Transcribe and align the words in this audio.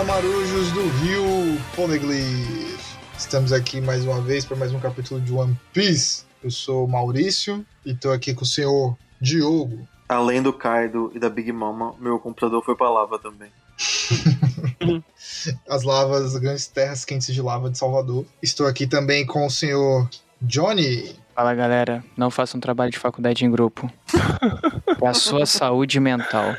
Fala 0.00 0.14
marujos 0.14 0.72
do 0.72 0.88
Rio 1.02 1.60
Poneglyph. 1.76 2.96
Estamos 3.18 3.52
aqui 3.52 3.82
mais 3.82 4.02
uma 4.02 4.18
vez 4.18 4.46
para 4.46 4.56
mais 4.56 4.72
um 4.72 4.80
capítulo 4.80 5.20
de 5.20 5.30
One 5.30 5.60
Piece. 5.74 6.24
Eu 6.42 6.50
sou 6.50 6.88
Maurício 6.88 7.66
e 7.84 7.90
estou 7.90 8.10
aqui 8.10 8.32
com 8.32 8.42
o 8.42 8.46
senhor 8.46 8.96
Diogo. 9.20 9.86
Além 10.08 10.40
do 10.40 10.54
Kaido 10.54 11.12
e 11.14 11.18
da 11.18 11.28
Big 11.28 11.52
Mama, 11.52 11.94
meu 12.00 12.18
computador 12.18 12.64
foi 12.64 12.74
pra 12.74 12.88
lava 12.88 13.18
também. 13.18 13.50
As 15.68 15.82
lavas, 15.82 16.34
as 16.34 16.40
grandes 16.40 16.66
terras 16.66 17.04
quentes 17.04 17.34
de 17.34 17.42
lava 17.42 17.68
de 17.68 17.76
Salvador. 17.76 18.24
Estou 18.42 18.66
aqui 18.66 18.86
também 18.86 19.26
com 19.26 19.44
o 19.44 19.50
senhor 19.50 20.08
Johnny. 20.40 21.14
Fala 21.34 21.54
galera, 21.54 22.02
não 22.16 22.30
façam 22.30 22.56
um 22.56 22.60
trabalho 22.60 22.90
de 22.90 22.98
faculdade 22.98 23.44
em 23.44 23.50
grupo. 23.50 23.90
É 25.02 25.08
a 25.08 25.14
sua 25.14 25.46
saúde 25.46 25.98
mental. 25.98 26.54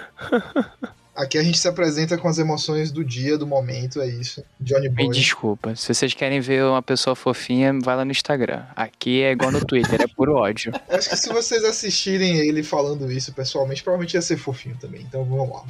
Aqui 1.15 1.37
a 1.37 1.43
gente 1.43 1.59
se 1.59 1.67
apresenta 1.67 2.17
com 2.17 2.27
as 2.27 2.37
emoções 2.37 2.89
do 2.89 3.03
dia, 3.03 3.37
do 3.37 3.45
momento, 3.45 4.01
é 4.01 4.07
isso. 4.07 4.43
Johnny 4.59 4.87
Me 4.89 5.05
Boy. 5.05 5.09
desculpa, 5.09 5.75
se 5.75 5.93
vocês 5.93 6.13
querem 6.13 6.39
ver 6.39 6.63
uma 6.63 6.81
pessoa 6.81 7.15
fofinha, 7.15 7.77
vai 7.83 7.97
lá 7.97 8.05
no 8.05 8.11
Instagram. 8.11 8.63
Aqui 8.75 9.21
é 9.21 9.31
igual 9.31 9.51
no 9.51 9.63
Twitter, 9.65 10.01
é 10.01 10.07
puro 10.07 10.35
ódio. 10.35 10.71
Eu 10.87 10.95
Acho 10.97 11.09
que 11.09 11.17
se 11.17 11.29
vocês 11.29 11.65
assistirem 11.65 12.37
ele 12.37 12.63
falando 12.63 13.11
isso 13.11 13.33
pessoalmente, 13.33 13.83
provavelmente 13.83 14.13
ia 14.13 14.21
ser 14.21 14.37
fofinho 14.37 14.77
também. 14.79 15.01
Então 15.01 15.25
vamos 15.25 15.49
lá. 15.49 15.63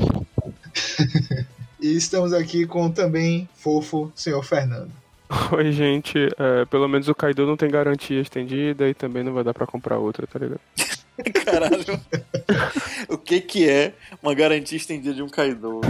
e 1.81 1.95
estamos 1.95 2.33
aqui 2.33 2.67
com 2.67 2.91
também 2.91 3.49
fofo 3.55 4.11
senhor 4.15 4.43
Fernando. 4.43 4.91
Oi, 5.53 5.71
gente. 5.71 6.17
É, 6.37 6.65
pelo 6.65 6.87
menos 6.87 7.07
o 7.07 7.15
Kaido 7.15 7.47
não 7.47 7.57
tem 7.57 7.69
garantia 7.69 8.21
estendida 8.21 8.87
e 8.87 8.93
também 8.93 9.23
não 9.23 9.33
vai 9.33 9.43
dar 9.43 9.53
pra 9.53 9.65
comprar 9.65 9.97
outra, 9.97 10.27
tá 10.27 10.37
ligado? 10.37 10.59
Caralho. 11.45 11.99
o 13.09 13.17
que 13.17 13.41
que 13.41 13.69
é 13.69 13.93
uma 14.21 14.33
garantia 14.33 14.77
estendida 14.77 15.13
de 15.13 15.21
um 15.21 15.29
Kaido? 15.29 15.81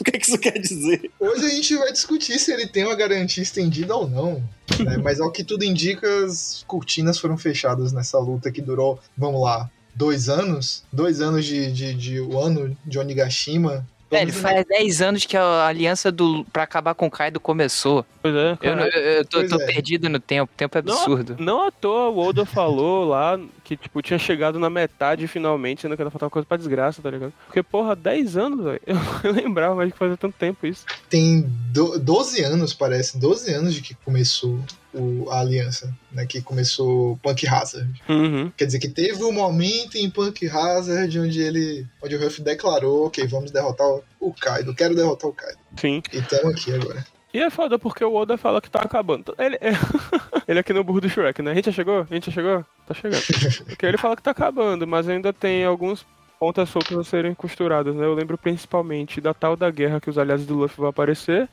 o 0.00 0.04
que 0.04 0.12
que 0.12 0.26
isso 0.26 0.38
quer 0.38 0.58
dizer? 0.58 1.10
Hoje 1.18 1.46
a 1.46 1.48
gente 1.48 1.76
vai 1.76 1.92
discutir 1.92 2.38
se 2.38 2.52
ele 2.52 2.66
tem 2.66 2.84
uma 2.84 2.94
garantia 2.94 3.42
estendida 3.42 3.94
ou 3.94 4.08
não. 4.08 4.42
né? 4.84 4.96
Mas 4.98 5.20
ao 5.20 5.30
que 5.30 5.44
tudo 5.44 5.64
indica, 5.64 6.24
as 6.24 6.64
cortinas 6.66 7.18
foram 7.18 7.36
fechadas 7.38 7.92
nessa 7.92 8.18
luta 8.18 8.50
que 8.50 8.60
durou, 8.60 8.98
vamos 9.16 9.42
lá, 9.42 9.70
dois 9.94 10.28
anos? 10.28 10.84
Dois 10.92 11.20
anos 11.20 11.44
de, 11.44 11.72
de, 11.72 11.94
de 11.94 12.20
Wano, 12.20 12.76
de 12.84 12.98
Onigashima. 12.98 13.86
Velho, 14.12 14.32
faz 14.32 14.64
10 14.66 15.02
anos 15.02 15.24
que 15.26 15.36
a 15.36 15.66
aliança 15.66 16.12
do 16.12 16.44
pra 16.52 16.62
acabar 16.62 16.94
com 16.94 17.06
o 17.06 17.10
Kaido 17.10 17.40
começou. 17.40 18.04
Pois 18.20 18.34
é, 18.34 18.52
Eu, 18.52 18.56
cara. 18.58 18.76
não- 18.76 18.86
eu- 18.86 19.00
eu 19.02 19.24
tô, 19.24 19.38
Pois 19.38 19.50
tô 19.50 19.60
é. 19.60 19.66
perdido 19.66 20.08
no 20.08 20.20
tempo, 20.20 20.52
o 20.52 20.56
tempo 20.56 20.78
é 20.78 20.82
Não, 20.82 20.94
absurdo. 20.94 21.36
Não 21.38 21.66
à 21.66 21.70
toa 21.70 22.08
o 22.10 22.18
Oda 22.18 22.44
falou 22.46 23.04
lá 23.08 23.38
que, 23.64 23.76
tipo, 23.76 24.00
tinha 24.02 24.18
chegado 24.18 24.58
na 24.58 24.68
metade 24.70 25.26
finalmente, 25.26 25.82
sendo 25.82 25.96
que 25.96 26.02
ainda 26.02 26.10
faltava 26.10 26.30
coisa 26.30 26.46
pra 26.46 26.56
desgraça, 26.56 27.00
tá 27.02 27.10
ligado? 27.10 27.32
Porque, 27.46 27.62
porra, 27.62 27.96
10 27.96 28.36
anos, 28.36 28.64
velho. 28.64 28.80
Eu 29.24 29.32
não 29.32 29.42
lembrava 29.42 29.74
mais 29.74 29.92
que 29.92 29.98
fazia 29.98 30.16
tanto 30.16 30.34
tempo 30.38 30.66
isso. 30.66 30.84
Tem 31.08 31.42
do, 31.72 31.98
12 31.98 32.42
anos, 32.42 32.72
parece, 32.74 33.18
12 33.18 33.52
anos 33.52 33.74
de 33.74 33.82
que 33.82 33.94
começou 34.04 34.58
o- 34.94 35.30
a 35.30 35.40
aliança, 35.40 35.92
né? 36.10 36.26
Que 36.26 36.40
começou 36.42 37.18
Punk 37.22 37.46
Hazard. 37.46 37.88
Uhum. 38.08 38.50
Quer 38.56 38.66
dizer 38.66 38.78
que 38.78 38.88
teve 38.88 39.22
um 39.24 39.32
momento 39.32 39.96
em 39.96 40.10
Punk 40.10 40.46
Hazard 40.48 41.18
onde 41.18 41.40
ele. 41.40 41.86
onde 42.02 42.14
o 42.16 42.20
Ruff 42.22 42.40
declarou, 42.42 43.06
ok, 43.06 43.26
vamos 43.26 43.50
derrotar 43.50 43.86
o- 44.20 44.34
Kaido, 44.40 44.74
quero 44.74 44.94
derrotar 44.94 45.30
o 45.30 45.32
Kaido. 45.32 45.58
Sim. 45.76 46.02
E 46.12 46.18
estamos 46.18 46.54
aqui 46.54 46.72
agora. 46.74 47.04
E 47.34 47.38
é 47.40 47.48
foda 47.48 47.78
porque 47.78 48.04
o 48.04 48.14
Oda 48.14 48.36
fala 48.36 48.60
que 48.60 48.70
tá 48.70 48.80
acabando. 48.80 49.34
Ele, 49.38 49.56
ele 50.46 50.58
aqui 50.58 50.72
no 50.72 50.84
burro 50.84 51.00
do 51.00 51.08
Shrek, 51.08 51.40
né? 51.40 51.52
A 51.52 51.54
gente 51.54 51.66
já 51.66 51.72
chegou? 51.72 52.00
A 52.08 52.14
gente 52.14 52.26
já 52.26 52.32
chegou? 52.32 52.64
Tá 52.86 52.92
chegando. 52.94 53.22
Porque 53.66 53.86
ele 53.86 53.96
fala 53.96 54.14
que 54.16 54.22
tá 54.22 54.32
acabando, 54.32 54.86
mas 54.86 55.08
ainda 55.08 55.32
tem 55.32 55.64
alguns 55.64 56.04
pontas 56.38 56.68
soltas 56.68 56.98
a 56.98 57.04
serem 57.04 57.34
costuradas, 57.34 57.94
né? 57.94 58.04
Eu 58.04 58.14
lembro 58.14 58.36
principalmente 58.36 59.20
da 59.20 59.32
tal 59.32 59.56
da 59.56 59.70
guerra 59.70 60.00
que 60.00 60.10
os 60.10 60.18
aliados 60.18 60.44
do 60.44 60.56
Luffy 60.56 60.76
vão 60.76 60.88
aparecer 60.88 61.48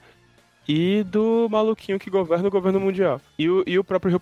e 0.71 1.03
do 1.03 1.47
maluquinho 1.49 1.97
que 1.97 2.11
governa 2.11 2.47
o 2.47 2.51
governo 2.51 2.79
mundial. 2.79 3.19
E 3.39 3.49
o, 3.49 3.63
e 3.65 3.79
o 3.79 3.83
próprio 3.83 4.11
Rio 4.11 4.19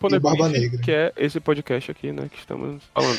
que 0.82 0.92
é 0.94 1.12
esse 1.18 1.42
podcast 1.42 1.92
aqui, 1.92 2.14
né? 2.14 2.30
Que 2.32 2.40
estamos 2.40 2.82
falando. 2.94 3.18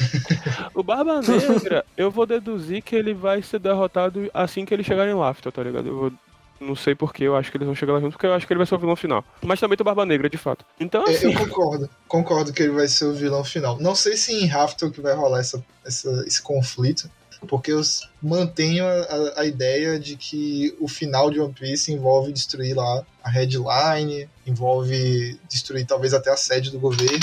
o 0.75 0.83
Barba 0.83 1.21
Negra, 1.29 1.85
eu 1.95 2.11
vou 2.11 2.25
deduzir 2.25 2.81
que 2.83 2.97
ele 2.97 3.13
vai 3.13 3.43
ser 3.43 3.59
derrotado 3.59 4.31
assim 4.33 4.65
que 4.65 4.73
ele 4.73 4.83
chegar 4.83 5.07
em 5.07 5.13
Lafta, 5.13 5.53
tá 5.53 5.63
ligado? 5.63 5.87
Eu 5.89 5.97
vou 5.99 6.13
não 6.59 6.75
sei 6.75 6.95
porquê, 6.95 7.23
eu 7.25 7.37
acho 7.37 7.51
que 7.53 7.57
eles 7.59 7.67
vão 7.67 7.75
chegar 7.75 7.93
lá 7.93 8.01
junto, 8.01 8.13
porque 8.13 8.27
eu 8.27 8.33
acho 8.35 8.45
que 8.47 8.53
ele 8.53 8.59
vai 8.59 8.67
ser 8.67 8.75
o 8.75 8.79
vilão 8.79 8.97
final. 8.97 9.23
Mas 9.45 9.61
também 9.61 9.77
tem 9.77 9.83
o 9.83 9.85
Barba 9.85 10.05
Negra, 10.07 10.29
de 10.29 10.39
fato. 10.39 10.65
Então, 10.81 11.07
É, 11.07 11.11
assim, 11.11 11.33
eu 11.33 11.39
concordo, 11.39 11.89
concordo 12.09 12.53
que 12.53 12.63
ele 12.65 12.73
vai 12.73 12.89
ser 12.89 13.05
o 13.05 13.15
vilão 13.15 13.45
final. 13.45 13.79
Não 13.79 13.95
sei 13.95 14.17
se 14.17 14.33
em 14.33 14.47
Raftel 14.47 14.91
que 14.91 15.01
vai 15.01 15.15
rolar 15.15 15.39
essa, 15.39 15.63
essa- 15.87 16.25
esse 16.27 16.43
conflito, 16.43 17.09
porque 17.47 17.73
eu 17.73 17.81
mantenho 18.23 18.85
a, 18.85 19.41
a- 19.41 19.45
ideia 19.47 19.99
de 19.99 20.17
que 20.17 20.75
o 20.81 20.89
final 20.89 21.31
de 21.31 21.39
One 21.41 21.53
Piece 21.53 21.93
envolve 21.93 22.33
destruir 22.33 22.75
lá 22.77 23.05
a 23.23 23.31
headline, 23.31 24.29
envolve 24.47 25.39
destruir 25.49 25.87
talvez 25.87 26.13
até 26.15 26.31
a 26.31 26.37
sede 26.37 26.71
do 26.71 26.79
governo. 26.79 27.19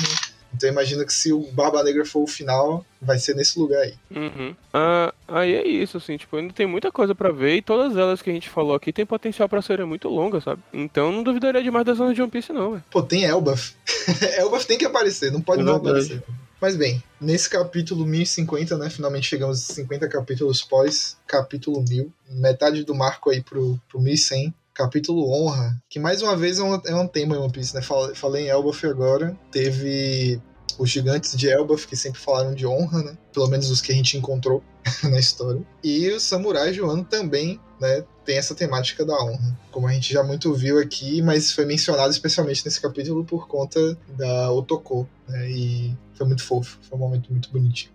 Então 0.53 0.69
imagina 0.69 1.03
que 1.03 1.11
se 1.11 1.33
o 1.33 1.41
Barba 1.51 1.83
Negra 1.83 2.05
for 2.05 2.21
o 2.23 2.27
final, 2.27 2.85
vai 3.01 3.19
ser 3.19 3.35
nesse 3.35 3.59
lugar 3.59 3.81
aí. 3.81 3.93
Uhum. 4.15 4.55
Ah, 4.73 5.13
aí 5.27 5.53
é 5.53 5.67
isso, 5.67 5.97
assim, 5.97 6.15
tipo, 6.15 6.37
ainda 6.37 6.53
tem 6.53 6.65
muita 6.65 6.89
coisa 6.93 7.13
pra 7.13 7.29
ver 7.29 7.57
e 7.57 7.61
todas 7.61 7.97
elas 7.97 8.21
que 8.21 8.29
a 8.29 8.33
gente 8.33 8.47
falou 8.49 8.73
aqui 8.73 8.93
tem 8.93 9.05
potencial 9.05 9.49
pra 9.49 9.61
serem 9.61 9.85
muito 9.85 10.07
longas, 10.07 10.45
sabe? 10.45 10.61
Então 10.71 11.11
não 11.11 11.23
duvidaria 11.23 11.61
demais 11.61 11.85
das 11.85 11.97
zonas 11.97 12.15
de 12.15 12.21
One 12.21 12.31
Piece, 12.31 12.53
não, 12.53 12.71
velho. 12.71 12.83
Pô, 12.89 13.01
tem 13.03 13.25
Elbaf. 13.25 13.73
Elbaf 14.39 14.65
tem 14.65 14.77
que 14.77 14.85
aparecer, 14.85 15.29
não 15.29 15.41
pode 15.41 15.59
É 15.61 15.65
não 15.65 15.73
verdade. 15.73 16.13
aparecer. 16.13 16.23
Mas 16.65 16.75
bem, 16.75 17.03
nesse 17.21 17.47
capítulo 17.47 18.07
1050, 18.07 18.75
né? 18.79 18.89
Finalmente 18.89 19.27
chegamos 19.27 19.69
a 19.69 19.73
50 19.75 20.09
capítulos 20.09 20.63
pós 20.63 21.15
capítulo 21.27 21.85
1000. 21.87 22.11
Metade 22.27 22.83
do 22.83 22.95
marco 22.95 23.29
aí 23.29 23.39
pro, 23.39 23.79
pro 23.87 24.01
1100. 24.01 24.51
Capítulo 24.73 25.31
Honra, 25.31 25.79
que 25.87 25.99
mais 25.99 26.23
uma 26.23 26.35
vez 26.35 26.57
é 26.57 26.63
um, 26.63 26.81
é 26.87 26.95
um 26.95 27.07
tema 27.07 27.35
em 27.35 27.37
One 27.37 27.51
Piece, 27.51 27.75
né? 27.75 27.83
Falei, 28.15 28.45
em 28.45 28.49
Elbaf 28.49 28.83
agora. 28.87 29.37
Teve 29.51 30.41
os 30.79 30.89
gigantes 30.89 31.37
de 31.37 31.47
Elbaf, 31.47 31.87
que 31.87 31.95
sempre 31.95 32.19
falaram 32.19 32.55
de 32.55 32.65
honra, 32.65 33.03
né? 33.03 33.15
Pelo 33.31 33.47
menos 33.47 33.69
os 33.69 33.79
que 33.79 33.91
a 33.91 33.95
gente 33.95 34.17
encontrou 34.17 34.63
na 35.09 35.19
história. 35.19 35.62
E 35.84 36.09
os 36.09 36.23
samurais 36.23 36.73
de 36.73 36.81
Wano 36.81 37.03
também, 37.03 37.59
né? 37.79 38.03
Tem 38.23 38.38
essa 38.38 38.56
temática 38.56 39.06
da 39.06 39.13
honra. 39.23 39.56
Como 39.72 39.88
a 39.88 39.91
gente 39.94 40.12
já 40.12 40.23
muito 40.23 40.53
viu 40.53 40.79
aqui, 40.79 41.22
mas 41.22 41.51
foi 41.51 41.66
mencionado 41.66 42.09
especialmente 42.12 42.63
nesse 42.66 42.81
capítulo 42.81 43.23
por 43.23 43.47
conta 43.47 43.97
da 44.18 44.51
Otoko, 44.51 45.07
né? 45.28 45.50
E 45.51 45.96
foi 46.16 46.25
muito 46.25 46.44
fofo. 46.44 46.78
Foi 46.90 46.97
um 46.97 47.01
momento 47.01 47.31
muito 47.31 47.50
bonitinho. 47.51 47.91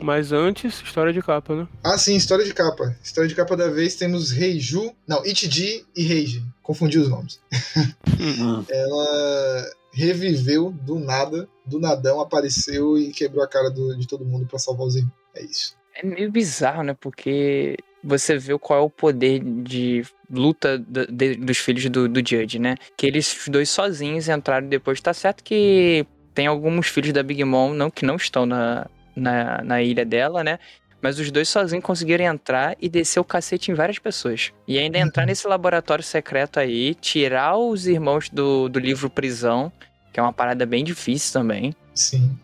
Mas 0.00 0.32
antes, 0.32 0.82
história 0.82 1.12
de 1.12 1.22
capa, 1.22 1.54
né? 1.54 1.68
Ah, 1.82 1.96
sim, 1.96 2.14
história 2.16 2.44
de 2.44 2.52
capa. 2.52 2.94
História 3.02 3.28
de 3.28 3.34
capa 3.34 3.56
da 3.56 3.68
vez 3.70 3.94
temos 3.94 4.30
Reiju. 4.30 4.92
Não, 5.06 5.24
Ichiji 5.24 5.86
e 5.96 6.02
Reiji. 6.02 6.44
Confundi 6.62 6.98
os 6.98 7.08
nomes. 7.08 7.40
Ela 8.68 9.70
reviveu 9.92 10.70
do 10.70 10.98
nada, 10.98 11.48
do 11.66 11.78
nadão, 11.78 12.20
apareceu 12.20 12.98
e 12.98 13.10
quebrou 13.12 13.42
a 13.44 13.48
cara 13.48 13.70
do- 13.70 13.96
de 13.96 14.06
todo 14.06 14.24
mundo 14.24 14.46
pra 14.46 14.58
salvar 14.58 14.86
os 14.86 14.96
irmãos. 14.96 15.12
É 15.34 15.42
isso. 15.44 15.76
É 15.94 16.06
meio 16.06 16.30
bizarro, 16.30 16.82
né? 16.82 16.96
Porque 16.98 17.76
você 18.02 18.36
vê 18.38 18.56
qual 18.58 18.80
é 18.80 18.82
o 18.82 18.90
poder 18.90 19.40
de 19.40 20.02
luta 20.30 20.78
do- 20.78 21.06
de- 21.06 21.36
dos 21.36 21.58
filhos 21.58 21.88
do, 21.90 22.08
do 22.08 22.18
Judge, 22.20 22.58
né? 22.58 22.76
Que 22.96 23.06
eles 23.06 23.44
dois 23.48 23.68
sozinhos 23.68 24.28
entraram 24.28 24.66
depois. 24.66 25.00
Tá 25.00 25.12
certo 25.12 25.44
que 25.44 26.06
tem 26.34 26.46
alguns 26.46 26.88
filhos 26.88 27.12
da 27.12 27.22
Big 27.22 27.44
Mom 27.44 27.72
não, 27.74 27.90
que 27.90 28.04
não 28.06 28.16
estão 28.16 28.46
na, 28.46 28.86
na, 29.14 29.62
na 29.62 29.82
ilha 29.82 30.04
dela, 30.04 30.42
né? 30.42 30.58
Mas 31.00 31.18
os 31.18 31.30
dois 31.32 31.48
sozinhos 31.48 31.84
conseguiram 31.84 32.24
entrar 32.24 32.76
e 32.80 32.88
descer 32.88 33.18
o 33.20 33.24
cacete 33.24 33.70
em 33.70 33.74
várias 33.74 33.98
pessoas. 33.98 34.52
E 34.68 34.78
ainda 34.78 34.98
entrar 34.98 35.26
nesse 35.26 35.46
laboratório 35.48 36.02
secreto 36.04 36.60
aí, 36.60 36.94
tirar 36.94 37.56
os 37.56 37.86
irmãos 37.88 38.28
do, 38.28 38.68
do 38.68 38.78
livro 38.78 39.10
Prisão, 39.10 39.70
que 40.12 40.20
é 40.20 40.22
uma 40.22 40.32
parada 40.32 40.64
bem 40.64 40.84
difícil 40.84 41.32
também. 41.32 41.74
Sim. 41.92 42.38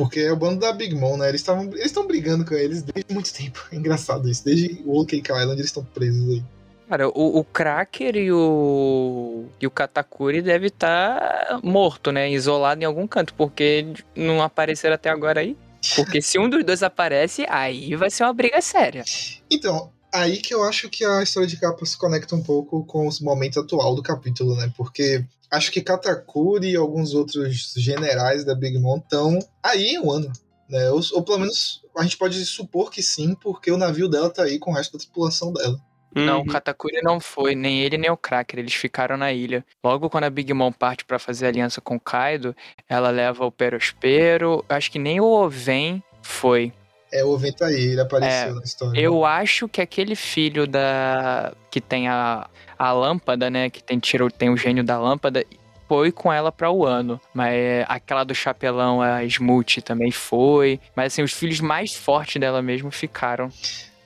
Porque 0.00 0.20
é 0.20 0.32
o 0.32 0.36
bando 0.36 0.60
da 0.60 0.72
Big 0.72 0.94
Mom, 0.94 1.18
né? 1.18 1.28
Eles 1.28 1.42
estavam 1.42 1.64
eles 1.64 1.84
estão 1.84 2.06
brigando 2.06 2.42
com 2.42 2.54
eles 2.54 2.82
desde 2.82 3.12
muito 3.12 3.30
tempo. 3.34 3.60
É 3.70 3.76
engraçado 3.76 4.26
isso. 4.30 4.42
Desde 4.42 4.80
o 4.86 5.04
Cake 5.04 5.30
Island 5.30 5.60
eles 5.60 5.66
estão 5.66 5.84
presos 5.84 6.26
aí. 6.30 6.42
Cara, 6.88 7.08
o, 7.08 7.38
o 7.38 7.44
Cracker 7.44 8.16
e 8.16 8.32
o, 8.32 9.44
e 9.60 9.66
o 9.66 9.70
Katakuri 9.70 10.40
deve 10.40 10.68
estar 10.68 11.60
morto, 11.62 12.10
né? 12.10 12.30
Isolado 12.30 12.82
em 12.82 12.86
algum 12.86 13.06
canto, 13.06 13.34
porque 13.34 13.92
não 14.16 14.42
apareceram 14.42 14.94
até 14.94 15.10
agora 15.10 15.40
aí. 15.40 15.54
Porque 15.94 16.22
se 16.22 16.38
um 16.38 16.48
dos 16.48 16.64
dois 16.64 16.82
aparece, 16.82 17.44
aí 17.48 17.94
vai 17.94 18.10
ser 18.10 18.24
uma 18.24 18.32
briga 18.32 18.60
séria. 18.62 19.04
Então, 19.50 19.92
aí 20.12 20.38
que 20.38 20.54
eu 20.54 20.64
acho 20.64 20.88
que 20.88 21.04
a 21.04 21.22
história 21.22 21.46
de 21.46 21.58
capa 21.58 21.84
se 21.84 21.96
conecta 21.96 22.34
um 22.34 22.42
pouco 22.42 22.84
com 22.84 23.06
o 23.06 23.10
momento 23.20 23.60
atual 23.60 23.94
do 23.94 24.02
capítulo, 24.02 24.56
né? 24.56 24.72
Porque 24.76 25.24
acho 25.50 25.70
que 25.72 25.80
Katakuri 25.82 26.70
e 26.70 26.76
alguns 26.76 27.14
outros 27.14 27.72
generais 27.76 28.44
da 28.44 28.54
Big 28.54 28.78
Mom 28.78 28.98
estão 28.98 29.38
aí 29.62 29.94
em 29.94 29.98
um 29.98 30.10
ano. 30.10 30.32
Né? 30.68 30.90
Ou, 30.90 31.00
ou 31.12 31.22
pelo 31.22 31.40
menos 31.40 31.82
a 31.96 32.02
gente 32.02 32.16
pode 32.16 32.44
supor 32.46 32.90
que 32.90 33.02
sim, 33.02 33.34
porque 33.34 33.70
o 33.70 33.76
navio 33.76 34.08
dela 34.08 34.30
tá 34.30 34.44
aí 34.44 34.58
com 34.58 34.70
o 34.70 34.74
resto 34.74 34.92
da 34.92 34.98
tripulação 35.00 35.52
dela. 35.52 35.78
Não, 36.14 36.38
Uhum. 36.38 36.42
o 36.42 36.46
Katakuri 36.46 37.00
não 37.02 37.20
foi, 37.20 37.54
nem 37.54 37.82
ele 37.82 37.96
nem 37.96 38.10
o 38.10 38.16
Cracker, 38.16 38.58
eles 38.58 38.74
ficaram 38.74 39.16
na 39.16 39.32
ilha. 39.32 39.64
Logo 39.82 40.10
quando 40.10 40.24
a 40.24 40.30
Big 40.30 40.52
Mom 40.52 40.72
parte 40.72 41.04
pra 41.04 41.20
fazer 41.20 41.46
aliança 41.46 41.80
com 41.80 41.94
o 41.96 42.00
Kaido, 42.00 42.54
ela 42.88 43.10
leva 43.10 43.44
o 43.44 43.52
Perospero, 43.52 44.64
acho 44.68 44.90
que 44.90 44.98
nem 44.98 45.20
o 45.20 45.24
Oven 45.26 46.02
foi. 46.22 46.72
É, 47.12 47.24
o 47.24 47.30
Oven 47.30 47.52
tá 47.52 47.66
aí, 47.66 47.92
ele 47.92 48.00
apareceu 48.00 48.50
É, 48.50 48.52
na 48.52 48.62
história. 48.62 49.00
Eu 49.00 49.24
acho 49.24 49.68
que 49.68 49.80
aquele 49.80 50.14
filho 50.14 50.66
da. 50.66 51.52
que 51.70 51.80
tem 51.80 52.08
a, 52.08 52.48
a 52.78 52.92
lâmpada, 52.92 53.50
né? 53.50 53.68
Que 53.68 53.82
tem, 53.82 53.98
tiro, 53.98 54.30
tem 54.30 54.48
o 54.50 54.56
gênio 54.56 54.84
da 54.84 54.98
lâmpada. 54.98 55.44
Foi 55.88 56.12
com 56.12 56.32
ela 56.32 56.52
pra 56.52 56.70
Wano. 56.70 57.20
Mas 57.34 57.52
é, 57.52 57.84
aquela 57.88 58.22
do 58.22 58.34
chapelão, 58.34 59.02
a 59.02 59.24
Smooth, 59.24 59.82
também 59.82 60.12
foi. 60.12 60.78
Mas 60.94 61.12
assim, 61.12 61.22
os 61.22 61.32
filhos 61.32 61.60
mais 61.60 61.92
fortes 61.94 62.40
dela 62.40 62.62
mesmo 62.62 62.92
ficaram. 62.92 63.50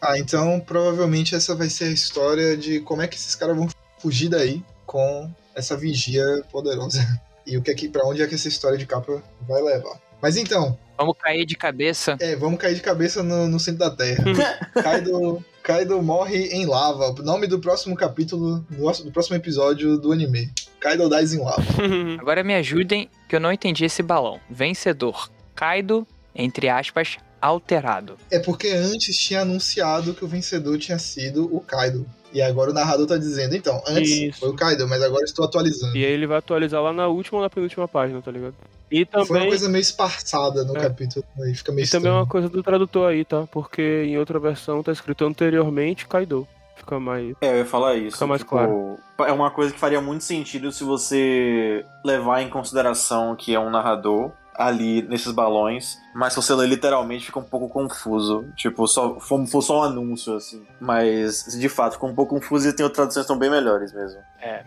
Ah, 0.01 0.19
então 0.19 0.61
provavelmente 0.61 1.35
essa 1.35 1.55
vai 1.55 1.69
ser 1.69 1.85
a 1.85 1.91
história 1.91 2.57
de 2.57 2.81
como 2.81 3.03
é 3.03 3.07
que 3.09 3.17
esses 3.17 3.35
caras 3.35 3.57
vão 3.57 3.69
fugir 3.99 4.29
daí 4.29 4.63
com 4.87 5.31
essa 5.55 5.77
vigia 5.77 6.25
poderosa. 6.51 7.01
E 7.47 7.59
o 7.59 7.63
que 7.63 7.71
é 7.71 7.75
que, 7.75 7.91
pra 7.91 8.07
onde 8.07 8.23
é 8.23 8.27
que 8.27 8.35
essa 8.35 8.49
história 8.49 8.79
de 8.79 8.87
capa 8.87 9.23
vai 9.47 9.61
levar. 9.61 10.01
Mas 10.23 10.39
então, 10.39 10.79
Vamos 10.97 11.17
cair 11.19 11.45
de 11.45 11.57
cabeça. 11.57 12.17
é, 12.21 12.37
vamos 12.37 12.59
cair 12.59 12.75
de 12.75 12.81
cabeça 12.81 13.23
no, 13.23 13.49
no 13.49 13.59
centro 13.59 13.81
da 13.81 13.91
Terra. 13.91 14.25
Kaido, 14.83 15.45
Kaido 15.63 16.03
morre 16.03 16.49
em 16.49 16.67
lava. 16.67 17.11
O 17.11 17.23
nome 17.23 17.47
do 17.47 17.59
próximo 17.59 17.97
capítulo, 17.97 18.65
do, 18.71 19.05
do 19.05 19.13
próximo 19.13 19.37
episódio 19.37 19.99
do 19.99 20.13
anime. 20.13 20.53
Kaido 20.79 21.09
dies 21.09 21.33
em 21.33 21.41
lava. 21.41 21.65
Agora 22.21 22.45
me 22.45 22.55
ajudem, 22.55 23.09
que 23.29 23.35
eu 23.35 23.41
não 23.41 23.53
entendi 23.53 23.85
esse 23.85 24.03
balão. 24.03 24.39
Vencedor. 24.51 25.31
Kaido, 25.55 26.07
entre 26.35 26.69
aspas, 26.69 27.17
alterado. 27.41 28.17
É 28.31 28.39
porque 28.39 28.69
antes 28.69 29.17
tinha 29.17 29.41
anunciado 29.41 30.15
que 30.15 30.25
o 30.25 30.29
vencedor 30.29 30.79
tinha 30.79 30.99
sido 30.99 31.55
o 31.55 31.61
Kaido. 31.61 32.07
E 32.35 32.43
agora 32.43 32.73
o 32.73 32.75
narrador 32.75 33.07
tá 33.07 33.17
dizendo, 33.17 33.55
então, 33.55 33.81
antes 33.87 34.11
Isso. 34.11 34.41
foi 34.41 34.49
o 34.49 34.55
Kaido, 34.55 34.89
mas 34.89 35.01
agora 35.01 35.23
estou 35.25 35.45
atualizando. 35.45 35.97
E 35.97 36.05
aí 36.05 36.13
ele 36.13 36.27
vai 36.27 36.39
atualizar 36.39 36.83
lá 36.83 36.93
na 36.93 37.07
última 37.07 37.39
ou 37.39 37.43
na 37.45 37.49
penúltima 37.49 37.87
página, 37.87 38.21
tá 38.21 38.33
ligado? 38.33 38.55
E 38.91 39.07
Foi 39.07 39.21
uma 39.21 39.27
também, 39.27 39.49
coisa 39.49 39.69
meio 39.69 39.81
esparçada 39.81 40.65
no 40.65 40.77
É. 40.77 40.81
capítulo, 40.81 41.25
aí 41.39 41.55
fica 41.55 41.71
meio 41.71 41.87
e 41.87 41.89
também 41.89 42.11
é 42.11 42.15
uma 42.15 42.27
coisa 42.27 42.49
do 42.49 42.61
tradutor 42.63 43.09
aí, 43.11 43.25
tá? 43.25 43.47
Porque 43.53 44.03
em 44.05 44.19
outra 44.19 44.41
versão 44.41 44.83
tá 44.83 44.91
escrito 44.91 45.25
anteriormente 45.25 46.07
Kaido. 46.09 46.47
Fica 46.77 46.99
mais. 46.99 47.35
É, 47.41 47.53
eu 47.53 47.59
ia 47.59 47.65
falar 47.65 47.95
isso. 47.95 48.17
Fica 48.17 48.27
mais 48.27 48.41
tipo, 48.43 48.57
É 49.21 49.33
uma 49.33 49.51
coisa 49.51 49.73
que 49.73 49.79
faria 49.79 50.01
muito 50.01 50.25
sentido 50.25 50.73
se 50.73 50.83
você 50.83 51.85
levar 52.05 52.43
em 52.43 52.51
consideração 52.51 53.37
que 53.37 53.55
é 53.55 53.61
um 53.61 53.71
narrador 53.71 54.33
ali 54.55 55.03
nesses 55.03 55.33
balões, 55.33 55.99
mas 56.15 56.33
se 56.33 56.37
você 56.37 56.55
ler 56.55 56.69
literalmente 56.69 57.27
fica 57.27 57.39
um 57.39 57.45
pouco 57.45 57.69
confuso. 57.69 58.47
Tipo, 58.57 58.87
só, 58.87 59.19
for, 59.19 59.45
for 59.47 59.63
só 59.63 59.81
um 59.81 59.83
anúncio, 59.83 60.37
assim. 60.37 60.63
Mas, 60.81 61.45
de 61.59 61.69
fato, 61.69 61.95
fica 61.95 62.07
um 62.07 62.15
pouco 62.15 62.37
confuso 62.37 62.69
e 62.69 62.73
tem 62.73 62.85
outras 62.85 62.97
traduções 62.97 63.27
que 63.27 63.33
estão 63.33 63.39
bem 63.39 63.51
melhores 63.51 63.93
mesmo. 63.93 64.21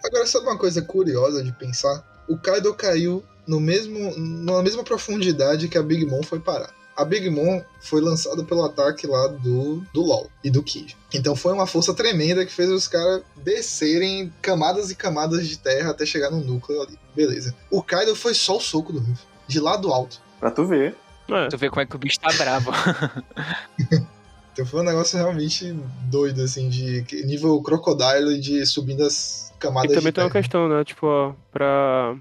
Agora, 0.04 0.25
sabe 0.25 0.45
uma 0.45 0.57
coisa 0.57 0.81
curiosa 0.81 1.44
de 1.44 1.51
pensar? 1.54 2.04
O 2.28 2.38
Kaido 2.38 2.74
caiu 2.74 3.24
no 3.48 3.60
mesmo, 3.60 4.13
na 4.18 4.62
mesma 4.62 4.84
profundidade 4.84 5.69
que 5.69 5.78
a 5.78 5.84
Big 5.84 6.06
Mom 6.06 6.22
foi 6.22 6.39
parar. 6.39 6.75
A 6.98 7.06
Big 7.06 7.30
Mom 7.30 7.62
foi 7.80 8.01
lançada 8.01 8.44
pelo 8.44 8.66
ataque 8.66 9.06
lá 9.06 9.28
do, 9.28 9.84
do 9.94 10.01
LoL 10.01 10.31
e 10.44 10.50
do 10.50 10.63
Kid. 10.63 10.98
Então 11.13 11.36
foi 11.36 11.54
uma 11.54 11.68
força 11.68 11.94
tremenda 11.94 12.44
que 12.44 12.51
fez 12.51 12.69
os 12.72 12.88
caras 12.88 13.22
descerem 13.36 14.34
camadas 14.42 14.89
e 14.89 14.95
camadas 14.95 15.48
de 15.48 15.57
terra 15.60 15.92
até 15.92 16.07
chegar 16.07 16.31
no 16.31 16.44
núcleo 16.44 16.81
ali. 16.81 16.98
Beleza. 17.16 17.56
O 17.69 17.84
Kaido 17.84 18.16
foi 18.16 18.34
só 18.34 18.57
o 18.57 18.62
soco 18.62 18.92
do 18.92 19.00
Ruff. 19.00 19.22
De 19.47 19.59
lá 19.59 19.77
do 19.77 19.91
alto. 19.91 20.19
Pra 20.39 20.51
tu 20.51 20.65
ver. 20.65 20.95
É, 21.29 21.47
Tu 21.49 21.57
vê 21.57 21.69
como 21.69 21.81
é 21.81 21.85
que 21.85 21.95
o 21.95 21.99
bicho 21.99 22.19
tá 22.19 22.29
bravo. 22.38 22.71
Então 24.53 24.65
foi 24.65 24.79
um 24.81 24.83
negócio 24.85 25.15
realmente 25.19 25.71
doido, 26.09 26.41
assim, 26.41 26.67
de 26.67 27.05
nível 27.27 27.61
crocodile 27.61 28.39
de 28.39 28.65
subindo 28.65 29.03
as 29.03 29.53
camadas 29.59 29.91
E 29.91 29.94
também 29.94 30.09
de 30.09 30.15
tem 30.15 30.23
uma 30.23 30.31
terra. 30.31 30.41
questão, 30.41 30.67
né? 30.67 30.83
Tipo, 30.83 31.05
ó, 31.05 31.33
pra. 31.51 32.15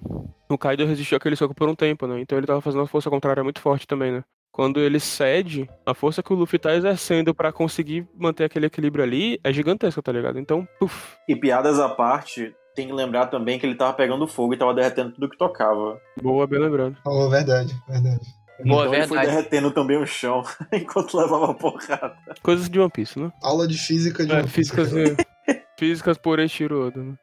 O 0.47 0.59
Kaido 0.59 0.85
resistiu 0.85 1.17
aquele 1.17 1.35
soco 1.35 1.55
por 1.55 1.67
um 1.67 1.75
tempo, 1.75 2.07
né? 2.07 2.21
Então 2.21 2.37
ele 2.37 2.47
tava 2.47 2.61
fazendo 2.61 2.81
uma 2.81 2.87
força 2.87 3.09
contrária 3.09 3.43
muito 3.43 3.59
forte 3.59 3.87
também, 3.87 4.13
né? 4.13 4.23
Quando 4.53 4.81
ele 4.81 5.01
cede, 5.01 5.67
a 5.87 5.95
força 5.95 6.23
que 6.23 6.31
o 6.31 6.37
Luffy 6.37 6.59
tá 6.59 6.75
exercendo 6.75 7.35
pra 7.35 7.51
conseguir 7.53 8.07
manter 8.15 8.45
aquele 8.45 8.67
equilíbrio 8.67 9.03
ali 9.03 9.41
é 9.43 9.51
gigantesca, 9.51 10.03
tá 10.03 10.13
ligado? 10.13 10.39
Então, 10.39 10.69
puf, 10.79 11.17
E 11.27 11.35
piadas 11.35 11.81
à 11.81 11.89
parte, 11.89 12.55
tem 12.77 12.87
que 12.87 12.93
lembrar 12.93 13.27
também 13.27 13.59
que 13.59 13.67
ele 13.67 13.75
tava 13.75 13.93
pegando 13.95 14.29
fogo 14.29 14.55
e 14.55 14.57
tava 14.57 14.75
derretendo 14.75 15.11
tudo 15.13 15.29
que 15.31 15.37
tocava. 15.39 15.99
boa, 16.23 16.47
bem 16.47 16.61
lembrado. 16.61 16.97
Oh, 17.05 17.29
verdade, 17.29 17.75
verdade. 17.89 18.21
Boa, 18.65 18.85
então 18.87 18.95
ele 18.95 19.07
foi 19.07 19.19
verdade. 19.19 19.37
derretendo 19.37 19.71
também 19.71 19.97
o 20.01 20.07
chão 20.07 20.43
enquanto 20.73 21.17
levava 21.19 21.53
porrada. 21.55 22.17
Coisas 22.43 22.71
de 22.71 22.79
One 22.79 22.91
Piece, 22.91 23.19
né? 23.19 23.31
Aula 23.43 23.67
de 23.67 23.77
física 23.77 24.25
de 24.25 24.33
É, 24.33 24.37
One 24.37 24.45
Piece. 24.45 24.55
físicas, 24.71 24.91
físicas 25.79 26.19
por 26.19 26.39
Eiichiro 26.39 26.87
Oda, 26.87 27.03
né? 27.03 27.15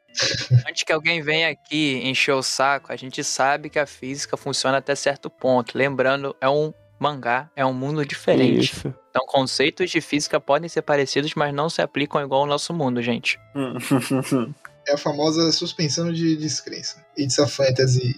Antes 0.68 0.84
que 0.84 0.92
alguém 0.92 1.20
venha 1.22 1.48
aqui 1.50 2.00
encher 2.04 2.34
o 2.34 2.42
saco, 2.42 2.92
a 2.92 2.96
gente 2.96 3.24
sabe 3.24 3.68
que 3.68 3.78
a 3.80 3.86
física 3.86 4.36
funciona 4.36 4.78
até 4.78 4.94
certo 4.94 5.28
ponto. 5.28 5.76
Lembrando, 5.76 6.36
é 6.40 6.48
um 6.48 6.72
mangá, 7.00 7.50
é 7.56 7.66
um 7.66 7.74
mundo 7.74 8.06
diferente. 8.06 8.72
Isso. 8.72 8.94
Então, 9.10 9.26
conceitos 9.26 9.90
de 9.90 10.00
física 10.00 10.40
podem 10.40 10.68
ser 10.68 10.82
parecidos, 10.82 11.34
mas 11.34 11.52
não 11.52 11.68
se 11.68 11.82
aplicam 11.82 12.20
igual 12.22 12.42
ao 12.42 12.46
nosso 12.46 12.72
mundo, 12.72 13.02
gente. 13.02 13.38
É 14.86 14.94
a 14.94 14.98
famosa 14.98 15.50
suspensão 15.52 16.12
de 16.12 16.36
descrença. 16.36 17.04
It's 17.18 17.38
a 17.38 17.46
fantasy. 17.46 18.14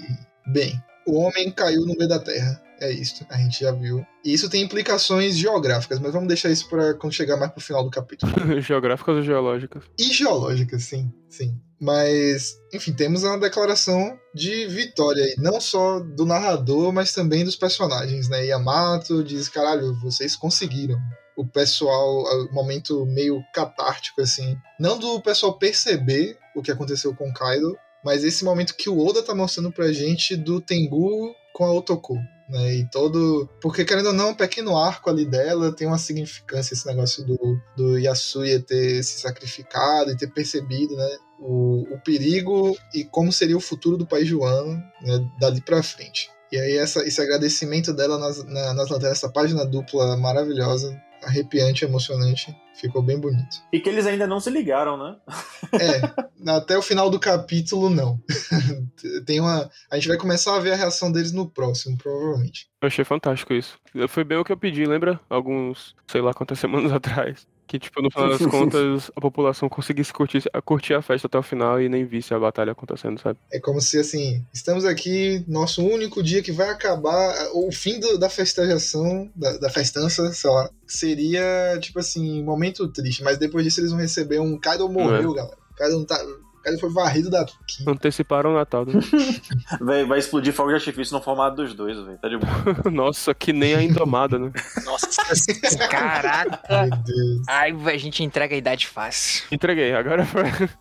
Bem, 0.46 0.80
o 1.06 1.18
homem 1.18 1.50
caiu 1.50 1.82
no 1.86 1.94
meio 1.94 2.08
da 2.08 2.18
terra. 2.18 2.62
É 2.80 2.90
isso, 2.90 3.24
a 3.30 3.38
gente 3.38 3.60
já 3.60 3.72
viu. 3.72 4.04
E 4.24 4.34
isso 4.34 4.50
tem 4.50 4.62
implicações 4.62 5.36
geográficas, 5.36 5.98
mas 5.98 6.12
vamos 6.12 6.28
deixar 6.28 6.50
isso 6.50 6.68
para 6.68 6.94
quando 6.94 7.14
chegar 7.14 7.36
mais 7.36 7.50
pro 7.50 7.60
final 7.60 7.82
do 7.82 7.90
capítulo. 7.90 8.32
Geográficas 8.60 9.16
ou 9.16 9.22
geológicas? 9.22 9.84
E 9.98 10.12
geológicas, 10.12 10.82
sim, 10.82 11.10
sim. 11.28 11.58
Mas, 11.80 12.56
enfim, 12.72 12.92
temos 12.92 13.22
uma 13.22 13.38
declaração 13.38 14.18
de 14.34 14.66
vitória 14.66 15.22
aí, 15.22 15.34
não 15.38 15.60
só 15.60 16.00
do 16.00 16.24
narrador, 16.26 16.92
mas 16.92 17.12
também 17.12 17.44
dos 17.44 17.56
personagens, 17.56 18.28
né? 18.28 18.46
Yamato 18.46 19.22
diz, 19.22 19.48
caralho, 19.48 19.94
vocês 20.00 20.36
conseguiram. 20.36 20.98
O 21.36 21.46
pessoal, 21.46 22.24
o 22.50 22.54
momento 22.54 23.04
meio 23.06 23.42
catártico, 23.54 24.22
assim. 24.22 24.56
Não 24.80 24.98
do 24.98 25.20
pessoal 25.20 25.58
perceber 25.58 26.38
o 26.56 26.62
que 26.62 26.72
aconteceu 26.72 27.14
com 27.14 27.28
o 27.28 27.34
Kaido, 27.34 27.76
mas 28.02 28.24
esse 28.24 28.44
momento 28.44 28.74
que 28.74 28.88
o 28.88 28.98
Oda 28.98 29.22
tá 29.22 29.34
mostrando 29.34 29.70
pra 29.70 29.92
gente 29.92 30.36
do 30.36 30.60
Tengu 30.60 31.34
com 31.52 31.64
a 31.64 31.72
Otoko. 31.72 32.16
Né, 32.48 32.76
e 32.76 32.90
todo. 32.90 33.48
Porque, 33.60 33.84
querendo 33.84 34.06
ou 34.06 34.12
não, 34.12 34.30
um 34.30 34.34
pequeno 34.34 34.78
arco 34.78 35.10
ali 35.10 35.24
dela 35.24 35.72
tem 35.72 35.84
uma 35.84 35.98
significância, 35.98 36.74
esse 36.74 36.86
negócio 36.86 37.24
do, 37.24 37.36
do 37.76 37.98
Yasuya 37.98 38.60
ter 38.60 39.02
se 39.02 39.18
sacrificado 39.18 40.12
e 40.12 40.16
ter 40.16 40.28
percebido, 40.28 40.94
né? 40.94 41.08
O, 41.40 41.82
o 41.92 42.00
perigo 42.04 42.76
e 42.94 43.04
como 43.04 43.32
seria 43.32 43.56
o 43.56 43.60
futuro 43.60 43.96
do 43.96 44.06
país 44.06 44.28
João 44.28 44.74
né, 45.02 45.28
dali 45.40 45.60
pra 45.60 45.82
frente. 45.82 46.30
E 46.52 46.56
aí, 46.56 46.76
essa, 46.76 47.04
esse 47.04 47.20
agradecimento 47.20 47.92
dela 47.92 48.16
nas, 48.16 48.44
na, 48.44 48.72
nas 48.72 48.88
lanternas, 48.88 49.18
essa 49.18 49.28
página 49.28 49.66
dupla 49.66 50.16
maravilhosa, 50.16 50.96
arrepiante, 51.26 51.84
emocionante, 51.84 52.56
ficou 52.80 53.02
bem 53.02 53.18
bonito. 53.18 53.56
e 53.72 53.80
que 53.80 53.88
eles 53.88 54.06
ainda 54.06 54.26
não 54.26 54.38
se 54.40 54.50
ligaram, 54.50 54.96
né? 54.96 55.16
É, 55.78 56.50
até 56.52 56.78
o 56.78 56.82
final 56.82 57.10
do 57.10 57.18
capítulo, 57.18 57.90
não. 57.90 58.20
Tem 59.26 59.40
uma. 59.40 59.68
A 59.90 59.96
gente 59.96 60.08
vai 60.08 60.16
começar 60.16 60.54
a 60.56 60.60
ver 60.60 60.72
a 60.72 60.76
reação 60.76 61.10
deles 61.10 61.32
no 61.32 61.50
próximo, 61.50 61.98
provavelmente. 61.98 62.68
Eu 62.80 62.86
achei 62.86 63.04
fantástico 63.04 63.52
isso. 63.52 63.78
Foi 64.08 64.22
bem 64.24 64.38
o 64.38 64.44
que 64.44 64.52
eu 64.52 64.56
pedi, 64.56 64.86
lembra? 64.86 65.20
Alguns, 65.28 65.94
sei 66.06 66.20
lá 66.20 66.32
quantas 66.32 66.58
semanas 66.60 66.92
atrás. 66.92 67.46
Que, 67.68 67.78
tipo, 67.80 68.00
no 68.00 68.10
final 68.10 68.28
das 68.38 68.46
contas, 68.46 69.10
a 69.16 69.20
população 69.20 69.68
conseguisse 69.68 70.12
curtir, 70.12 70.44
curtir 70.64 70.94
a 70.94 71.02
festa 71.02 71.26
até 71.26 71.36
o 71.36 71.42
final 71.42 71.80
e 71.80 71.88
nem 71.88 72.04
visse 72.04 72.32
a 72.32 72.38
batalha 72.38 72.72
acontecendo, 72.72 73.20
sabe? 73.20 73.38
É 73.52 73.58
como 73.58 73.80
se, 73.80 73.98
assim, 73.98 74.44
estamos 74.52 74.84
aqui, 74.84 75.44
nosso 75.48 75.84
único 75.84 76.22
dia 76.22 76.42
que 76.42 76.52
vai 76.52 76.68
acabar, 76.68 77.34
o 77.54 77.72
fim 77.72 77.98
do- 77.98 78.18
da 78.18 78.28
festejação, 78.30 79.30
da, 79.34 79.56
da 79.58 79.68
festança, 79.70 80.32
sei 80.32 80.50
lá, 80.50 80.70
seria, 80.86 81.76
tipo 81.80 81.98
assim, 81.98 82.40
um 82.40 82.44
momento 82.44 82.86
triste, 82.88 83.22
mas 83.22 83.36
depois 83.38 83.64
disso 83.64 83.80
eles 83.80 83.90
vão 83.90 84.00
receber 84.00 84.38
um 84.40 84.58
Kaido 84.58 84.88
morreu, 84.88 85.32
galera. 85.34 85.56
O 85.70 85.74
Kaido, 85.74 85.98
não 85.98 86.04
tá, 86.06 86.18
o 86.66 86.68
Kaido 86.68 86.80
foi 86.80 86.90
varrido 86.90 87.30
daqui. 87.30 87.54
Anteciparam 87.86 88.50
o 88.50 88.54
Natal. 88.54 88.84
Né? 88.84 88.94
Vai, 89.80 90.04
vai 90.04 90.18
explodir 90.18 90.52
fogo 90.52 90.70
de 90.70 90.76
artifício 90.76 91.16
no 91.16 91.22
formato 91.22 91.56
dos 91.56 91.74
dois, 91.74 91.98
velho. 91.98 92.18
Tá 92.18 92.28
de 92.28 92.38
boa. 92.38 92.50
Nossa, 92.90 93.34
que 93.34 93.52
nem 93.52 93.74
a 93.74 93.82
Indomada, 93.82 94.38
né? 94.38 94.50
Nossa, 94.84 95.08
caraca. 95.88 96.60
Meu 96.68 96.90
Deus. 96.90 97.42
Ai, 97.48 97.72
a 97.86 97.98
gente 97.98 98.22
entrega 98.22 98.54
a 98.54 98.58
idade 98.58 98.86
fácil. 98.86 99.44
Entreguei. 99.50 99.92
Agora, 99.94 100.26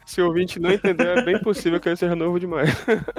se 0.06 0.22
o 0.22 0.28
ouvinte 0.28 0.60
não 0.60 0.72
entender, 0.72 1.08
é 1.08 1.22
bem 1.24 1.40
possível 1.42 1.80
que 1.80 1.90
eu 1.90 1.98
seja 1.98 2.16
novo 2.16 2.40
demais. 2.40 2.70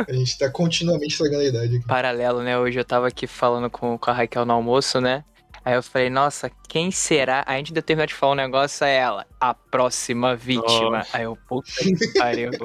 A 0.08 0.12
gente 0.12 0.38
tá 0.38 0.50
continuamente 0.50 1.12
estragando 1.12 1.42
a 1.42 1.46
idade 1.46 1.76
aqui. 1.76 1.86
Paralelo, 1.86 2.42
né? 2.42 2.58
Hoje 2.58 2.78
eu 2.78 2.84
tava 2.84 3.08
aqui 3.08 3.26
falando 3.26 3.70
com, 3.70 3.98
com 3.98 4.10
a 4.10 4.14
Raquel 4.14 4.44
no 4.44 4.52
almoço, 4.52 5.00
né? 5.00 5.24
Aí 5.66 5.74
eu 5.74 5.82
falei, 5.82 6.08
nossa, 6.08 6.48
quem 6.68 6.92
será? 6.92 7.42
Aí 7.44 7.56
a 7.56 7.58
gente 7.58 7.72
deu 7.72 7.82
terminar 7.82 8.06
de 8.06 8.14
falar 8.14 8.34
um 8.34 8.36
negócio, 8.36 8.84
é 8.84 8.98
ela, 8.98 9.26
a 9.40 9.52
próxima 9.52 10.36
vítima. 10.36 10.98
Nossa. 10.98 11.16
Aí 11.16 11.24
eu, 11.24 11.36
puta 11.48 11.68
que 11.82 12.12
pariu. 12.16 12.52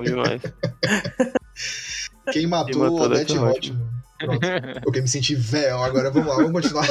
Quem 2.32 2.46
matou, 2.46 2.80
matou 2.80 3.12
o 3.12 3.16
ser 3.16 3.40
Hotman. 3.40 3.92
Pronto. 4.20 4.40
Porque 4.84 5.02
me 5.02 5.08
senti 5.08 5.34
velho. 5.34 5.82
Agora 5.82 6.12
vamos 6.12 6.30
lá, 6.30 6.36
vamos 6.36 6.52
continuar. 6.52 6.88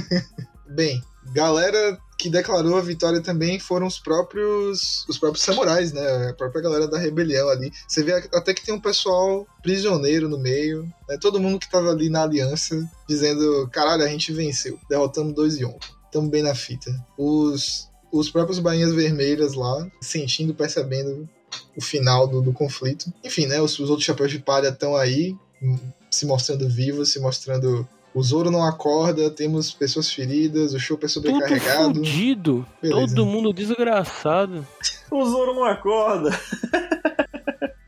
Bem, 0.68 1.02
galera 1.32 1.98
que 2.18 2.28
declarou 2.28 2.76
a 2.76 2.82
vitória 2.82 3.22
também 3.22 3.60
foram 3.60 3.86
os 3.86 3.98
próprios 3.98 5.06
os 5.08 5.16
próprios 5.16 5.44
samurais, 5.44 5.92
né? 5.92 6.30
A 6.30 6.34
própria 6.34 6.60
galera 6.60 6.88
da 6.88 6.98
rebelião 6.98 7.48
ali. 7.48 7.72
Você 7.86 8.02
vê 8.02 8.12
até 8.34 8.52
que 8.52 8.64
tem 8.64 8.74
um 8.74 8.80
pessoal 8.80 9.46
prisioneiro 9.62 10.28
no 10.28 10.38
meio, 10.38 10.82
né? 11.08 11.16
Todo 11.20 11.40
mundo 11.40 11.60
que 11.60 11.70
tava 11.70 11.90
ali 11.90 12.10
na 12.10 12.24
aliança 12.24 12.76
dizendo, 13.08 13.68
caralho, 13.72 14.02
a 14.02 14.08
gente 14.08 14.32
venceu, 14.32 14.78
derrotando 14.90 15.32
dois 15.32 15.56
Yonko. 15.58 15.78
tamo 16.10 16.28
bem 16.28 16.42
na 16.42 16.56
fita. 16.56 16.90
Os, 17.16 17.88
os 18.12 18.28
próprios 18.28 18.58
Bainhas 18.58 18.92
Vermelhas 18.92 19.54
lá, 19.54 19.86
sentindo, 20.00 20.52
percebendo 20.52 21.28
o 21.76 21.80
final 21.80 22.26
do, 22.26 22.42
do 22.42 22.52
conflito. 22.52 23.12
Enfim, 23.22 23.46
né? 23.46 23.60
Os, 23.60 23.78
os 23.78 23.90
outros 23.90 24.04
chapéus 24.04 24.32
de 24.32 24.40
palha 24.40 24.68
estão 24.68 24.96
aí, 24.96 25.36
hum, 25.62 25.78
se 26.10 26.26
mostrando 26.26 26.68
vivos, 26.68 27.12
se 27.12 27.20
mostrando. 27.20 27.88
O 28.14 28.22
Zoro 28.22 28.50
não 28.50 28.64
acorda, 28.64 29.30
temos 29.30 29.72
pessoas 29.72 30.10
feridas, 30.10 30.72
o 30.74 30.78
Chopper 30.80 31.08
é 31.08 31.12
Tudo 31.12 31.28
sobrecarregado. 31.30 31.94
fudido. 31.94 32.66
Beleza. 32.82 33.14
Todo 33.14 33.26
mundo 33.26 33.52
desgraçado. 33.52 34.66
O 35.10 35.24
Zoro 35.24 35.54
não 35.54 35.64
acorda. 35.64 36.30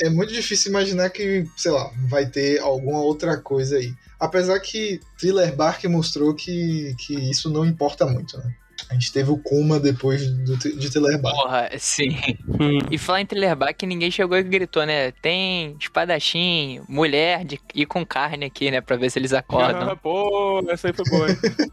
É 0.02 0.08
muito 0.08 0.32
difícil 0.32 0.70
imaginar 0.70 1.10
que, 1.10 1.46
sei 1.56 1.70
lá, 1.70 1.90
vai 2.08 2.24
ter 2.26 2.58
alguma 2.60 3.00
outra 3.00 3.36
coisa 3.36 3.76
aí. 3.76 3.92
Apesar 4.18 4.58
que 4.60 4.98
Thriller 5.18 5.54
Bark 5.54 5.84
mostrou 5.88 6.34
que, 6.34 6.94
que 6.98 7.14
isso 7.30 7.50
não 7.50 7.66
importa 7.66 8.06
muito, 8.06 8.38
né? 8.38 8.54
A 8.90 8.94
gente 8.94 9.12
teve 9.12 9.30
o 9.30 9.38
Kuma 9.38 9.78
depois 9.78 10.28
do, 10.28 10.56
de 10.56 10.90
Thriller 10.90 11.20
Bark. 11.20 11.36
Porra, 11.36 11.70
sim. 11.78 12.16
Hum. 12.48 12.78
E 12.90 12.98
falar 12.98 13.20
em 13.20 13.26
Thriller 13.26 13.56
ninguém 13.84 14.10
chegou 14.10 14.36
e 14.36 14.42
gritou, 14.42 14.84
né? 14.84 15.12
Tem 15.12 15.76
espadachim, 15.80 16.82
mulher 16.88 17.44
de, 17.44 17.60
e 17.72 17.86
com 17.86 18.04
carne 18.04 18.46
aqui, 18.46 18.68
né? 18.68 18.80
Pra 18.80 18.96
ver 18.96 19.10
se 19.10 19.18
eles 19.18 19.32
acordam. 19.32 19.90
Ah, 19.90 19.96
Pô, 19.96 20.60
essa 20.68 20.88
aí 20.88 20.92
foi 20.92 21.04
boa, 21.08 21.30
hein? 21.30 21.36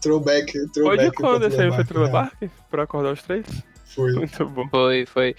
Throwback, 0.00 0.52
Foi 0.52 0.68
throwback. 0.68 1.10
de 1.10 1.12
quando 1.12 1.46
esse 1.46 1.60
aí? 1.60 1.70
Foi 1.70 2.08
Bark, 2.08 2.10
Bark? 2.10 2.50
Pra 2.70 2.82
acordar 2.84 3.12
os 3.12 3.22
três? 3.22 3.46
né? 3.46 3.62
Foi. 3.84 4.12
Muito 4.12 4.46
bom. 4.46 4.68
Foi, 4.68 5.06
foi. 5.06 5.36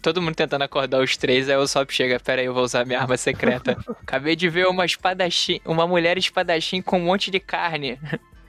Todo 0.00 0.22
mundo 0.22 0.34
tentando 0.34 0.62
acordar 0.62 1.02
os 1.02 1.16
três, 1.16 1.48
aí 1.48 1.56
o 1.56 1.66
Sop 1.66 1.90
chega, 1.90 2.20
pera 2.20 2.40
aí, 2.40 2.46
eu 2.46 2.54
vou 2.54 2.62
usar 2.62 2.84
minha 2.84 3.00
arma 3.00 3.16
secreta. 3.16 3.76
Acabei 4.02 4.36
de 4.36 4.48
ver 4.48 4.66
uma 4.66 4.84
espadachim, 4.84 5.60
uma 5.64 5.86
mulher 5.86 6.16
espadachim 6.16 6.80
com 6.80 6.98
um 6.98 7.04
monte 7.04 7.30
de 7.30 7.40
carne. 7.40 7.98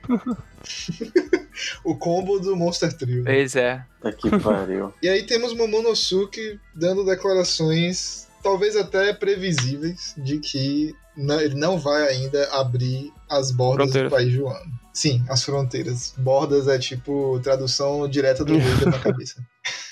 O 1.84 1.96
combo 1.96 2.40
do 2.40 2.56
Monster 2.56 2.92
Trio. 2.94 3.24
Pois 3.24 3.56
é. 3.56 3.86
Tá 4.02 4.12
que 4.12 4.30
pariu. 4.40 4.94
E 5.02 5.08
aí 5.10 5.24
temos 5.24 5.54
Momonosuke 5.56 6.60
dando 6.74 7.06
declarações, 7.06 8.28
talvez 8.42 8.76
até 8.76 9.14
previsíveis, 9.14 10.14
de 10.18 10.40
que 10.40 10.96
não- 11.16 11.40
ele 11.40 11.56
não 11.56 11.78
vai 11.80 12.08
ainda 12.08 12.48
abrir 12.54 13.12
as 13.30 13.52
bordas 13.52 13.92
do 13.92 14.10
país 14.10 14.32
joano. 14.34 14.72
Sim, 14.94 15.24
as 15.30 15.44
fronteiras. 15.44 16.14
Bordas 16.18 16.68
é 16.68 16.78
tipo 16.78 17.40
tradução 17.42 18.08
direta 18.08 18.44
do 18.44 18.60
Veiga 18.60 18.86
na 18.88 19.00
cabeça. 19.00 19.44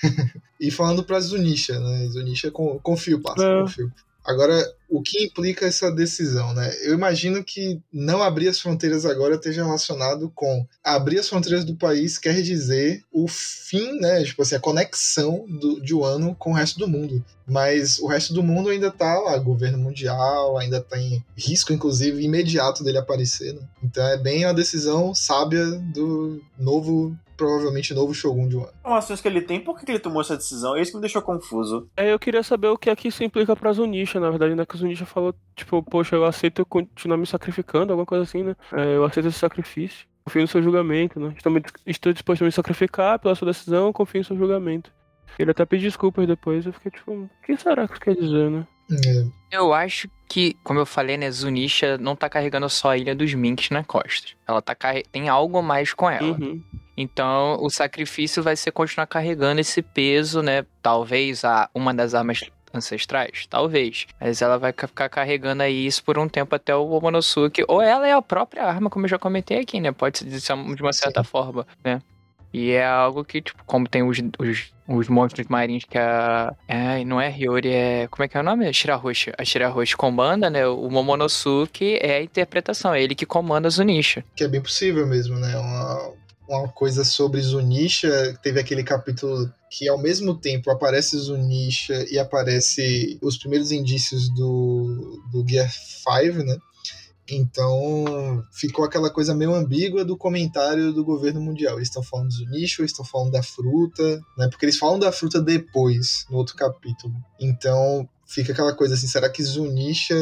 e 0.60 0.70
falando 0.72 1.04
pra 1.04 1.20
Zunisha, 1.20 1.80
né? 1.80 2.08
Zunisha, 2.10 2.52
con- 2.52 2.80
confio, 2.80 3.20
parça, 3.22 3.44
É. 3.46 3.62
confio. 3.62 3.92
Agora, 4.24 4.64
o 4.92 5.02
que 5.02 5.24
implica 5.24 5.66
essa 5.66 5.90
decisão, 5.90 6.54
né? 6.54 6.70
Eu 6.84 6.94
imagino 6.94 7.42
que 7.42 7.82
não 7.94 8.22
abrir 8.22 8.50
as 8.50 8.60
fronteiras 8.60 9.06
agora 9.06 9.36
esteja 9.36 9.64
relacionado 9.64 10.30
com 10.36 10.68
abrir 10.84 11.18
as 11.18 11.30
fronteiras 11.30 11.64
do 11.64 11.78
país 11.78 12.18
quer 12.18 12.42
dizer 12.42 13.02
o 13.10 13.26
fim, 13.28 14.00
né? 14.00 14.22
Tipo 14.26 14.42
assim, 14.42 14.56
a 14.56 14.60
conexão 14.60 15.46
do, 15.48 15.80
de 15.82 15.94
Wano 15.94 16.36
com 16.36 16.52
o 16.52 16.54
resto 16.54 16.78
do 16.78 16.90
mundo. 16.90 17.24
Mas 17.48 18.00
o 18.00 18.08
resto 18.08 18.34
do 18.34 18.44
mundo 18.44 18.70
ainda 18.70 18.92
tá 18.92 19.20
lá, 19.20 19.38
governo 19.38 19.78
mundial, 19.78 20.58
ainda 20.58 20.80
tem 20.82 21.24
risco, 21.36 21.74
inclusive, 21.74 22.24
imediato 22.24 22.84
dele 22.84 22.98
aparecer, 22.98 23.54
né? 23.54 23.62
Então 23.84 24.06
é 24.08 24.18
bem 24.18 24.46
a 24.46 24.54
decisão 24.54 25.16
sábia 25.16 25.66
do 25.94 26.42
novo, 26.58 27.16
provavelmente 27.36 27.94
novo 27.94 28.14
Shogun 28.14 28.48
de 28.48 28.56
Wano. 28.56 28.72
Informações 28.80 29.20
que 29.20 29.28
ele 29.28 29.42
tem, 29.42 29.60
por 29.60 29.78
que 29.78 29.86
que 29.86 29.92
ele 29.92 30.00
tomou 30.00 30.22
essa 30.22 30.38
decisão? 30.38 30.76
É 30.76 30.82
isso 30.82 30.92
que 30.92 30.98
me 30.98 31.02
deixou 31.02 31.22
confuso. 31.22 31.90
É, 31.98 32.14
eu 32.14 32.20
queria 32.20 32.44
saber 32.44 32.68
o 32.68 32.78
que 32.78 32.90
é 32.90 32.96
que 32.96 33.08
isso 33.08 33.24
implica 33.24 33.56
pra 33.56 33.74
Zunisha, 33.74 34.20
na 34.20 34.30
verdade, 34.30 34.56
né? 34.56 34.66
Que 34.66 34.78
o 34.82 34.86
Zunisha 34.88 35.06
falou, 35.06 35.34
tipo, 35.56 35.82
poxa, 35.84 36.16
eu 36.16 36.26
aceito 36.26 36.66
continuar 36.66 37.18
me 37.18 37.26
sacrificando, 37.26 37.92
alguma 37.94 38.06
coisa 38.06 38.24
assim, 38.24 38.44
né? 38.44 38.56
É, 38.74 38.96
eu 38.96 39.06
aceito 39.06 39.28
esse 39.30 39.40
sacrifício. 39.40 40.06
Confio 40.24 40.42
no 40.42 40.48
seu 40.48 40.62
julgamento, 40.62 41.20
né? 41.20 41.34
Estou, 41.36 41.52
me- 41.52 41.64
estou 41.86 42.14
disposto 42.14 42.42
a 42.44 42.46
me 42.46 42.52
sacrificar 42.52 43.18
pela 43.20 43.34
sua 43.36 43.48
decisão, 43.48 43.92
confio 43.92 44.20
no 44.20 44.26
seu 44.26 44.38
julgamento. 44.38 44.92
Ele 45.40 45.52
até 45.52 45.66
pediu 45.66 45.88
desculpas 45.90 46.28
depois, 46.28 46.66
eu 46.66 46.74
fiquei 46.74 46.92
tipo, 46.92 47.12
o 47.12 47.30
que 47.46 47.56
será 47.58 47.88
que 47.88 47.94
isso 47.94 48.02
quer 48.02 48.16
dizer, 48.16 48.50
né? 48.52 48.68
É, 48.92 49.56
Eu 49.58 49.74
acho 49.74 50.10
que, 50.30 50.54
como 50.64 50.80
eu 50.80 50.86
falei, 50.86 51.16
né, 51.18 51.32
Zunisha 51.32 51.98
não 51.98 52.16
tá 52.16 52.30
carregando 52.30 52.70
só 52.70 52.90
a 52.92 52.98
Ilha 52.98 53.16
dos 53.16 53.34
Minks 53.34 53.70
na 53.70 53.84
costa. 53.84 54.28
Ela 54.48 54.62
tá 54.62 54.76
carre... 54.76 55.04
tem 55.12 55.30
algo 55.30 55.62
mais 55.64 55.94
com 55.94 56.10
ela. 56.10 56.38
Uhum. 56.38 56.62
Então, 56.98 57.58
o 57.62 57.70
sacrifício 57.70 58.44
vai 58.44 58.56
ser 58.56 58.72
continuar 58.72 59.08
carregando 59.08 59.62
esse 59.62 59.82
peso, 59.82 60.42
né? 60.42 60.66
Talvez 60.82 61.44
a 61.46 61.70
uma 61.74 61.94
das 61.94 62.14
armas 62.14 62.42
ancestrais, 62.74 63.46
talvez. 63.50 64.06
Mas 64.20 64.42
ela 64.42 64.58
vai 64.58 64.72
ca- 64.74 64.88
ficar 64.88 65.10
carregando 65.10 65.64
aí 65.64 65.86
isso 65.86 66.04
por 66.04 66.18
um 66.18 66.28
tempo 66.28 66.56
até 66.56 66.76
o 66.76 66.88
Momonosuke. 66.88 67.64
Ou 67.68 67.82
ela 67.82 68.08
é 68.08 68.14
a 68.14 68.22
própria 68.22 68.64
arma, 68.64 68.90
como 68.90 69.06
eu 69.06 69.10
já 69.10 69.20
comentei 69.20 69.60
aqui, 69.60 69.80
né? 69.80 69.92
Pode 69.92 70.20
ser 70.20 70.26
de 70.26 70.40
de 70.76 70.82
uma 70.82 70.94
certa 70.94 71.24
forma, 71.24 71.66
né? 71.84 72.02
E 72.54 72.72
é 72.72 72.86
algo 72.86 73.24
que, 73.24 73.42
tipo, 73.42 73.64
como 73.66 73.88
tem 73.88 74.04
os, 74.04 74.18
os, 74.38 74.74
os 74.86 75.08
monstros 75.08 75.48
marinhos 75.48 75.86
que 75.86 75.98
a. 75.98 76.54
É, 76.68 77.02
não 77.06 77.22
é 77.22 77.32
Hiyori, 77.32 77.70
é. 77.72 78.08
Como 78.12 78.26
é 78.26 78.28
que 78.28 78.36
é 78.36 78.42
o 78.42 78.44
nome? 78.44 78.68
É 78.68 78.74
Shirahoshi. 78.74 79.32
A 79.38 79.46
Shirahoshi 79.46 79.96
comanda, 79.96 80.50
né? 80.50 80.68
O 80.68 80.90
Momonosuke 80.90 81.98
é 82.02 82.18
a 82.18 82.22
interpretação, 82.22 82.94
é 82.94 83.02
ele 83.02 83.16
que 83.16 83.26
comanda 83.26 83.68
a 83.70 83.72
Zunisha. 83.72 84.24
que 84.36 84.44
é 84.44 84.50
bem 84.50 84.62
possível 84.62 85.08
mesmo, 85.08 85.38
né? 85.40 85.58
Uma, 85.58 86.12
uma 86.52 86.68
coisa 86.68 87.04
sobre 87.04 87.42
Zunisha, 87.42 88.38
teve 88.42 88.60
aquele 88.60 88.84
capítulo 88.84 89.52
que 89.70 89.88
ao 89.88 89.98
mesmo 89.98 90.36
tempo 90.36 90.70
aparece 90.70 91.18
Zunisha 91.18 92.06
e 92.12 92.20
aparece 92.20 93.18
os 93.22 93.38
primeiros 93.38 93.72
indícios 93.72 94.30
do, 94.30 95.22
do 95.32 95.48
Gear 95.48 95.72
5, 95.72 96.44
né? 96.44 96.58
Então 97.30 98.44
ficou 98.52 98.84
aquela 98.84 99.10
coisa 99.10 99.34
meio 99.34 99.54
ambígua 99.54 100.04
do 100.04 100.18
comentário 100.18 100.92
do 100.92 101.06
governo 101.06 101.40
mundial. 101.40 101.78
Eles 101.78 101.88
estão 101.88 102.04
falando 102.04 102.28
do 102.28 102.34
Zunisha, 102.34 102.82
eles 102.82 102.92
estão 102.92 103.06
falando 103.06 103.32
da 103.32 103.42
fruta, 103.42 104.22
né? 104.38 104.50
Porque 104.50 104.66
eles 104.66 104.78
falam 104.78 105.00
da 105.00 105.12
fruta 105.12 105.42
depois, 105.42 106.26
no 106.30 106.38
outro 106.38 106.56
capítulo. 106.56 107.14
Então 107.40 108.08
fica 108.26 108.52
aquela 108.52 108.76
coisa 108.76 108.96
assim, 108.96 109.08
será 109.08 109.30
que 109.30 109.44
Zunisha, 109.44 110.16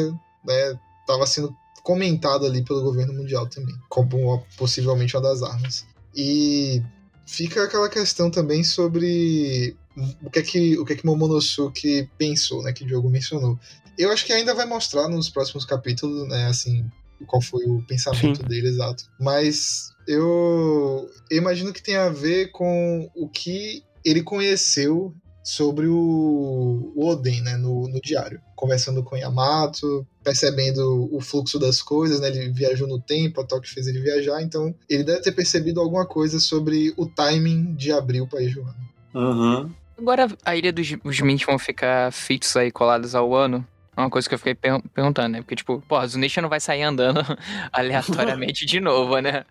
né, 0.44 0.78
tava 1.06 1.26
sendo 1.26 1.54
comentado 1.82 2.46
ali 2.46 2.62
pelo 2.62 2.82
governo 2.82 3.12
mundial 3.12 3.46
também, 3.48 3.74
como 3.88 4.44
possivelmente 4.56 5.16
uma 5.16 5.22
das 5.22 5.42
armas. 5.42 5.86
E 6.14 6.82
fica 7.26 7.64
aquela 7.64 7.88
questão 7.88 8.30
também 8.30 8.64
sobre 8.64 9.76
o 10.22 10.30
que 10.30 10.38
é 10.38 10.42
que, 10.42 10.78
o 10.78 10.84
que, 10.84 10.92
é 10.92 10.96
que 10.96 11.06
Momonosuke 11.06 12.08
pensou, 12.18 12.62
né, 12.62 12.72
que 12.72 12.84
o 12.84 12.86
Diogo 12.86 13.10
mencionou. 13.10 13.58
Eu 13.98 14.10
acho 14.10 14.24
que 14.24 14.32
ainda 14.32 14.54
vai 14.54 14.66
mostrar 14.66 15.08
nos 15.08 15.28
próximos 15.28 15.64
capítulos, 15.64 16.28
né, 16.28 16.46
assim, 16.46 16.84
qual 17.26 17.42
foi 17.42 17.64
o 17.66 17.82
pensamento 17.86 18.42
Sim. 18.42 18.48
dele 18.48 18.68
exato. 18.68 19.04
Mas 19.18 19.90
eu, 20.06 21.10
eu 21.30 21.38
imagino 21.38 21.72
que 21.72 21.82
tem 21.82 21.96
a 21.96 22.08
ver 22.08 22.50
com 22.50 23.10
o 23.14 23.28
que 23.28 23.84
ele 24.04 24.22
conheceu 24.22 25.14
sobre 25.42 25.86
o, 25.86 26.92
o 26.94 27.08
Oden, 27.08 27.40
né, 27.42 27.56
no, 27.56 27.88
no 27.88 28.00
diário. 28.00 28.40
Conversando 28.54 29.02
com 29.02 29.16
Yamato, 29.16 30.06
percebendo 30.22 31.08
o 31.12 31.20
fluxo 31.20 31.58
das 31.58 31.82
coisas, 31.82 32.20
né, 32.20 32.28
ele 32.28 32.50
viajou 32.50 32.86
no 32.86 33.00
tempo, 33.00 33.40
a 33.40 33.44
Toque 33.44 33.68
fez 33.68 33.86
ele 33.86 34.00
viajar, 34.00 34.42
então 34.42 34.74
ele 34.88 35.04
deve 35.04 35.20
ter 35.22 35.32
percebido 35.32 35.80
alguma 35.80 36.06
coisa 36.06 36.38
sobre 36.38 36.92
o 36.96 37.06
timing 37.06 37.74
de 37.74 37.90
abrir 37.90 38.20
o 38.20 38.28
país 38.28 38.52
Joano. 38.52 38.76
Uhum. 39.14 39.70
Agora 39.98 40.28
a 40.44 40.56
ilha 40.56 40.72
dos 40.72 40.96
os 41.04 41.20
Minks 41.20 41.46
vão 41.46 41.58
ficar 41.58 42.12
fixos 42.12 42.56
aí, 42.56 42.70
colados 42.70 43.14
ao 43.14 43.34
ano. 43.34 43.66
É 43.96 44.00
uma 44.00 44.08
coisa 44.10 44.28
que 44.28 44.34
eu 44.34 44.38
fiquei 44.38 44.54
per- 44.54 44.80
perguntando, 44.94 45.28
né? 45.28 45.42
Porque, 45.42 45.56
tipo, 45.56 45.82
porra, 45.86 46.06
Zunisha 46.06 46.40
não 46.40 46.48
vai 46.48 46.60
sair 46.60 46.82
andando 46.82 47.20
aleatoriamente 47.70 48.64
de 48.64 48.80
novo, 48.80 49.18
né? 49.18 49.44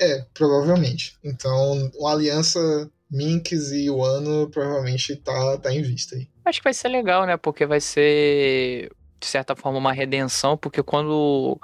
É, 0.00 0.24
provavelmente. 0.34 1.16
Então, 1.22 1.90
uma 1.96 2.12
aliança 2.12 2.90
Minks 3.12 3.70
e 3.72 3.90
Wano 3.90 4.48
provavelmente 4.48 5.14
tá, 5.16 5.58
tá 5.58 5.72
em 5.72 5.82
vista 5.82 6.16
aí. 6.16 6.26
Acho 6.44 6.60
que 6.60 6.64
vai 6.64 6.72
ser 6.72 6.88
legal, 6.88 7.26
né? 7.26 7.36
Porque 7.36 7.66
vai 7.66 7.80
ser, 7.80 8.90
de 9.20 9.26
certa 9.26 9.54
forma, 9.54 9.78
uma 9.78 9.92
redenção. 9.92 10.56
Porque 10.56 10.82
quando 10.82 11.60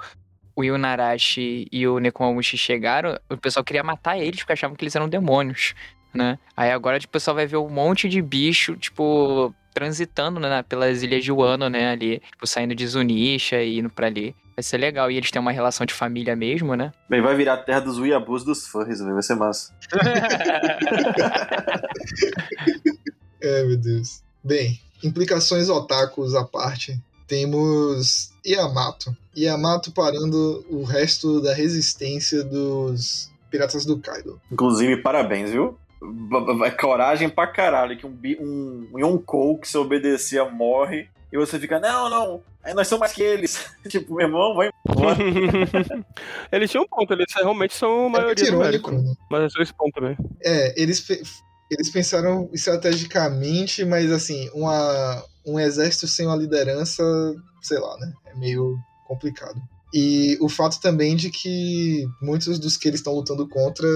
o 0.55 0.63
Yunarashi 0.63 1.67
e 1.71 1.87
o 1.87 1.99
Nekomamushi 1.99 2.57
chegaram, 2.57 3.17
o 3.29 3.37
pessoal 3.37 3.63
queria 3.63 3.83
matar 3.83 4.19
eles 4.19 4.41
porque 4.41 4.53
achavam 4.53 4.75
que 4.75 4.83
eles 4.83 4.95
eram 4.95 5.09
demônios, 5.09 5.73
né? 6.13 6.37
Aí 6.55 6.69
agora 6.69 6.99
tipo, 6.99 7.09
o 7.09 7.13
pessoal 7.13 7.33
vai 7.33 7.47
ver 7.47 7.57
um 7.57 7.69
monte 7.69 8.07
de 8.07 8.21
bicho, 8.21 8.75
tipo, 8.75 9.53
transitando 9.79 10.41
né, 10.41 10.61
pelas 10.67 11.01
ilhas 11.01 11.23
de 11.23 11.31
Wano, 11.31 11.69
né? 11.69 11.91
Ali, 11.91 12.19
tipo, 12.19 12.45
saindo 12.45 12.75
de 12.75 12.85
Zunisha 12.85 13.63
e 13.63 13.79
indo 13.79 13.89
pra 13.89 14.07
ali. 14.07 14.35
Vai 14.55 14.61
ser 14.61 14.77
legal. 14.77 15.09
E 15.09 15.15
eles 15.15 15.31
têm 15.31 15.39
uma 15.41 15.53
relação 15.53 15.85
de 15.85 15.93
família 15.93 16.35
mesmo, 16.35 16.75
né? 16.75 16.91
Bem, 17.09 17.21
vai 17.21 17.33
virar 17.33 17.53
a 17.53 17.57
terra 17.57 17.79
dos 17.79 17.97
Weeaboos 17.97 18.43
dos 18.43 18.67
furries, 18.67 18.99
velho. 18.99 19.13
vai 19.13 19.23
ser 19.23 19.35
massa. 19.35 19.73
É, 23.41 23.63
meu 23.63 23.77
Deus. 23.77 24.21
Bem, 24.43 24.77
implicações 25.01 25.69
otakus 25.69 26.35
à 26.35 26.43
parte, 26.43 26.99
temos 27.25 28.33
Yamato. 28.45 29.15
Yamato 29.33 29.93
parando 29.93 30.65
o 30.69 30.83
resto 30.83 31.39
da 31.39 31.53
resistência 31.53 32.43
dos 32.43 33.31
Piratas 33.49 33.85
do 33.85 33.97
Kaido. 33.97 34.41
Inclusive, 34.51 34.97
parabéns, 34.97 35.51
viu? 35.51 35.77
Coragem 36.79 37.29
pra 37.29 37.47
caralho, 37.47 37.97
que 37.97 38.05
um, 38.05 38.11
bi- 38.11 38.37
um 38.39 38.97
Yonkou 38.97 39.57
que 39.59 39.67
se 39.67 39.77
obedecia 39.77 40.45
morre 40.45 41.09
e 41.31 41.37
você 41.37 41.59
fica, 41.59 41.79
não, 41.79 42.09
não, 42.09 42.41
nós 42.73 42.87
somos 42.87 43.01
mais 43.01 43.13
que 43.13 43.21
eles. 43.21 43.69
tipo, 43.87 44.15
meu 44.15 44.25
irmão, 44.27 44.55
vai 44.55 44.69
embora. 44.87 45.17
eles 46.51 46.71
tinham 46.71 46.83
um 46.83 46.87
ponto, 46.87 47.13
eles 47.13 47.27
realmente 47.35 47.73
são 47.73 48.07
a 48.07 48.09
maioria 48.09 48.43
é 48.47 48.51
do 48.51 48.55
irônico, 48.55 48.91
né? 48.91 49.13
Mas 49.29 49.43
é 49.43 49.49
só 49.49 49.61
esse 49.61 49.73
ponto 49.73 49.93
também. 49.93 50.17
É, 50.43 50.81
eles, 50.81 51.05
eles 51.69 51.89
pensaram 51.91 52.49
estrategicamente, 52.53 53.85
mas 53.85 54.11
assim, 54.11 54.49
uma, 54.53 55.23
um 55.45 55.59
exército 55.59 56.07
sem 56.07 56.25
uma 56.25 56.35
liderança, 56.35 57.03
sei 57.61 57.79
lá, 57.79 57.97
né? 57.97 58.11
É 58.27 58.35
meio 58.35 58.77
complicado. 59.07 59.61
E 59.93 60.37
o 60.39 60.47
fato 60.47 60.79
também 60.79 61.15
de 61.15 61.29
que 61.31 62.05
muitos 62.21 62.59
dos 62.59 62.77
que 62.77 62.87
eles 62.87 62.99
estão 62.99 63.13
lutando 63.13 63.47
contra 63.47 63.87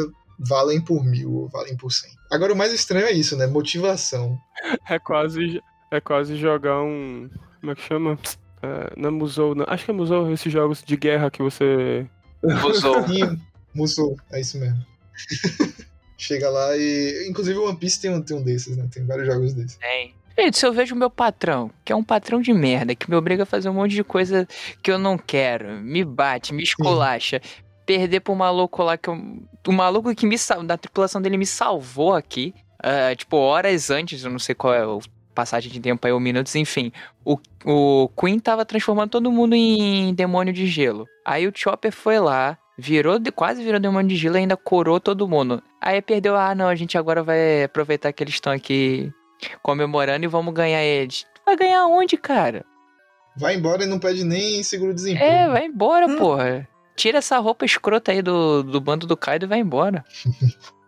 valem 0.47 0.81
por 0.81 1.03
mil 1.03 1.33
ou 1.33 1.49
valem 1.49 1.75
por 1.75 1.91
cem. 1.91 2.11
Agora, 2.31 2.53
o 2.53 2.55
mais 2.55 2.73
estranho 2.73 3.05
é 3.05 3.11
isso, 3.11 3.37
né? 3.37 3.47
Motivação. 3.47 4.37
É 4.87 4.99
quase, 4.99 5.61
é 5.91 6.01
quase 6.01 6.35
jogar 6.35 6.81
um. 6.81 7.29
Como 7.59 7.71
é 7.71 7.75
que 7.75 7.81
chama? 7.81 8.17
É, 8.61 8.93
não 8.97 9.11
Musou, 9.11 9.53
não. 9.55 9.65
Acho 9.67 9.85
que 9.85 9.91
é 9.91 9.93
Musou 9.93 10.31
esses 10.31 10.51
jogos 10.51 10.83
de 10.83 10.95
guerra 10.95 11.29
que 11.29 11.41
você. 11.41 12.07
Usou. 12.41 12.99
E 13.09 13.21
Musou, 13.73 14.17
é 14.31 14.41
isso 14.41 14.57
mesmo. 14.57 14.83
Chega 16.17 16.49
lá 16.49 16.75
e. 16.77 17.27
Inclusive 17.29 17.59
o 17.59 17.67
One 17.67 17.77
Piece 17.77 17.99
tem 17.99 18.11
um, 18.11 18.21
tem 18.21 18.37
um 18.37 18.43
desses, 18.43 18.77
né? 18.77 18.87
Tem 18.91 19.05
vários 19.05 19.27
jogos 19.27 19.53
desses. 19.53 19.77
Tem. 19.77 20.15
Gente, 20.37 20.57
se 20.57 20.65
eu 20.65 20.73
vejo 20.73 20.95
o 20.95 20.97
meu 20.97 21.11
patrão, 21.11 21.69
que 21.85 21.93
é 21.93 21.95
um 21.95 22.03
patrão 22.03 22.41
de 22.41 22.51
merda, 22.51 22.95
que 22.95 23.07
me 23.07 23.15
obriga 23.15 23.43
a 23.43 23.45
fazer 23.45 23.69
um 23.69 23.73
monte 23.73 23.93
de 23.93 24.03
coisa 24.03 24.47
que 24.81 24.89
eu 24.89 24.97
não 24.97 25.15
quero, 25.15 25.79
me 25.79 26.03
bate, 26.03 26.55
me 26.55 26.63
esculacha, 26.63 27.39
perder 27.85 28.19
pro 28.21 28.35
maluco 28.35 28.83
lá 28.83 28.97
que 28.97 29.09
eu. 29.09 29.15
O 29.67 29.71
maluco 29.71 30.13
que 30.15 30.25
me 30.25 30.37
sal- 30.37 30.63
da 30.63 30.77
tripulação 30.77 31.21
dele 31.21 31.37
me 31.37 31.45
salvou 31.45 32.13
aqui. 32.13 32.53
ah, 32.83 33.15
tipo, 33.15 33.37
horas 33.37 33.89
antes, 33.89 34.23
eu 34.23 34.29
não 34.31 34.39
sei 34.39 34.53
qual 34.55 34.73
é 34.73 34.85
o 34.85 34.99
passagem 35.33 35.71
de 35.71 35.79
tempo 35.79 36.05
aí, 36.05 36.11
ou 36.13 36.19
minutos, 36.19 36.53
enfim. 36.55 36.91
O, 37.25 37.39
o 37.65 38.09
Queen 38.19 38.39
tava 38.39 38.65
transformando 38.65 39.09
todo 39.11 39.31
mundo 39.31 39.55
em 39.55 40.13
demônio 40.13 40.53
de 40.53 40.67
gelo. 40.67 41.07
Aí 41.25 41.47
o 41.47 41.51
Chopper 41.55 41.91
foi 41.91 42.19
lá, 42.19 42.57
virou, 42.77 43.17
quase 43.33 43.63
virou 43.63 43.79
demônio 43.79 44.09
de 44.09 44.15
gelo 44.15 44.35
e 44.35 44.39
ainda 44.39 44.55
corou 44.57 44.99
todo 44.99 45.27
mundo. 45.27 45.63
Aí 45.81 46.01
perdeu, 46.01 46.35
ah 46.35 46.53
não, 46.53 46.67
a 46.67 46.75
gente 46.75 46.97
agora 46.97 47.23
vai 47.23 47.63
aproveitar 47.63 48.11
que 48.13 48.21
eles 48.23 48.33
estão 48.35 48.51
aqui 48.53 49.11
comemorando 49.61 50.25
e 50.25 50.27
vamos 50.27 50.53
ganhar 50.53 50.83
eles. 50.83 51.25
Vai 51.45 51.55
ganhar 51.55 51.85
onde, 51.87 52.15
cara? 52.17 52.65
Vai 53.35 53.55
embora 53.55 53.83
e 53.83 53.87
não 53.87 53.97
pede 53.99 54.23
nem 54.23 54.61
seguro-desemprego. 54.61 55.25
É, 55.33 55.47
vai 55.49 55.65
embora, 55.65 56.07
porra. 56.17 56.67
Tira 56.95 57.17
essa 57.17 57.39
roupa 57.39 57.65
escrota 57.65 58.11
aí 58.11 58.21
do, 58.21 58.63
do 58.63 58.79
bando 58.79 59.07
do 59.07 59.17
Kaido 59.17 59.45
e 59.45 59.49
vai 59.49 59.59
embora. 59.59 60.03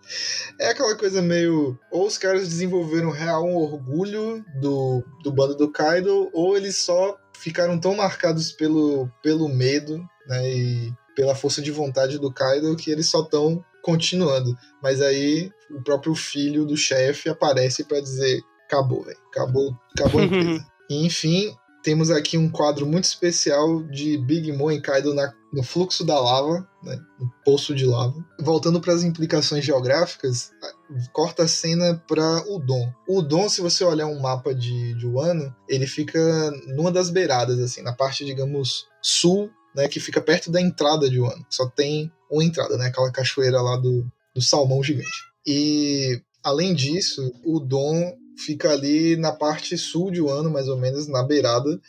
É 0.59 0.69
aquela 0.69 0.95
coisa 0.95 1.21
meio. 1.21 1.77
Ou 1.91 2.05
os 2.05 2.17
caras 2.17 2.47
desenvolveram 2.47 3.09
real 3.09 3.45
um 3.45 3.55
orgulho 3.55 4.45
do, 4.62 5.03
do 5.24 5.31
bando 5.31 5.55
do 5.55 5.71
Kaido, 5.71 6.29
ou 6.33 6.55
eles 6.55 6.75
só 6.75 7.17
ficaram 7.33 7.79
tão 7.79 7.95
marcados 7.95 8.51
pelo, 8.51 9.09
pelo 9.21 9.50
medo, 9.50 10.05
né? 10.27 10.47
E 10.47 10.93
pela 11.15 11.35
força 11.35 11.62
de 11.62 11.71
vontade 11.71 12.19
do 12.19 12.31
Kaido 12.31 12.75
que 12.75 12.91
eles 12.91 13.09
só 13.09 13.21
estão 13.21 13.63
continuando. 13.81 14.55
Mas 14.81 15.01
aí 15.01 15.51
o 15.71 15.81
próprio 15.81 16.13
filho 16.13 16.65
do 16.65 16.77
chefe 16.77 17.29
aparece 17.29 17.83
pra 17.83 18.00
dizer: 18.00 18.41
acabou, 18.65 19.03
velho. 19.03 19.17
Acabou, 19.27 19.75
acabou 19.97 20.21
a 20.21 20.25
empresa. 20.25 20.67
E, 20.89 21.05
enfim, 21.05 21.55
temos 21.85 22.09
aqui 22.09 22.35
um 22.35 22.49
quadro 22.49 22.87
muito 22.87 23.03
especial 23.03 23.83
de 23.83 24.17
Big 24.17 24.51
Mom 24.51 24.81
Kaido 24.81 25.13
na- 25.13 25.31
no 25.53 25.61
fluxo 25.61 26.03
da 26.03 26.19
lava, 26.19 26.67
né, 26.81 26.99
no 27.19 27.31
poço 27.45 27.75
de 27.75 27.85
lava. 27.85 28.15
Voltando 28.41 28.81
para 28.81 28.91
as 28.91 29.03
implicações 29.03 29.63
geográficas, 29.63 30.49
corta 31.13 31.43
a 31.43 31.47
cena 31.47 32.03
para 32.07 32.43
Udon. 32.49 32.91
Udon, 33.07 33.47
se 33.47 33.61
você 33.61 33.83
olhar 33.83 34.07
um 34.07 34.19
mapa 34.19 34.53
de, 34.55 34.95
de 34.95 35.05
Wano, 35.05 35.55
ele 35.69 35.85
fica 35.85 36.19
numa 36.75 36.91
das 36.91 37.11
beiradas, 37.11 37.59
assim, 37.59 37.83
na 37.83 37.93
parte, 37.93 38.25
digamos, 38.25 38.87
sul, 38.99 39.51
né, 39.75 39.87
que 39.87 39.99
fica 39.99 40.19
perto 40.19 40.51
da 40.51 40.59
entrada 40.59 41.07
de 41.07 41.19
Wano. 41.19 41.45
Só 41.51 41.67
tem 41.69 42.11
uma 42.31 42.43
entrada, 42.43 42.75
né, 42.77 42.87
aquela 42.87 43.11
cachoeira 43.11 43.61
lá 43.61 43.77
do, 43.77 44.03
do 44.33 44.41
salmão 44.41 44.81
gigante. 44.81 45.24
E, 45.45 46.19
além 46.43 46.74
disso, 46.74 47.31
Udon 47.45 48.17
fica 48.37 48.71
ali 48.71 49.15
na 49.15 49.31
parte 49.31 49.77
sul 49.77 50.11
de 50.11 50.21
Wano, 50.21 50.50
mais 50.50 50.67
ou 50.67 50.77
menos, 50.77 51.07
na 51.07 51.24
beirada. 51.24 51.79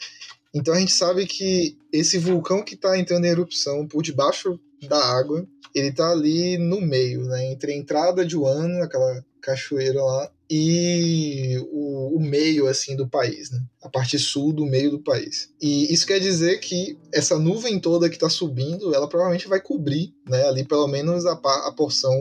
Então 0.55 0.75
a 0.75 0.79
gente 0.79 0.93
sabe 0.93 1.27
que 1.27 1.77
esse 1.93 2.19
vulcão 2.19 2.63
que 2.63 2.75
está 2.75 2.99
entrando 2.99 3.25
em 3.25 3.31
erupção 3.31 3.87
por 3.87 4.03
debaixo 4.03 4.59
da 4.89 4.99
água, 4.99 5.47
ele 5.75 5.93
tá 5.93 6.11
ali 6.11 6.57
no 6.57 6.81
meio, 6.81 7.25
né? 7.25 7.53
Entre 7.53 7.73
a 7.73 7.77
entrada 7.77 8.25
de 8.25 8.37
Wano, 8.37 8.83
aquela 8.83 9.25
cachoeira 9.43 10.03
lá, 10.03 10.31
e 10.51 11.59
o, 11.71 12.17
o 12.17 12.21
meio, 12.21 12.69
assim, 12.69 12.97
do 12.97 13.09
país, 13.09 13.51
né? 13.51 13.61
A 13.83 13.89
parte 13.89 14.19
sul 14.19 14.53
do 14.53 14.65
meio 14.65 14.91
do 14.91 15.03
país. 15.03 15.51
E 15.61 15.93
isso 15.93 16.07
quer 16.07 16.21
dizer 16.21 16.59
que 16.61 16.99
essa 17.13 17.39
nuvem 17.39 17.79
toda 17.79 18.09
que 18.09 18.19
tá 18.19 18.29
subindo, 18.29 18.95
ela 18.95 19.09
provavelmente 19.09 19.49
vai 19.49 19.61
cobrir, 19.61 20.15
né? 20.29 20.47
Ali 20.47 20.65
pelo 20.65 20.87
menos 20.89 21.27
a, 21.27 21.33
a 21.33 21.73
porção 21.77 22.15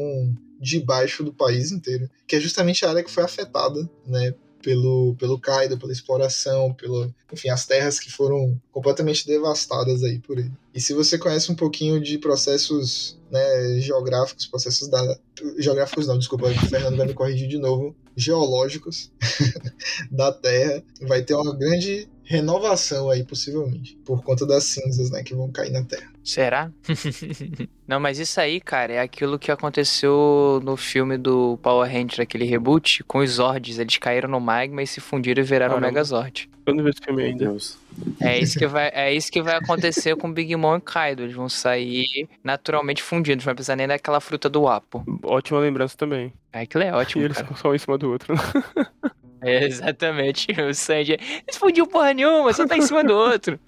de 0.65 0.79
baixo 0.79 1.23
do 1.23 1.31
país 1.31 1.71
inteiro, 1.71 2.09
que 2.27 2.35
é 2.35 2.39
justamente 2.39 2.83
a 2.83 2.89
área 2.89 3.03
que 3.03 3.11
foi 3.11 3.23
afetada, 3.23 3.87
né? 4.05 4.33
Pelo, 4.63 5.15
pelo 5.19 5.39
Kaido, 5.39 5.77
pela 5.77 5.91
exploração, 5.91 6.73
pelo, 6.73 7.13
enfim, 7.31 7.49
as 7.49 7.67
terras 7.67 7.99
que 7.99 8.11
foram 8.11 8.59
completamente 8.71 9.27
devastadas 9.27 10.01
aí 10.01 10.17
por 10.17 10.39
ele. 10.39 10.51
E 10.73 10.81
se 10.81 10.91
você 10.91 11.19
conhece 11.19 11.51
um 11.51 11.55
pouquinho 11.55 12.01
de 12.01 12.17
processos 12.17 13.15
né, 13.29 13.79
geográficos, 13.79 14.47
processos 14.47 14.87
da. 14.87 15.19
Geográficos 15.59 16.07
não, 16.07 16.17
desculpa, 16.17 16.47
o 16.47 16.67
Fernando 16.67 16.97
vai 16.97 17.05
me 17.05 17.13
corrigir 17.13 17.47
de 17.47 17.59
novo. 17.59 17.95
Geológicos 18.17 19.11
da 20.09 20.31
Terra, 20.31 20.83
vai 21.01 21.21
ter 21.21 21.35
uma 21.35 21.55
grande 21.55 22.09
renovação 22.25 23.09
aí, 23.09 23.23
possivelmente, 23.23 23.97
por 24.03 24.23
conta 24.23 24.45
das 24.45 24.63
cinzas 24.65 25.09
né, 25.11 25.23
que 25.23 25.33
vão 25.35 25.51
cair 25.51 25.71
na 25.71 25.83
Terra. 25.83 26.11
Será? 26.23 26.71
Não, 27.87 27.99
mas 27.99 28.17
isso 28.17 28.39
aí, 28.41 28.59
cara, 28.59 28.93
é 28.93 28.99
aquilo 28.99 29.37
que 29.37 29.51
aconteceu 29.51 30.59
no 30.63 30.75
filme 30.75 31.17
do 31.17 31.57
Power 31.61 31.89
Rangers, 31.89 32.19
aquele 32.19 32.45
reboot, 32.45 33.03
com 33.03 33.19
os 33.19 33.31
Zords. 33.33 33.77
Eles 33.77 33.97
caíram 33.97 34.27
no 34.27 34.39
magma 34.39 34.81
e 34.81 34.87
se 34.87 34.99
fundiram 34.99 35.43
e 35.43 35.45
viraram 35.45 35.77
o 35.77 35.79
Caramba. 35.79 35.87
Megazord. 35.93 36.49
Eu 36.65 36.73
não 36.73 36.83
vi 36.83 36.89
esse 36.89 36.99
filme 37.05 37.23
ainda. 37.23 37.45
Deus. 37.45 37.77
É 38.19 38.39
isso 38.39 38.57
que 38.57 38.65
vai, 38.65 38.89
é 38.91 39.13
isso 39.13 39.31
que 39.31 39.41
vai 39.41 39.55
acontecer 39.55 40.15
com 40.15 40.33
Big 40.33 40.55
Mom 40.55 40.77
e 40.77 40.81
Kaido. 40.81 41.21
Eles 41.23 41.35
vão 41.35 41.47
sair 41.47 42.27
naturalmente 42.43 43.03
fundidos, 43.03 43.45
não 43.45 43.49
vai 43.49 43.55
precisar 43.55 43.75
nem 43.75 43.87
daquela 43.87 44.19
fruta 44.19 44.49
do 44.49 44.67
Apo. 44.67 45.03
Ótima 45.23 45.59
lembrança 45.59 45.95
também. 45.95 46.33
É 46.51 46.63
E 46.63 46.91
ótimo, 46.91 47.23
eles 47.23 47.37
cara. 47.37 47.47
ficam 47.47 47.61
só 47.61 47.69
um 47.69 47.75
em 47.75 47.77
cima 47.77 47.97
do 47.97 48.09
outro. 48.09 48.33
É, 49.45 49.65
exatamente. 49.65 50.47
O 50.65 50.73
Sanji. 50.73 51.17
Não 51.47 51.59
fundiu 51.59 51.85
porra 51.85 52.13
nenhuma, 52.13 52.53
só 52.53 52.65
tá 52.65 52.77
em 52.77 52.81
cima 52.81 53.03
do 53.03 53.13
outro. 53.13 53.59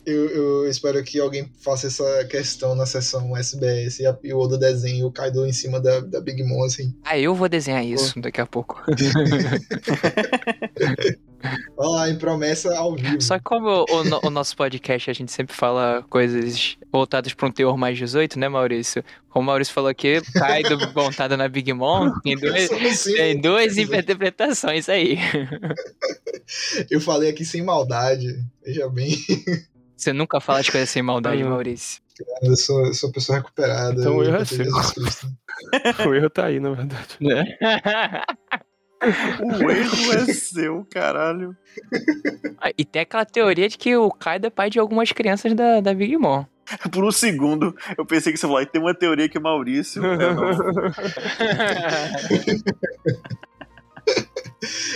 Eu, 0.05 0.29
eu 0.29 0.67
espero 0.67 1.03
que 1.03 1.19
alguém 1.19 1.51
faça 1.59 1.87
essa 1.87 2.25
questão 2.25 2.73
na 2.73 2.85
sessão 2.85 3.37
SBS 3.37 3.99
e, 3.99 4.07
a, 4.07 4.17
e 4.23 4.33
o 4.33 4.39
Oda 4.39 4.57
desenhe 4.57 5.03
o 5.03 5.11
Kaido 5.11 5.45
em 5.45 5.53
cima 5.53 5.79
da, 5.79 5.99
da 5.99 6.19
Big 6.19 6.43
Mom, 6.43 6.63
assim. 6.63 6.95
Ah, 7.03 7.19
eu 7.19 7.35
vou 7.35 7.47
desenhar 7.47 7.85
isso 7.85 8.19
daqui 8.19 8.41
a 8.41 8.45
pouco. 8.45 8.81
Olha 11.77 11.89
lá, 11.89 12.09
em 12.09 12.17
promessa 12.17 12.77
ao 12.77 12.95
vivo. 12.95 13.21
Só 13.21 13.37
que 13.37 13.43
como 13.43 13.67
o, 13.67 13.85
o 13.89 14.03
no- 14.03 14.21
o 14.23 14.29
nosso 14.29 14.55
podcast 14.55 15.09
a 15.09 15.13
gente 15.13 15.31
sempre 15.31 15.55
fala 15.55 16.03
coisas 16.09 16.77
voltadas 16.91 17.33
para 17.33 17.47
um 17.47 17.51
teor 17.51 17.77
mais 17.77 17.97
18, 17.97 18.39
né, 18.39 18.47
Maurício? 18.47 19.03
Como 19.29 19.43
o 19.43 19.47
Maurício 19.47 19.73
falou 19.73 19.89
aqui, 19.89 20.21
Kaido 20.33 20.77
montado 20.95 21.35
na 21.37 21.47
Big 21.47 21.71
Mom, 21.73 22.11
tem 22.21 22.37
duas, 22.37 22.67
Somos 22.67 22.99
sim. 22.99 23.13
tem 23.15 23.41
duas 23.41 23.77
interpretações 23.77 24.87
aí. 24.89 25.17
Eu 26.89 27.01
falei 27.01 27.29
aqui 27.29 27.43
sem 27.43 27.61
maldade. 27.63 28.27
Veja 28.63 28.87
bem, 28.89 29.15
Você 29.97 30.13
nunca 30.13 30.39
fala 30.39 30.59
as 30.59 30.69
coisas 30.69 30.89
sem 30.89 31.01
maldade, 31.01 31.41
Ah, 31.41 31.45
não. 31.45 31.51
Maurício. 31.51 32.01
eu 32.41 32.55
sou, 32.55 32.85
eu 32.85 32.93
sou 32.93 33.11
pessoa 33.11 33.37
recuperada. 33.39 33.99
Então 33.99 34.17
o 34.17 34.23
eu 34.23 34.29
erro 34.33 34.41
é 34.41 34.45
seu. 34.45 34.65
O 36.09 36.13
erro 36.13 36.29
tá 36.29 36.45
aí, 36.45 36.59
na 36.59 36.71
verdade. 36.71 37.17
o 39.41 39.71
erro 39.71 40.13
é 40.13 40.33
seu, 40.33 40.85
caralho. 40.89 41.55
Ah, 42.59 42.71
e 42.77 42.85
tem 42.85 43.01
aquela 43.01 43.25
teoria 43.25 43.67
de 43.67 43.77
que 43.77 43.95
o 43.95 44.11
Kaido 44.11 44.47
é 44.47 44.49
pai 44.49 44.69
de 44.69 44.79
algumas 44.79 45.11
crianças 45.11 45.53
da, 45.53 45.81
da 45.81 45.93
Big 45.93 46.15
Mom. 46.17 46.45
Por 46.91 47.03
um 47.03 47.11
segundo, 47.11 47.75
eu 47.97 48.05
pensei 48.05 48.31
que 48.31 48.39
você 48.39 48.47
falou, 48.47 48.57
"Ai, 48.57 48.65
tem 48.65 48.81
uma 48.81 48.95
teoria 48.95 49.27
que 49.27 49.37
o 49.37 49.41
Maurício. 49.41 50.01
É. 50.05 50.17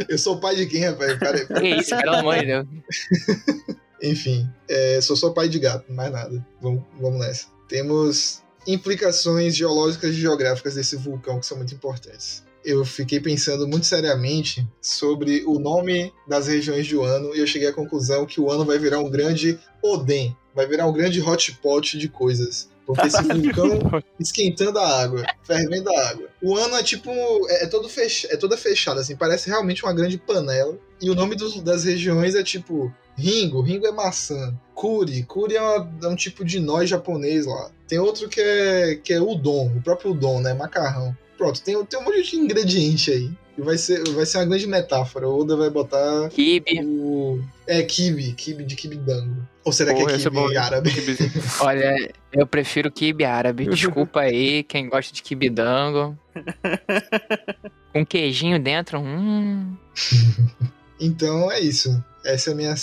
Eu 0.08 0.17
sou 0.17 0.39
pai 0.39 0.56
de 0.56 0.65
quem, 0.65 0.86
rapaz? 0.86 1.17
Pera, 1.17 1.38
aí, 1.38 1.46
pera. 1.46 1.62
que 1.62 1.67
isso, 1.67 1.96
pelo 1.98 2.15
amor 2.15 2.39
de 2.39 2.46
Deus. 2.46 2.67
Enfim, 4.02 4.48
é, 4.70 5.02
sou 5.02 5.15
só 5.15 5.32
pai 5.32 5.50
de 5.50 5.60
gato, 5.60 5.91
mais 5.91 6.12
nada. 6.12 6.46
Vamos, 6.62 6.84
vamos 7.00 7.20
nessa. 7.20 7.48
Temos 7.67 8.43
implicações 8.67 9.56
geológicas 9.56 10.12
e 10.12 10.20
geográficas 10.20 10.76
desse 10.76 10.96
vulcão 10.96 11.39
que 11.39 11.46
são 11.46 11.58
muito 11.58 11.74
importantes. 11.74 12.46
Eu 12.69 12.84
fiquei 12.84 13.17
pensando 13.21 13.65
muito 13.65 13.86
seriamente 13.86 14.67
sobre 14.82 15.41
o 15.45 15.58
nome 15.58 16.12
das 16.27 16.47
regiões 16.47 16.86
de 16.86 16.97
Wano 16.97 17.34
e 17.34 17.39
eu 17.39 17.47
cheguei 17.47 17.69
à 17.69 17.73
conclusão 17.73 18.25
que 18.25 18.41
o 18.41 18.47
Wano 18.47 18.65
vai 18.65 18.77
virar 18.77 18.99
um 18.99 19.10
grande 19.10 19.58
Oden, 19.82 20.36
vai 20.53 20.67
virar 20.67 20.86
um 20.86 20.91
grande 20.91 21.21
hotpot 21.21 21.97
de 21.97 22.10
coisas. 22.10 22.69
Porque 22.86 23.08
esse 23.08 23.21
vulcão 23.23 23.80
esquentando 24.19 24.80
a 24.80 25.01
água, 25.01 25.23
fervendo 25.43 25.89
a 25.89 26.10
água. 26.10 26.27
O 26.41 26.58
ano 26.58 26.75
é 26.75 26.84
tipo. 26.84 27.10
É, 27.49 27.63
é 27.63 27.67
todo 27.67 27.88
fech, 27.88 28.27
é 28.30 28.36
toda 28.36 28.58
fechada, 28.58 28.99
assim, 28.99 29.15
parece 29.15 29.49
realmente 29.49 29.84
uma 29.86 29.93
grande 29.93 30.17
panela. 30.17 30.77
E 31.01 31.10
o 31.10 31.15
nome 31.15 31.38
das 31.63 31.86
regiões 31.86 32.36
é 32.36 32.43
tipo. 32.43 32.93
Ringo, 33.17 33.62
Ringo 33.62 33.88
é 33.88 33.91
maçã. 33.93 34.53
Kuri, 34.75 35.23
Kuri 35.23 35.56
é, 35.56 35.62
uma- 35.62 35.91
é 36.03 36.08
um 36.08 36.15
tipo 36.15 36.43
de 36.45 36.60
nós 36.60 36.89
japonês 36.89 37.45
lá. 37.45 37.71
Tem 37.88 37.97
outro 37.97 38.27
que 38.30 38.39
é, 38.41 38.95
que 38.95 39.12
é 39.13 39.21
udon, 39.21 39.71
o 39.75 39.82
próprio 39.82 40.12
udon, 40.12 40.39
né? 40.41 40.53
Macarrão. 40.53 41.15
Pronto, 41.38 41.62
tem, 41.62 41.86
tem 41.86 42.00
um 42.00 42.04
monte 42.04 42.23
de 42.23 42.36
ingrediente 42.38 43.12
aí. 43.12 43.32
E 43.58 43.62
vai 43.62 43.78
ser, 43.78 44.04
vai 44.10 44.26
ser 44.26 44.38
uma 44.39 44.45
grande 44.45 44.67
metáfora. 44.67 45.28
O 45.28 45.39
Oda 45.39 45.56
vai 45.56 45.69
botar 45.69 46.30
Kibe. 46.30 46.80
o. 46.84 47.41
É, 47.65 47.82
kibe, 47.84 48.34
kibe 48.34 48.63
de 48.63 48.76
kibidango. 48.76 49.47
Ou 49.63 49.71
será 49.71 49.93
Porra, 49.93 50.06
que 50.06 50.13
é 50.13 50.15
é 50.15 50.30
kibe 50.30 50.58
árabe? 50.58 50.91
Olha, 51.62 52.12
eu 52.32 52.47
prefiro 52.47 52.91
kibe 52.91 53.26
árabe. 53.26 53.65
Desculpa 53.67 54.21
aí, 54.21 54.63
quem 54.63 54.89
gosta 54.89 55.13
de 55.13 55.23
kibidango. 55.23 56.17
Com 57.93 58.06
queijinho 58.06 58.60
dentro, 58.60 59.00
hum. 59.00 59.76
Então 61.00 61.52
é 61.52 61.60
isso. 61.60 62.04
Essa 62.26 62.52
é 62.52 62.54
a 62.54 62.56
minha 62.56 62.76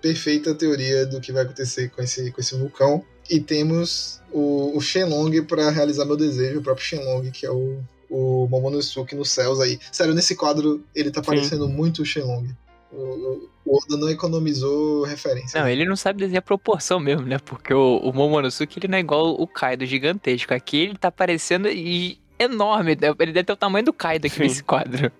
perfeita 0.00 0.54
teoria 0.54 1.06
do 1.06 1.20
que 1.20 1.32
vai 1.32 1.42
acontecer 1.44 1.90
com 1.90 2.02
esse, 2.02 2.30
com 2.32 2.40
esse 2.40 2.56
vulcão. 2.56 3.04
E 3.32 3.40
temos 3.40 4.20
o, 4.30 4.76
o 4.76 4.80
Shenlong 4.80 5.40
para 5.42 5.70
realizar 5.70 6.04
meu 6.04 6.16
desejo, 6.16 6.58
o 6.58 6.62
próprio 6.62 6.84
Shenlong, 6.84 7.30
que 7.30 7.46
é 7.46 7.50
o, 7.50 7.78
o 8.10 8.46
Momonosuke 8.50 9.14
nos 9.14 9.30
céus 9.30 9.58
aí. 9.58 9.78
Sério, 9.90 10.12
nesse 10.12 10.36
quadro 10.36 10.84
ele 10.94 11.10
tá 11.10 11.22
parecendo 11.22 11.66
muito 11.66 12.02
o 12.02 12.04
Shenlong. 12.04 12.48
O, 12.92 12.96
o- 12.96 13.52
Oda 13.64 13.96
não 13.96 14.10
economizou 14.10 15.04
referência. 15.04 15.58
Não, 15.58 15.68
ele 15.68 15.86
não 15.86 15.94
sabe 15.96 16.18
desenhar 16.18 16.42
proporção 16.42 16.98
mesmo, 17.00 17.24
né? 17.24 17.38
Porque 17.38 17.72
o, 17.72 17.98
o 17.98 18.12
Momonosuke 18.12 18.78
ele 18.78 18.88
não 18.88 18.98
é 18.98 19.00
igual 19.00 19.40
o 19.40 19.46
Kaido 19.46 19.86
gigantesco. 19.86 20.52
Aqui 20.52 20.78
ele 20.78 20.98
tá 20.98 21.10
parecendo 21.12 21.68
e 21.68 22.18
enorme. 22.38 22.90
Ele 23.20 23.32
deve 23.32 23.44
ter 23.44 23.52
o 23.52 23.56
tamanho 23.56 23.84
do 23.84 23.92
Kaido 23.92 24.26
aqui 24.26 24.34
Sim. 24.36 24.42
nesse 24.42 24.62
quadro. 24.64 25.10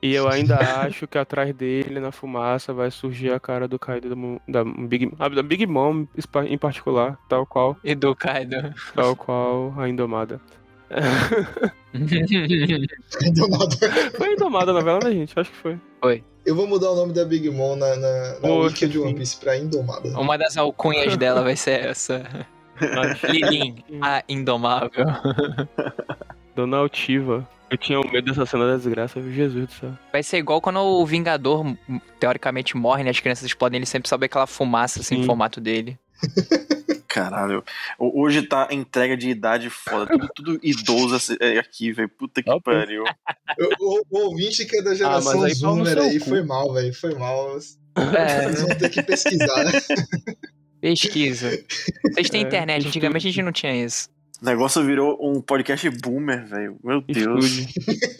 E 0.00 0.14
eu 0.14 0.28
ainda 0.28 0.56
acho 0.86 1.06
que 1.06 1.18
atrás 1.18 1.54
dele, 1.54 2.00
na 2.00 2.12
fumaça, 2.12 2.72
vai 2.72 2.90
surgir 2.90 3.32
a 3.32 3.40
cara 3.40 3.66
do 3.66 3.78
Kaido 3.78 4.08
da, 4.46 4.64
Big, 4.64 5.10
da 5.16 5.42
Big 5.42 5.66
Mom 5.66 6.06
em 6.48 6.58
particular, 6.58 7.18
tal 7.28 7.46
qual, 7.46 7.76
E 7.82 7.94
do 7.94 8.14
Kaido. 8.14 8.72
tal 8.94 9.16
qual 9.16 9.74
a 9.76 9.88
Indomada. 9.88 10.40
Nada. 11.92 12.86
Foi 14.16 14.28
a 14.28 14.32
Indomada 14.32 14.70
a 14.70 14.74
novela, 14.74 15.00
né, 15.04 15.12
gente? 15.12 15.38
Acho 15.38 15.50
que 15.50 15.56
foi. 15.56 15.78
Eu 16.46 16.54
vou 16.54 16.66
mudar 16.66 16.90
o 16.90 16.96
nome 16.96 17.12
da 17.12 17.24
Big 17.24 17.48
Mom 17.50 17.76
na, 17.76 17.96
na, 17.96 18.40
na 18.40 18.72
que 18.74 18.86
de 18.86 18.98
One. 18.98 19.14
Piece 19.14 19.36
pra 19.36 19.56
Indomada. 19.56 20.08
Uma 20.18 20.38
das 20.38 20.56
alcunhas 20.56 21.16
dela 21.16 21.42
vai 21.42 21.56
ser 21.56 21.86
essa. 21.86 22.24
Lilin, 23.28 23.82
a 24.00 24.22
Indomável. 24.28 25.04
Dona 26.54 26.78
Altiva. 26.78 27.46
Eu 27.70 27.76
tinha 27.76 28.00
medo 28.00 28.24
dessa 28.30 28.46
cena 28.46 28.66
da 28.66 28.76
desgraça, 28.76 29.20
viu? 29.20 29.32
Jesus 29.32 29.66
do 29.66 29.72
céu. 29.72 29.92
Vai 30.10 30.22
ser 30.22 30.38
igual 30.38 30.60
quando 30.60 30.78
o 30.80 31.04
Vingador, 31.04 31.66
m- 31.66 32.00
teoricamente, 32.18 32.76
morre, 32.76 33.04
né? 33.04 33.10
As 33.10 33.20
crianças 33.20 33.44
explodem, 33.44 33.78
ele 33.78 33.84
sempre 33.86 34.08
sobe 34.08 34.24
aquela 34.26 34.46
fumaça, 34.46 35.00
assim, 35.00 35.16
Sim. 35.16 35.20
no 35.20 35.26
formato 35.26 35.60
dele. 35.60 35.98
Caralho. 37.06 37.64
Hoje 37.98 38.42
tá 38.42 38.68
entrega 38.70 39.16
de 39.16 39.28
idade 39.30 39.70
foda. 39.70 40.06
Tudo, 40.06 40.28
tudo 40.34 40.60
idoso 40.62 41.16
esse- 41.16 41.36
é, 41.40 41.58
aqui, 41.58 41.92
velho. 41.92 42.08
Puta 42.08 42.42
que 42.42 42.60
pariu. 42.60 43.04
O, 43.80 44.02
o, 44.10 44.18
ouvinte 44.26 44.64
que 44.66 44.76
é 44.78 44.82
da 44.82 44.94
geração 44.94 45.32
Ah, 45.32 45.36
mas 45.36 45.44
aí 45.56 45.60
pau 45.60 45.74
no 45.74 45.84
Zoomer 45.84 45.98
aí 46.04 46.20
foi 46.20 46.42
mal, 46.42 46.72
velho. 46.74 46.94
Foi 46.94 47.14
mal. 47.14 47.58
É, 47.96 48.48
vão 48.50 48.68
ter 48.76 48.88
que 48.90 49.02
pesquisar. 49.02 49.64
pesquisa. 50.80 51.50
Vocês 52.12 52.30
têm 52.30 52.42
É, 52.42 52.46
internet, 52.46 52.86
antigamente 52.86 53.26
a 53.26 53.30
gente 53.30 53.42
não 53.42 53.52
tinha 53.52 53.74
isso. 53.84 54.08
O 54.40 54.44
negócio 54.44 54.84
virou 54.84 55.18
um 55.20 55.40
podcast 55.40 55.90
boomer, 55.90 56.46
velho. 56.46 56.76
Meu 56.82 57.00
Deus. 57.00 57.66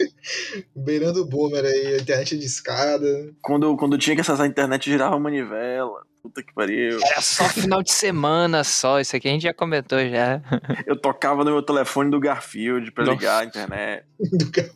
Beirando 0.75 1.25
boomer 1.25 1.63
aí, 1.63 1.95
a 1.95 1.97
internet 1.97 2.37
de 2.37 2.45
escada. 2.45 3.33
Quando, 3.41 3.75
quando 3.77 3.97
tinha 3.97 4.15
que 4.15 4.21
acessar 4.21 4.45
a 4.45 4.49
internet, 4.49 4.89
girava 4.89 5.15
a 5.15 5.19
manivela. 5.19 6.01
Puta 6.21 6.43
que 6.43 6.53
pariu. 6.53 6.99
Era 7.01 7.21
só 7.21 7.45
final 7.45 7.81
de 7.81 7.91
semana 7.91 8.63
só, 8.63 8.99
isso 8.99 9.15
aqui 9.15 9.27
a 9.27 9.31
gente 9.31 9.43
já 9.43 9.53
comentou 9.53 9.99
já. 9.99 10.41
Eu 10.85 10.95
tocava 10.97 11.45
no 11.45 11.51
meu 11.51 11.63
telefone 11.63 12.11
do 12.11 12.19
Garfield 12.19 12.91
pra 12.91 13.05
Nossa. 13.05 13.17
ligar 13.17 13.41
a 13.41 13.45
internet. 13.45 14.03
Do 14.19 14.51
cara. 14.51 14.69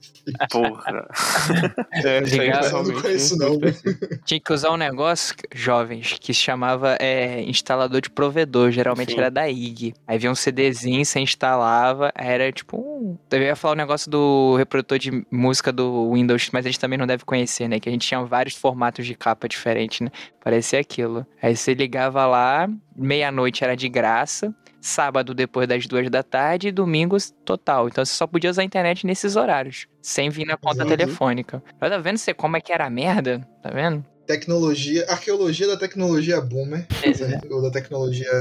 Porra. 0.50 1.08
É, 1.92 2.20
Ligado. 2.22 2.66
Eu 2.66 2.84
não 2.84 3.02
conheço, 3.02 3.38
não. 3.38 3.60
Tinha 4.26 4.40
que 4.40 4.54
usar 4.54 4.72
um 4.72 4.78
negócio, 4.78 5.36
jovens, 5.54 6.18
que 6.20 6.34
se 6.34 6.40
chamava 6.40 6.96
é, 7.00 7.42
instalador 7.44 8.02
de 8.02 8.10
provedor, 8.10 8.72
geralmente 8.72 9.12
Sim. 9.12 9.20
era 9.20 9.30
da 9.30 9.48
IG. 9.48 9.94
Aí 10.08 10.18
vinha 10.18 10.32
um 10.32 10.36
CDzinho, 10.36 11.06
você 11.06 11.20
instalava, 11.20 12.12
aí 12.16 12.28
era 12.28 12.52
tipo 12.52 12.78
um... 12.78 13.18
Eu 13.32 13.42
ia 13.42 13.56
falar 13.56 13.74
o 13.74 13.78
negócio 13.78 14.10
do 14.10 14.56
reprodutor 14.56 14.98
de 14.98 15.26
música 15.30 15.72
do 15.72 16.12
Windows, 16.14 16.50
mas 16.52 16.66
eles 16.66 16.78
também 16.78 16.98
não 16.98 17.08
devem 17.08 17.26
conhecer, 17.26 17.68
né? 17.68 17.80
Que 17.80 17.90
a 17.90 17.92
gente 17.92 18.08
tinha 18.08 18.24
vários 18.24 18.56
formatos 18.56 19.06
de 19.06 19.16
capa 19.16 19.48
diferentes, 19.48 20.02
né? 20.02 20.10
Parecia 20.44 20.80
aquilo. 20.80 21.26
Aí 21.44 21.58
você 21.58 21.74
ligava 21.74 22.26
lá, 22.26 22.70
meia-noite 22.96 23.66
era 23.66 23.76
de 23.76 23.90
graça, 23.90 24.56
sábado 24.80 25.34
depois 25.34 25.68
das 25.68 25.86
duas 25.86 26.10
da 26.10 26.24
tarde 26.24 26.70
e 26.70 26.72
domingos 26.72 27.34
total. 27.44 27.90
Então 27.90 28.06
você 28.06 28.14
só 28.14 28.26
podia 28.26 28.50
usar 28.50 28.62
a 28.62 28.66
internet 28.66 29.06
nesses 29.06 29.36
horários, 29.36 29.86
sem 30.02 30.30
vir 30.30 30.46
na 30.46 30.56
conta 30.56 30.86
Exato. 30.86 30.90
telefônica. 30.98 31.62
Mas 31.82 31.90
tá 31.90 31.98
vendo 31.98 32.18
você 32.18 32.34
como 32.34 32.56
é 32.56 32.62
que 32.62 32.72
era 32.72 32.86
a 32.86 32.90
merda? 32.90 33.46
Tá 33.62 33.70
vendo? 33.72 34.06
Tecnologia, 34.26 35.06
arqueologia 35.10 35.68
da 35.68 35.76
tecnologia 35.76 36.40
boomer. 36.40 36.88
né? 37.04 37.42
Ou 37.52 37.62
da 37.62 37.70
tecnologia 37.70 38.32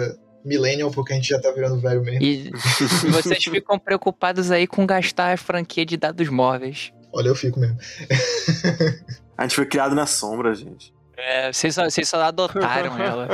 millennial, 0.45 0.93
porque 0.93 1.13
a 1.13 1.17
gente 1.17 1.29
já 1.29 1.41
tá 1.41 1.51
virando 1.51 1.81
velho 1.81 2.05
mesmo. 2.05 2.23
E 2.23 2.51
e 2.51 3.11
vocês 3.11 3.43
ficam 3.43 3.81
preocupados 3.81 4.53
aí 4.53 4.69
com 4.69 4.87
gastar 4.87 5.33
a 5.33 5.37
franquia 5.37 5.85
de 5.85 5.97
dados 5.97 6.29
móveis. 6.29 6.93
Olha, 7.13 7.27
eu 7.27 7.35
fico 7.35 7.59
mesmo. 7.59 7.77
A 9.37 9.43
gente 9.43 9.57
foi 9.57 9.67
criado 9.67 9.93
na 9.95 10.07
sombra, 10.07 10.55
gente. 10.55 10.95
É, 11.17 11.53
vocês 11.53 11.75
só, 11.75 11.85
vocês 11.85 12.09
só 12.09 12.21
adotaram 12.23 12.97
ela. 13.01 13.29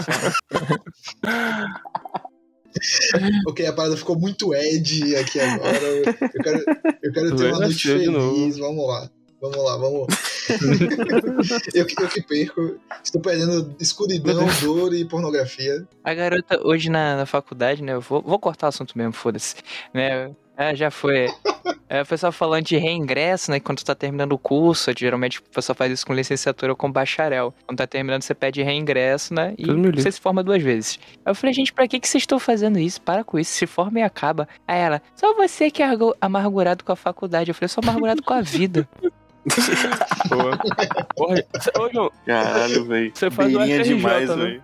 Ok, 3.46 3.66
a 3.66 3.72
parada 3.72 3.96
ficou 3.96 4.18
muito 4.18 4.54
Ed 4.54 5.16
aqui 5.16 5.40
agora. 5.40 5.78
Eu 5.84 6.42
quero, 6.42 6.64
eu 7.02 7.12
quero 7.12 7.36
ter 7.36 7.50
uma 7.52 7.60
noite 7.60 7.82
feliz. 7.88 8.58
Vamos 8.58 8.86
lá. 8.86 9.08
Vamos 9.40 9.64
lá, 9.64 9.76
vamos. 9.76 10.06
eu, 11.74 11.86
que- 11.86 12.02
eu 12.02 12.08
que 12.08 12.22
perco. 12.22 12.76
Estou 13.04 13.20
perdendo 13.20 13.74
escuridão, 13.78 14.44
dor 14.60 14.92
e 14.92 15.04
pornografia. 15.04 15.86
A 16.02 16.12
garota, 16.12 16.60
hoje 16.66 16.90
na, 16.90 17.16
na 17.16 17.26
faculdade, 17.26 17.82
né? 17.82 17.92
Eu 17.94 18.00
vou, 18.00 18.20
vou 18.20 18.38
cortar 18.38 18.66
o 18.66 18.70
assunto 18.70 18.98
mesmo, 18.98 19.12
foda-se. 19.12 19.54
Né? 19.94 20.30
É, 20.58 20.74
já 20.74 20.90
foi. 20.90 21.28
É, 21.88 22.02
o 22.02 22.06
pessoal 22.06 22.32
falando 22.32 22.64
de 22.64 22.76
reingresso, 22.76 23.48
né? 23.50 23.60
Quando 23.60 23.78
tu 23.78 23.84
tá 23.84 23.94
terminando 23.94 24.32
o 24.32 24.38
curso, 24.38 24.92
geralmente 24.98 25.38
o 25.38 25.42
pessoal 25.44 25.76
faz 25.76 25.92
isso 25.92 26.04
com 26.04 26.12
licenciatura 26.12 26.72
ou 26.72 26.76
com 26.76 26.90
bacharel. 26.90 27.54
Quando 27.64 27.78
tá 27.78 27.86
terminando, 27.86 28.22
você 28.22 28.34
pede 28.34 28.60
reingresso, 28.60 29.32
né? 29.32 29.54
E 29.56 29.64
você 29.92 30.10
se 30.10 30.20
forma 30.20 30.42
duas 30.42 30.60
vezes. 30.60 30.98
Aí 31.24 31.30
eu 31.30 31.34
falei, 31.34 31.54
gente, 31.54 31.72
pra 31.72 31.86
que, 31.86 32.00
que 32.00 32.08
vocês 32.08 32.22
estão 32.22 32.40
fazendo 32.40 32.76
isso? 32.76 33.00
Para 33.00 33.22
com 33.22 33.38
isso, 33.38 33.52
se 33.52 33.68
forma 33.68 34.00
e 34.00 34.02
acaba. 34.02 34.48
Aí 34.66 34.80
ela, 34.80 35.00
só 35.14 35.32
você 35.34 35.70
que 35.70 35.80
é 35.80 35.88
amargurado 36.20 36.82
com 36.82 36.90
a 36.90 36.96
faculdade. 36.96 37.50
Eu 37.50 37.54
falei, 37.54 37.66
eu 37.66 37.68
sou 37.68 37.82
amargurado 37.82 38.20
com 38.20 38.34
a 38.34 38.42
vida. 38.42 38.86
Boa. 40.28 40.58
Porra, 41.16 41.44
ô, 41.78 41.90
João, 41.92 42.10
Caralho, 42.26 42.84
velho. 42.84 43.10
Você 43.14 43.30
faz 43.30 43.54
o 43.54 43.60
FRJ, 43.60 43.82
demais, 43.84 44.36
né? 44.36 44.60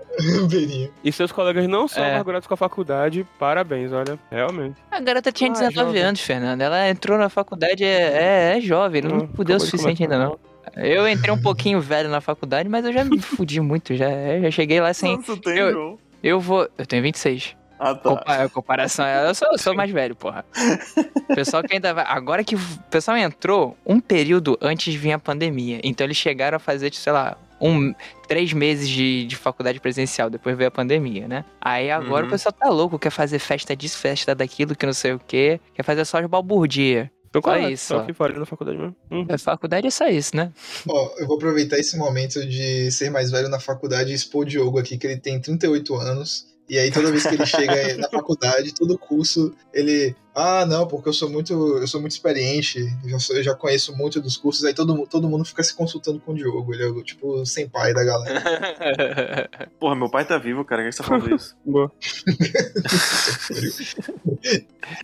e 1.03 1.13
seus 1.13 1.33
colegas 1.33 1.67
não 1.69 1.89
são 1.89 2.05
É. 2.05 2.13
amargurados 2.13 2.47
com 2.47 2.55
a 2.55 2.57
faculdade, 2.57 3.27
parabéns, 3.39 3.93
olha, 3.93 4.19
realmente. 4.31 4.77
A 4.91 5.01
garota 5.01 5.33
tinha 5.33 5.51
Ah, 5.51 5.55
19 5.55 5.75
jovem. 5.75 6.03
anos, 6.03 6.21
Fernanda. 6.21 6.65
Ela 6.65 6.89
entrou 6.89 7.17
na 7.19 7.29
faculdade, 7.29 7.85
é, 7.85 8.53
é, 8.53 8.59
é 8.59 8.61
jovem, 8.61 9.03
não 9.03 9.17
Hum, 9.19 9.29
fudeu 9.35 9.57
o 9.57 9.59
de 9.59 9.65
suficiente 9.65 10.03
ainda 10.03 10.19
não. 10.19 10.39
Eu 10.77 11.07
entrei 11.09 11.33
um 11.33 11.41
pouquinho 11.41 11.81
velho 11.81 12.09
na 12.09 12.21
faculdade, 12.21 12.69
mas 12.69 12.85
eu 12.85 12.93
já 12.93 13.05
me 13.05 13.21
fudi 13.21 13.61
muito, 13.61 13.95
já, 13.95 14.11
eu 14.11 14.43
já 14.43 14.51
cheguei 14.51 14.81
lá 14.81 14.93
sem... 14.93 15.17
Quanto 15.17 15.37
tem, 15.41 15.57
eu- 15.59 15.73
João? 15.73 15.99
Eu 16.23 16.41
vou... 16.41 16.67
Eu 16.79 16.87
tenho 16.87 17.03
26. 17.03 17.55
Ah, 17.85 17.94
tá. 17.94 18.11
Compa 18.11 18.49
comparação, 18.49 19.07
eu 19.07 19.35
sou, 19.35 19.49
eu 19.53 19.59
sou 19.59 19.75
mais 19.75 19.90
velho, 19.90 20.14
porra. 20.16 20.44
O 21.29 21.35
pessoal 21.35 21.62
que 21.62 21.73
ainda 21.75 21.92
vai... 21.94 22.05
Agora 22.07 22.44
que 22.44 22.55
o 22.55 22.61
pessoal 22.90 23.16
entrou 23.16 23.77
um 23.85 23.99
período 23.99 24.59
antes 24.61 24.92
de 24.92 24.99
vir 24.99 25.12
a 25.12 25.18
pandemia, 25.18 25.81
então 25.83 26.07
eles 26.07 26.16
chegaram 26.16 26.57
a 26.57 26.59
fazer, 26.59 26.92
sei 26.94 27.12
lá... 27.12 27.37
Um, 27.61 27.94
três 28.29 28.53
meses 28.53 28.87
de, 28.88 29.25
de 29.27 29.37
faculdade 29.37 29.81
presencial, 29.81 30.29
depois 30.29 30.55
veio 30.57 30.68
a 30.68 30.70
pandemia, 30.70 31.27
né? 31.27 31.44
Aí 31.61 31.90
agora 31.90 32.23
Uhum. 32.25 32.29
o 32.29 32.31
pessoal 32.33 32.53
tá 32.53 32.68
louco, 32.68 32.99
quer 32.99 33.11
fazer 33.11 33.38
festa 33.38 33.75
disso, 33.75 33.97
festa 33.97 34.35
daquilo, 34.35 34.75
que 34.77 34.85
não 34.85 34.92
sei 34.92 35.12
o 35.12 35.20
quê, 35.27 35.59
quer 35.73 35.83
fazer 35.83 36.05
só 36.05 36.20
de 36.20 36.29
balburdia. 36.29 37.11
Então, 37.31 37.40
Só 37.40 37.49
correto, 37.49 37.70
isso, 37.73 38.05
que 38.05 38.12
faria 38.12 38.38
na 38.38 38.44
faculdade 38.44 38.77
mesmo. 38.79 38.94
Hum. 39.11 39.27
A 39.31 39.38
faculdade 39.38 39.87
é 39.87 39.90
só 39.90 40.07
isso, 40.07 40.37
né? 40.37 40.53
Ó, 40.87 41.11
eu 41.16 41.27
vou 41.27 41.37
aproveitar 41.37 41.79
esse 41.79 41.97
momento 41.97 42.44
de 42.47 42.90
ser 42.92 43.09
mais 43.11 43.31
velho 43.31 43.49
na 43.49 43.59
faculdade 43.59 44.11
e 44.11 44.14
expor 44.14 44.42
o 44.42 44.44
Diogo 44.44 44.79
aqui, 44.79 44.99
que 44.99 45.07
ele 45.07 45.16
tem 45.18 45.40
38 45.40 45.94
anos. 45.97 46.47
E 46.68 46.79
aí 46.79 46.90
toda 46.90 47.11
vez 47.11 47.27
que 47.27 47.35
ele 47.35 47.44
chega 47.44 47.96
na 47.98 48.09
faculdade, 48.09 48.72
todo 48.74 48.96
curso, 48.98 49.53
ele. 49.72 50.16
Ah, 50.35 50.66
não, 50.66 50.88
porque 50.88 51.09
eu 51.09 51.12
sou 51.12 51.29
muito. 51.31 51.53
Eu 51.53 51.87
sou 51.87 52.00
muito 52.00 52.12
experiente, 52.12 52.79
eu 53.05 53.11
já, 53.11 53.18
sou- 53.18 53.37
eu 53.37 53.42
já 53.42 53.55
conheço 53.55 53.94
muito 53.96 54.20
dos 54.20 54.37
cursos, 54.37 54.64
aí 54.64 54.72
todo, 54.74 55.07
todo 55.07 55.29
mundo 55.29 55.44
fica 55.44 55.62
se 55.62 55.74
consultando 55.74 56.18
com 56.20 56.33
o 56.33 56.35
Diogo. 56.35 56.72
Ele 56.74 56.83
é 56.83 56.87
o 56.87 57.03
tipo 57.05 57.44
sem 57.46 57.68
pai 57.68 57.92
da 57.94 58.03
galera. 58.03 58.42
Porra, 59.79 59.94
meu 59.94 60.11
pai 60.11 60.24
tá 60.24 60.38
vivo, 60.38 60.64
cara. 60.64 60.83
Por 60.83 60.88
que 60.88 60.96
você 60.96 61.03
tá 61.03 61.09
falando 61.09 61.37
isso? 61.37 61.55
Boa. 61.64 61.92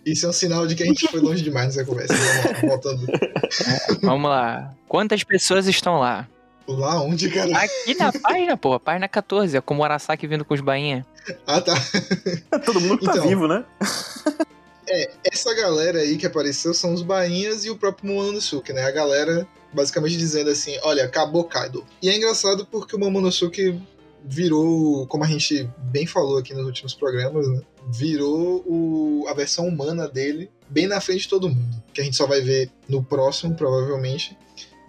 Isso 0.05 0.25
é 0.25 0.29
um 0.29 0.33
sinal 0.33 0.67
de 0.67 0.75
que 0.75 0.83
a 0.83 0.85
gente 0.85 1.07
foi 1.07 1.19
longe 1.19 1.43
demais 1.43 1.67
nessa 1.67 1.85
conversa. 1.85 2.13
Lá, 2.13 2.67
voltando. 2.69 3.05
Vamos 4.01 4.29
lá. 4.29 4.73
Quantas 4.87 5.23
pessoas 5.23 5.67
estão 5.67 5.99
lá? 5.99 6.27
Lá 6.67 7.01
onde, 7.01 7.29
cara? 7.29 7.57
Aqui 7.57 7.93
na 7.95 8.11
página, 8.11 8.55
pô. 8.57 8.79
Página 8.79 9.07
14. 9.07 9.57
É 9.57 9.61
como 9.61 9.81
o 9.81 9.83
Arasaki 9.83 10.27
vindo 10.27 10.45
com 10.45 10.53
os 10.53 10.61
bainha. 10.61 11.05
Ah, 11.45 11.59
tá. 11.61 11.73
Todo 12.65 12.79
mundo 12.79 12.99
que 12.99 13.05
tá 13.05 13.13
Então. 13.13 13.27
vivo, 13.27 13.47
né? 13.47 13.65
Essa 15.23 15.53
galera 15.53 15.99
aí 15.99 16.17
que 16.17 16.25
apareceu 16.25 16.73
são 16.73 16.93
os 16.93 17.01
bainhas 17.01 17.63
e 17.63 17.69
o 17.69 17.77
próprio 17.77 18.11
Momonosuke, 18.13 18.73
né? 18.73 18.83
A 18.83 18.91
galera 18.91 19.47
basicamente 19.71 20.17
dizendo 20.17 20.49
assim, 20.49 20.77
olha, 20.83 21.05
acabou 21.05 21.45
Kaido. 21.45 21.85
E 22.01 22.09
é 22.09 22.15
engraçado 22.17 22.65
porque 22.69 22.95
o 22.95 22.99
Momonosuke 22.99 23.79
virou, 24.25 25.07
como 25.07 25.23
a 25.23 25.27
gente 25.27 25.69
bem 25.77 26.05
falou 26.05 26.37
aqui 26.37 26.53
nos 26.53 26.65
últimos 26.65 26.93
programas, 26.93 27.47
né? 27.47 27.61
Virou 27.87 28.63
o, 28.67 29.25
a 29.29 29.33
versão 29.33 29.67
humana 29.67 30.07
dele 30.09 30.51
bem 30.69 30.87
na 30.87 30.99
frente 30.99 31.21
de 31.21 31.29
todo 31.29 31.47
mundo. 31.49 31.81
Que 31.93 32.01
a 32.01 32.03
gente 32.03 32.17
só 32.17 32.27
vai 32.27 32.41
ver 32.41 32.69
no 32.89 33.01
próximo, 33.01 33.55
provavelmente. 33.55 34.37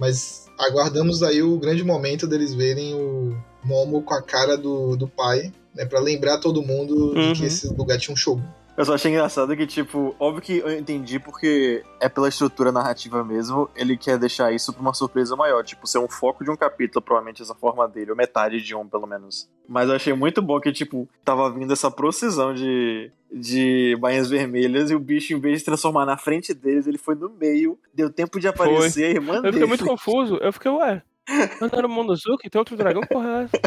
Mas 0.00 0.41
aguardamos 0.58 1.22
aí 1.22 1.42
o 1.42 1.58
grande 1.58 1.82
momento 1.84 2.26
deles 2.26 2.54
verem 2.54 2.94
o 2.94 3.36
Momo 3.64 4.02
com 4.02 4.14
a 4.14 4.20
cara 4.22 4.56
do, 4.56 4.96
do 4.96 5.06
pai, 5.06 5.52
né? 5.74 5.84
Pra 5.84 6.00
lembrar 6.00 6.38
todo 6.38 6.62
mundo 6.62 7.14
de 7.14 7.20
Uhum. 7.20 7.32
que 7.34 7.44
esse 7.44 7.68
lugar 7.68 7.96
tinha 7.98 8.12
um 8.12 8.16
shogun. 8.16 8.42
Eu 8.76 8.86
só 8.86 8.94
achei 8.94 9.10
engraçado 9.10 9.54
que, 9.54 9.66
tipo, 9.66 10.16
óbvio 10.18 10.40
que 10.42 10.58
eu 10.58 10.72
entendi 10.78 11.18
porque 11.18 11.84
é 12.00 12.08
pela 12.08 12.28
estrutura 12.28 12.72
narrativa 12.72 13.22
mesmo, 13.22 13.68
ele 13.76 13.98
quer 13.98 14.16
deixar 14.18 14.50
isso 14.50 14.72
pra 14.72 14.80
uma 14.80 14.94
surpresa 14.94 15.36
maior, 15.36 15.62
tipo, 15.62 15.86
ser 15.86 15.98
um 15.98 16.08
foco 16.08 16.42
de 16.42 16.50
um 16.50 16.56
capítulo, 16.56 17.02
provavelmente 17.02 17.42
essa 17.42 17.54
forma 17.54 17.86
dele, 17.86 18.10
ou 18.12 18.16
metade 18.16 18.62
de 18.62 18.74
um, 18.74 18.88
pelo 18.88 19.06
menos. 19.06 19.46
Mas 19.68 19.90
eu 19.90 19.94
achei 19.96 20.14
muito 20.14 20.40
bom 20.40 20.58
que, 20.58 20.72
tipo, 20.72 21.06
tava 21.22 21.50
vindo 21.50 21.70
essa 21.70 21.90
procissão 21.90 22.54
de, 22.54 23.10
de 23.30 23.94
bainhas 24.00 24.30
vermelhas 24.30 24.90
e 24.90 24.94
o 24.94 24.98
bicho, 25.00 25.34
em 25.34 25.38
vez 25.40 25.54
de 25.56 25.58
se 25.60 25.64
transformar 25.66 26.06
na 26.06 26.16
frente 26.16 26.54
deles, 26.54 26.86
ele 26.86 26.98
foi 26.98 27.14
no 27.14 27.28
meio, 27.28 27.78
deu 27.92 28.08
tempo 28.10 28.40
de 28.40 28.48
aparecer 28.48 29.04
a 29.04 29.10
irmã 29.10 29.34
Eu 29.36 29.42
dele. 29.42 29.52
fiquei 29.52 29.68
muito 29.68 29.84
confuso. 29.84 30.36
Eu 30.36 30.50
fiquei, 30.52 30.70
ué. 30.70 31.02
Mas 31.60 31.70
não 31.70 31.78
era 31.78 31.86
o 31.86 31.90
Monosuke? 31.90 32.48
Tem 32.48 32.58
outro 32.58 32.76
dragão? 32.76 33.02
Que 33.02 33.08
porra 33.08 33.28
é 33.28 33.44
essa? 33.44 33.60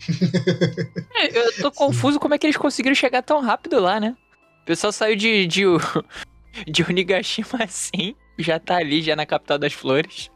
É, 1.14 1.38
Eu 1.46 1.52
tô 1.60 1.70
confuso 1.72 2.18
como 2.20 2.34
é 2.34 2.38
que 2.38 2.46
eles 2.46 2.56
conseguiram 2.56 2.94
chegar 2.94 3.22
tão 3.22 3.40
rápido 3.40 3.80
lá, 3.80 3.98
né? 4.00 4.16
O 4.70 4.72
pessoal 4.72 4.92
saiu 4.92 5.16
de, 5.16 5.48
de, 5.48 5.64
de 6.64 6.84
Onigashima 6.84 7.64
assim, 7.64 8.14
já 8.38 8.56
tá 8.60 8.76
ali, 8.76 9.02
já 9.02 9.16
na 9.16 9.26
capital 9.26 9.58
das 9.58 9.72
flores. 9.72 10.30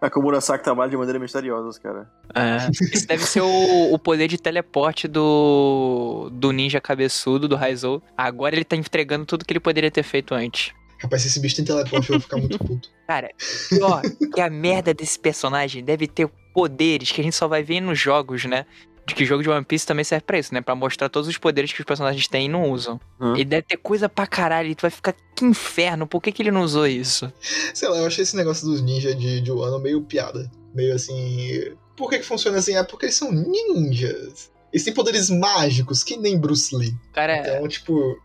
Mas 0.00 0.10
que 0.10 0.18
o 0.18 0.22
Murasaki 0.22 0.64
trabalha 0.64 0.90
de 0.90 0.96
maneira 0.96 1.20
misteriosa, 1.20 1.80
cara. 1.80 2.10
É, 2.34 2.68
esse 2.92 3.06
deve 3.06 3.24
ser 3.24 3.42
o, 3.42 3.94
o 3.94 3.96
poder 3.96 4.26
de 4.26 4.38
teleporte 4.38 5.06
do, 5.06 6.28
do 6.32 6.50
ninja 6.50 6.80
cabeçudo, 6.80 7.46
do 7.46 7.54
Raizou. 7.54 8.02
Agora 8.16 8.56
ele 8.56 8.64
tá 8.64 8.74
entregando 8.74 9.24
tudo 9.24 9.44
que 9.44 9.52
ele 9.52 9.60
poderia 9.60 9.90
ter 9.90 10.02
feito 10.02 10.34
antes. 10.34 10.74
Rapaz, 11.00 11.22
se 11.22 11.28
esse 11.28 11.38
bicho 11.38 11.54
tem 11.54 11.64
teleporte, 11.64 12.10
eu 12.10 12.14
vou 12.14 12.20
ficar 12.20 12.38
muito 12.38 12.58
puto. 12.58 12.90
Cara, 13.06 13.30
pior 13.68 14.02
que 14.34 14.40
a 14.40 14.50
merda 14.50 14.92
desse 14.92 15.16
personagem 15.16 15.84
deve 15.84 16.08
ter 16.08 16.28
poderes 16.52 17.12
que 17.12 17.20
a 17.20 17.24
gente 17.24 17.36
só 17.36 17.46
vai 17.46 17.62
ver 17.62 17.80
nos 17.80 18.00
jogos, 18.00 18.46
né? 18.46 18.66
De 19.06 19.14
que 19.14 19.24
jogo 19.24 19.42
de 19.42 19.48
One 19.48 19.64
Piece 19.64 19.86
também 19.86 20.04
serve 20.04 20.24
pra 20.24 20.38
isso, 20.38 20.52
né? 20.52 20.60
Pra 20.60 20.74
mostrar 20.74 21.08
todos 21.08 21.28
os 21.28 21.38
poderes 21.38 21.72
que 21.72 21.80
os 21.80 21.86
personagens 21.86 22.26
têm 22.26 22.46
e 22.46 22.48
não 22.48 22.70
usam. 22.70 23.00
Hum. 23.20 23.34
Ele 23.34 23.44
deve 23.44 23.62
ter 23.62 23.76
coisa 23.76 24.08
pra 24.08 24.26
caralho, 24.26 24.68
e 24.68 24.74
tu 24.74 24.82
vai 24.82 24.90
ficar 24.90 25.14
que 25.34 25.44
inferno, 25.44 26.06
por 26.06 26.20
que, 26.20 26.32
que 26.32 26.42
ele 26.42 26.50
não 26.50 26.62
usou 26.62 26.86
isso? 26.86 27.32
Sei 27.72 27.88
lá, 27.88 27.98
eu 27.98 28.06
achei 28.06 28.22
esse 28.22 28.34
negócio 28.36 28.66
dos 28.66 28.82
ninjas 28.82 29.16
de, 29.16 29.40
de 29.40 29.52
Wano 29.52 29.78
meio 29.78 30.02
piada. 30.02 30.50
Meio 30.74 30.94
assim. 30.94 31.72
Por 31.96 32.10
que, 32.10 32.18
que 32.18 32.24
funciona 32.24 32.58
assim? 32.58 32.76
É 32.76 32.82
porque 32.82 33.06
eles 33.06 33.14
são 33.14 33.30
ninjas. 33.32 34.50
Eles 34.72 34.84
têm 34.84 34.92
poderes 34.92 35.30
mágicos, 35.30 36.02
que 36.02 36.16
nem 36.16 36.36
Bruce 36.38 36.74
Lee. 36.74 36.94
Cara, 37.12 37.38
Então, 37.38 37.68
tipo. 37.68 38.18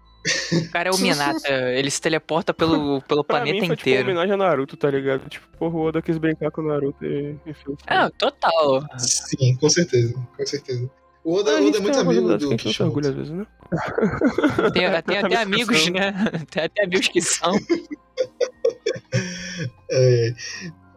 O 0.53 0.69
cara 0.71 0.89
é 0.89 0.91
o 0.91 0.97
Minata, 0.97 1.49
ele 1.73 1.89
se 1.89 1.99
teleporta 2.01 2.53
pelo, 2.53 3.01
pelo 3.01 3.23
Pra 3.23 3.37
planeta 3.37 3.59
mim 3.61 3.67
foi 3.67 3.75
tipo 3.75 3.89
inteiro. 3.89 4.03
uma 4.07 4.11
homenagem 4.11 4.33
a 4.33 4.37
Naruto, 4.37 4.77
tá 4.77 4.89
ligado? 4.91 5.27
Tipo, 5.29 5.47
porra, 5.57 5.75
o 5.75 5.81
Oda 5.87 6.01
quis 6.01 6.17
brincar 6.17 6.51
com 6.51 6.61
o 6.61 6.67
Naruto 6.67 7.03
e 7.05 7.35
enfim. 7.45 7.75
Ah, 7.87 8.09
total. 8.17 8.83
Sim, 8.97 9.55
com 9.55 9.69
certeza. 9.69 10.13
Com 10.37 10.45
certeza. 10.45 10.89
O 11.23 11.35
Oda, 11.35 11.51
Oda 11.61 11.77
é 11.77 11.79
muito 11.79 11.99
amigo 11.99 12.37
do 12.37 12.57
Kishimoto. 12.57 12.99
às 13.07 13.13
vezes, 13.15 13.31
né? 13.31 13.45
Tem, 14.73 15.01
tem 15.03 15.17
até 15.23 15.35
amigos, 15.41 15.87
né? 15.89 16.13
Tem 16.49 16.63
até 16.63 16.83
amigos 16.83 17.07
que 17.07 17.21
são. 17.21 17.53
É, 19.89 20.33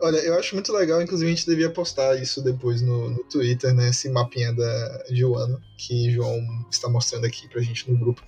olha, 0.01 0.17
eu 0.19 0.39
acho 0.39 0.55
muito 0.55 0.73
legal, 0.73 1.01
inclusive 1.03 1.31
a 1.31 1.35
gente 1.35 1.47
devia 1.47 1.71
postar 1.71 2.17
isso 2.21 2.43
depois 2.43 2.81
no, 2.83 3.11
no 3.11 3.25
Twitter, 3.25 3.75
né? 3.75 3.91
Esse 3.91 4.09
mapinha 4.09 4.53
da, 4.53 5.05
de 5.11 5.25
Wano 5.25 5.61
que 5.77 6.11
João 6.11 6.41
está 6.71 6.89
mostrando 6.89 7.27
aqui 7.27 7.49
pra 7.49 7.61
gente 7.61 7.91
no 7.91 7.99
grupo. 7.99 8.23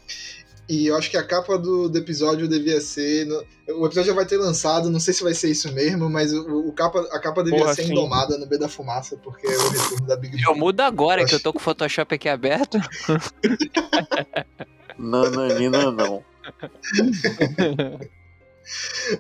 E 0.68 0.88
eu 0.88 0.96
acho 0.96 1.09
que 1.11 1.16
a 1.16 1.22
capa 1.22 1.57
do, 1.57 1.88
do 1.88 1.96
episódio 1.98 2.48
devia 2.48 2.81
ser. 2.81 3.24
no- 3.26 3.44
o 3.79 3.87
episódio 3.87 4.11
já 4.11 4.14
vai 4.14 4.26
ter 4.26 4.37
lançado, 4.37 4.90
não 4.90 4.98
sei 4.98 5.14
se 5.14 5.22
vai 5.22 5.33
ser 5.35 5.48
isso 5.50 5.72
mesmo, 5.72 6.11
mas 6.11 6.33
o, 6.33 6.68
o 6.68 6.72
capa, 6.72 7.00
a 7.12 7.20
capa 7.20 7.42
devia 7.44 7.61
Porra, 7.61 7.74
ser 7.74 7.85
sim. 7.85 7.92
indomada 7.92 8.37
no 8.37 8.46
meio 8.48 8.61
da 8.61 8.68
fumaça, 8.68 9.16
porque 9.16 9.46
é 9.46 9.57
o 9.57 9.68
retorno 9.68 10.07
da 10.07 10.16
Big 10.16 10.40
Eu 10.42 10.50
Bang. 10.50 10.61
mudo 10.61 10.81
agora 10.81 11.24
que 11.24 11.35
eu 11.35 11.40
tô 11.40 11.52
com 11.52 11.59
o 11.59 11.62
Photoshop 11.62 12.12
aqui 12.14 12.29
aberto. 12.29 12.79
Nananina, 14.98 15.90
não. 15.92 16.24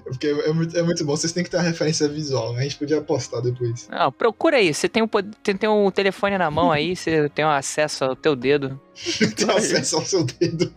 Porque 0.02 0.26
é 0.26 0.52
muito, 0.52 0.76
é 0.76 0.82
muito 0.82 1.04
bom, 1.04 1.16
vocês 1.16 1.32
têm 1.32 1.44
que 1.44 1.50
ter 1.50 1.56
uma 1.56 1.62
referência 1.62 2.08
visual, 2.08 2.52
né? 2.52 2.60
A 2.60 2.62
gente 2.64 2.76
podia 2.78 3.00
postar 3.00 3.40
depois. 3.40 3.88
Não, 3.88 4.10
procura 4.10 4.56
aí. 4.56 4.74
Você 4.74 4.88
tem 4.88 5.04
o, 5.04 5.08
pod- 5.08 5.30
tem, 5.40 5.56
tem 5.56 5.68
o 5.68 5.88
telefone 5.92 6.36
na 6.36 6.50
mão 6.50 6.72
aí, 6.72 6.96
você 6.96 7.28
tem 7.28 7.44
o 7.44 7.48
acesso 7.48 8.04
ao 8.04 8.16
teu 8.16 8.34
dedo. 8.34 8.80
Tem 9.36 9.48
acesso 9.56 9.96
ao 9.96 10.04
seu 10.04 10.24
dedo. 10.24 10.72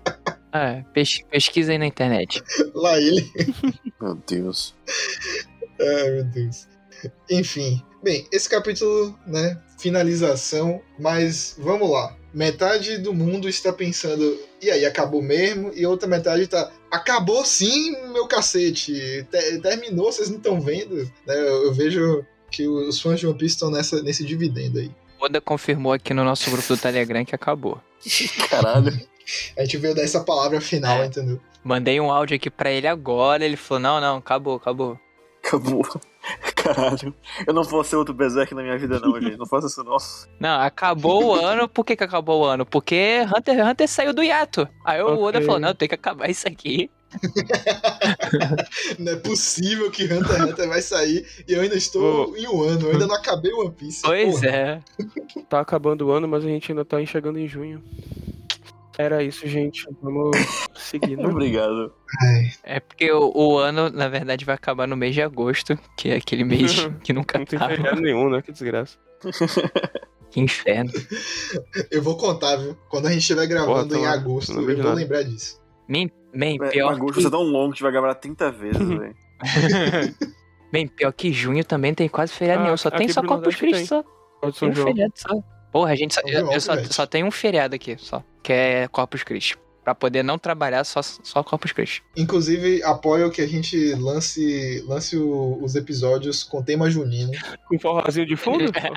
É, 0.52 0.84
pes- 0.94 1.22
pesquisa 1.30 1.72
aí 1.72 1.78
na 1.78 1.86
internet. 1.86 2.42
Lá 2.74 2.98
ele. 2.98 3.30
Meu 4.02 4.16
Deus. 4.28 4.76
Ai, 5.80 6.10
meu 6.12 6.24
Deus. 6.26 6.68
Enfim. 7.30 7.82
Bem, 8.04 8.26
esse 8.32 8.50
capítulo, 8.50 9.18
né? 9.28 9.62
Finalização, 9.78 10.82
mas 10.98 11.56
vamos 11.60 11.90
lá. 11.90 12.16
Metade 12.34 12.98
do 12.98 13.14
mundo 13.14 13.50
está 13.50 13.74
pensando, 13.74 14.40
e 14.62 14.70
aí, 14.72 14.86
acabou 14.86 15.22
mesmo? 15.22 15.72
E 15.76 15.86
outra 15.86 16.08
metade 16.08 16.48
tá, 16.48 16.72
acabou 16.92 17.44
sim, 17.44 17.92
meu 18.14 18.26
cacete. 18.28 19.26
Te- 19.32 19.60
terminou, 19.60 20.12
vocês 20.12 20.30
não 20.30 20.38
estão 20.38 20.62
vendo? 20.62 20.96
Né, 21.26 21.36
eu, 21.36 21.66
eu 21.66 21.74
vejo 21.74 22.26
que 22.52 22.68
os 22.68 23.02
fãs 23.02 23.20
de 23.20 23.28
One 23.28 23.38
Piece 23.38 23.56
estão 23.56 23.70
nessa, 23.72 24.02
nesse 24.02 24.24
dividendo 24.24 24.80
aí. 24.80 24.92
Oda 25.20 25.42
confirmou 25.42 25.92
aqui 25.92 26.14
no 26.14 26.24
nosso 26.24 26.50
grupo 26.50 26.68
do 26.70 26.78
Telegram 26.78 27.26
que 27.26 27.36
acabou. 27.36 27.82
Caralho. 28.50 28.98
A 29.58 29.62
gente 29.62 29.78
veio 29.78 29.96
dar 29.96 30.02
essa 30.04 30.22
palavra 30.24 30.60
final, 30.62 31.04
É. 31.04 31.06
entendeu? 31.06 31.40
Mandei 31.64 32.00
um 32.00 32.12
áudio 32.12 32.36
aqui 32.36 32.50
pra 32.50 32.72
ele 32.72 32.88
agora, 32.88 33.44
ele 33.44 33.58
falou: 33.58 33.82
não, 33.82 34.02
não, 34.02 34.18
acabou, 34.18 34.56
acabou. 34.56 34.98
Acabou. 35.44 35.86
Caralho. 36.56 37.14
Eu 37.48 37.54
não 37.54 37.64
vou 37.64 37.84
ser 37.84 37.96
outro 37.96 38.14
Berserk 38.14 38.54
na 38.54 38.62
minha 38.62 38.78
vida, 38.78 39.00
não, 39.00 39.20
gente. 39.22 39.38
Não 39.38 39.46
faça 39.46 39.68
isso, 39.68 39.84
não. 39.84 39.98
Não, 40.40 40.62
acabou 40.62 41.24
o 41.26 41.34
ano. 41.36 41.68
Por 41.68 41.84
que, 41.86 41.96
que 41.96 42.04
acabou 42.04 42.42
o 42.42 42.46
ano? 42.46 42.66
Porque 42.66 43.26
Hunter 43.36 43.56
x 43.58 43.68
Hunter 43.68 43.88
saiu 43.88 44.14
do 44.14 44.24
hiato. 44.24 44.68
Aí 44.86 45.02
o 45.02 45.22
Oda 45.22 45.42
falou: 45.42 45.60
não, 45.60 45.74
tem 45.74 45.88
que 45.88 45.96
acabar 45.96 46.30
isso 46.30 46.48
aqui. 46.48 46.90
Não 49.00 49.14
é 49.14 49.16
possível 49.16 49.90
que 49.90 50.04
Hunter 50.06 50.36
x 50.36 50.42
Hunter 50.52 50.70
vai 50.70 50.82
sair 50.82 51.26
e 51.48 51.54
eu 51.54 51.62
ainda 51.62 51.76
estou 51.76 52.38
em 52.38 52.48
um 52.48 52.62
ano, 52.62 52.88
eu 52.88 52.92
ainda 52.92 53.08
não 53.08 53.16
acabei 53.16 53.52
One 53.52 53.72
Piece. 53.72 54.02
Pois 54.04 54.36
Porra. 54.42 54.48
é. 54.48 54.80
Tá 55.50 55.60
acabando 55.60 56.08
o 56.08 56.12
ano, 56.12 56.28
mas 56.28 56.44
a 56.44 56.48
gente 56.48 56.72
ainda 56.72 56.86
tá 56.86 57.02
enxergando 57.02 57.40
em 57.40 57.48
junho. 57.48 57.84
Era 59.00 59.24
isso, 59.24 59.48
gente. 59.48 59.88
Vamos 60.02 60.36
seguir, 60.76 61.16
né? 61.16 61.24
Obrigado. 61.32 61.94
Ai, 62.22 62.52
É 62.64 62.80
porque 62.82 63.10
o, 63.12 63.32
o 63.34 63.58
ano, 63.58 63.90
na 63.90 64.10
verdade, 64.10 64.44
vai 64.44 64.56
acabar 64.56 64.86
no 64.88 64.98
mês 64.98 65.16
de 65.16 65.22
agosto, 65.22 65.80
que 65.98 66.10
é 66.10 66.18
aquele 66.18 66.44
mês 66.44 66.86
que 67.02 67.14
nunca 67.14 67.38
Não 67.40 67.46
tem 67.46 67.58
feriado 67.58 68.02
nenhum, 68.02 68.30
né? 68.30 68.42
Que 68.42 68.52
desgraça. 68.52 68.98
Que 70.30 70.42
inferno. 70.42 70.92
eu 71.90 72.02
vou 72.02 72.18
contar, 72.18 72.58
viu? 72.58 72.76
Quando 72.90 73.08
a 73.08 73.10
gente 73.12 73.22
estiver 73.22 73.48
gravando 73.48 73.88
Porra, 73.88 73.88
tá 73.90 73.98
em 73.98 74.06
agosto, 74.06 74.54
Não 74.54 74.62
eu 74.70 74.76
vou 74.76 74.84
nada. 74.84 74.96
lembrar 74.96 75.24
disso. 75.24 75.60
Bem, 75.88 76.12
bem 76.36 76.58
É, 76.62 76.68
pior 76.70 76.94
agosto 76.94 77.22
que... 77.22 77.28
é 77.28 77.30
tão 77.30 77.42
longo 77.42 77.68
que 77.68 77.72
a 77.72 77.76
gente 77.76 77.84
vai 77.84 77.92
gravar 77.94 78.16
30 78.16 78.52
vezes, 78.52 78.78
velho. 78.88 79.16
Bem, 80.72 80.88
pior 80.88 81.12
que 81.14 81.32
junho 81.32 81.64
também 81.64 81.94
tem 81.94 82.08
quase 82.10 82.34
feriado 82.34 82.62
Ah, 82.62 82.64
nenhum. 82.66 82.78
Só 82.78 82.92
tem 82.92 83.08
só 83.08 83.22
Corpus 83.22 83.56
Nordeste 83.60 83.60
Christi, 83.62 83.78
tem. 83.78 83.86
só. 83.88 84.04
Pode 84.42 84.60
Tem 84.60 84.74
São 84.74 84.84
um 84.84 84.88
feriado 84.88 85.14
só. 85.16 85.59
Porra, 85.72 85.92
a 85.92 85.96
gente 85.96 86.14
só, 86.16 86.22
eu, 86.26 86.52
eu 86.52 86.62
só, 86.62 86.84
só 86.86 87.06
tenho 87.06 87.28
um 87.28 87.32
feriado 87.32 87.76
aqui, 87.76 87.96
só. 88.00 88.24
Que 88.44 88.54
é 88.54 88.88
Corpus 88.88 89.24
Christi. 89.24 89.58
Pra 89.84 89.96
poder 89.96 90.24
não 90.24 90.38
trabalhar 90.38 90.84
só, 90.84 91.02
só 91.02 91.42
Corpus 91.44 91.72
Christi. 91.72 92.04
Inclusive, 92.16 92.84
apoio 92.84 93.32
que 93.32 93.42
a 93.42 93.48
gente 93.48 93.94
lance, 93.96 94.84
lance 94.88 95.18
o- 95.18 95.58
os 95.64 95.76
episódios 95.76 96.44
com 96.44 96.62
tema 96.62 96.90
junino 96.92 97.32
Com 97.68 97.80
forrozinho 97.80 98.26
de 98.28 98.36
fundo? 98.36 98.70
pra, 98.74 98.92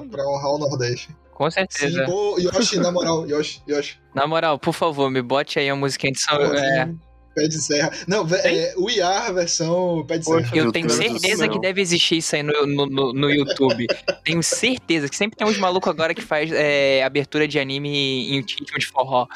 pra- 0.00 0.26
honrar 0.28 0.50
o 0.52 0.58
Nordeste. 0.58 1.08
Com 1.32 1.50
Sim, 1.50 1.66
certeza. 1.68 2.06
ô, 2.08 2.38
Yoshi, 2.38 2.78
na 2.78 2.90
moral, 2.92 3.26
Yoshi, 3.28 3.60
Yoshi. 3.68 3.98
Na 4.14 4.26
moral, 4.26 4.58
por 4.58 4.72
favor, 4.72 5.10
me 5.10 5.20
bote 5.20 5.58
aí 5.58 5.68
a 5.68 5.74
musiquinha 5.76 6.12
de 6.12 6.20
São. 6.20 6.36
É, 6.54 6.88
Pé 7.34 7.48
de 7.48 7.60
serra. 7.60 7.90
Não, 8.06 8.26
é, 8.32 8.74
o 8.76 8.88
IAR 8.90 9.34
versão 9.34 10.04
pé 10.06 10.18
de 10.18 10.24
serra. 10.24 10.50
eu 10.54 10.70
tenho 10.70 10.88
certeza 10.88 11.48
que 11.48 11.58
deve 11.58 11.80
existir 11.80 12.18
isso 12.18 12.36
aí 12.36 12.42
no, 12.42 12.66
no, 12.66 12.86
no, 12.86 13.12
no 13.12 13.30
YouTube. 13.30 13.86
tenho 14.24 14.42
certeza 14.42 15.08
que 15.08 15.16
sempre 15.16 15.36
tem 15.36 15.46
uns 15.46 15.58
malucos 15.58 15.90
agora 15.90 16.14
que 16.14 16.22
faz 16.22 16.50
é, 16.52 17.02
abertura 17.02 17.48
de 17.48 17.58
anime 17.58 18.30
em 18.30 18.36
ritmo 18.36 18.78
de 18.78 18.86
forró. 18.86 19.26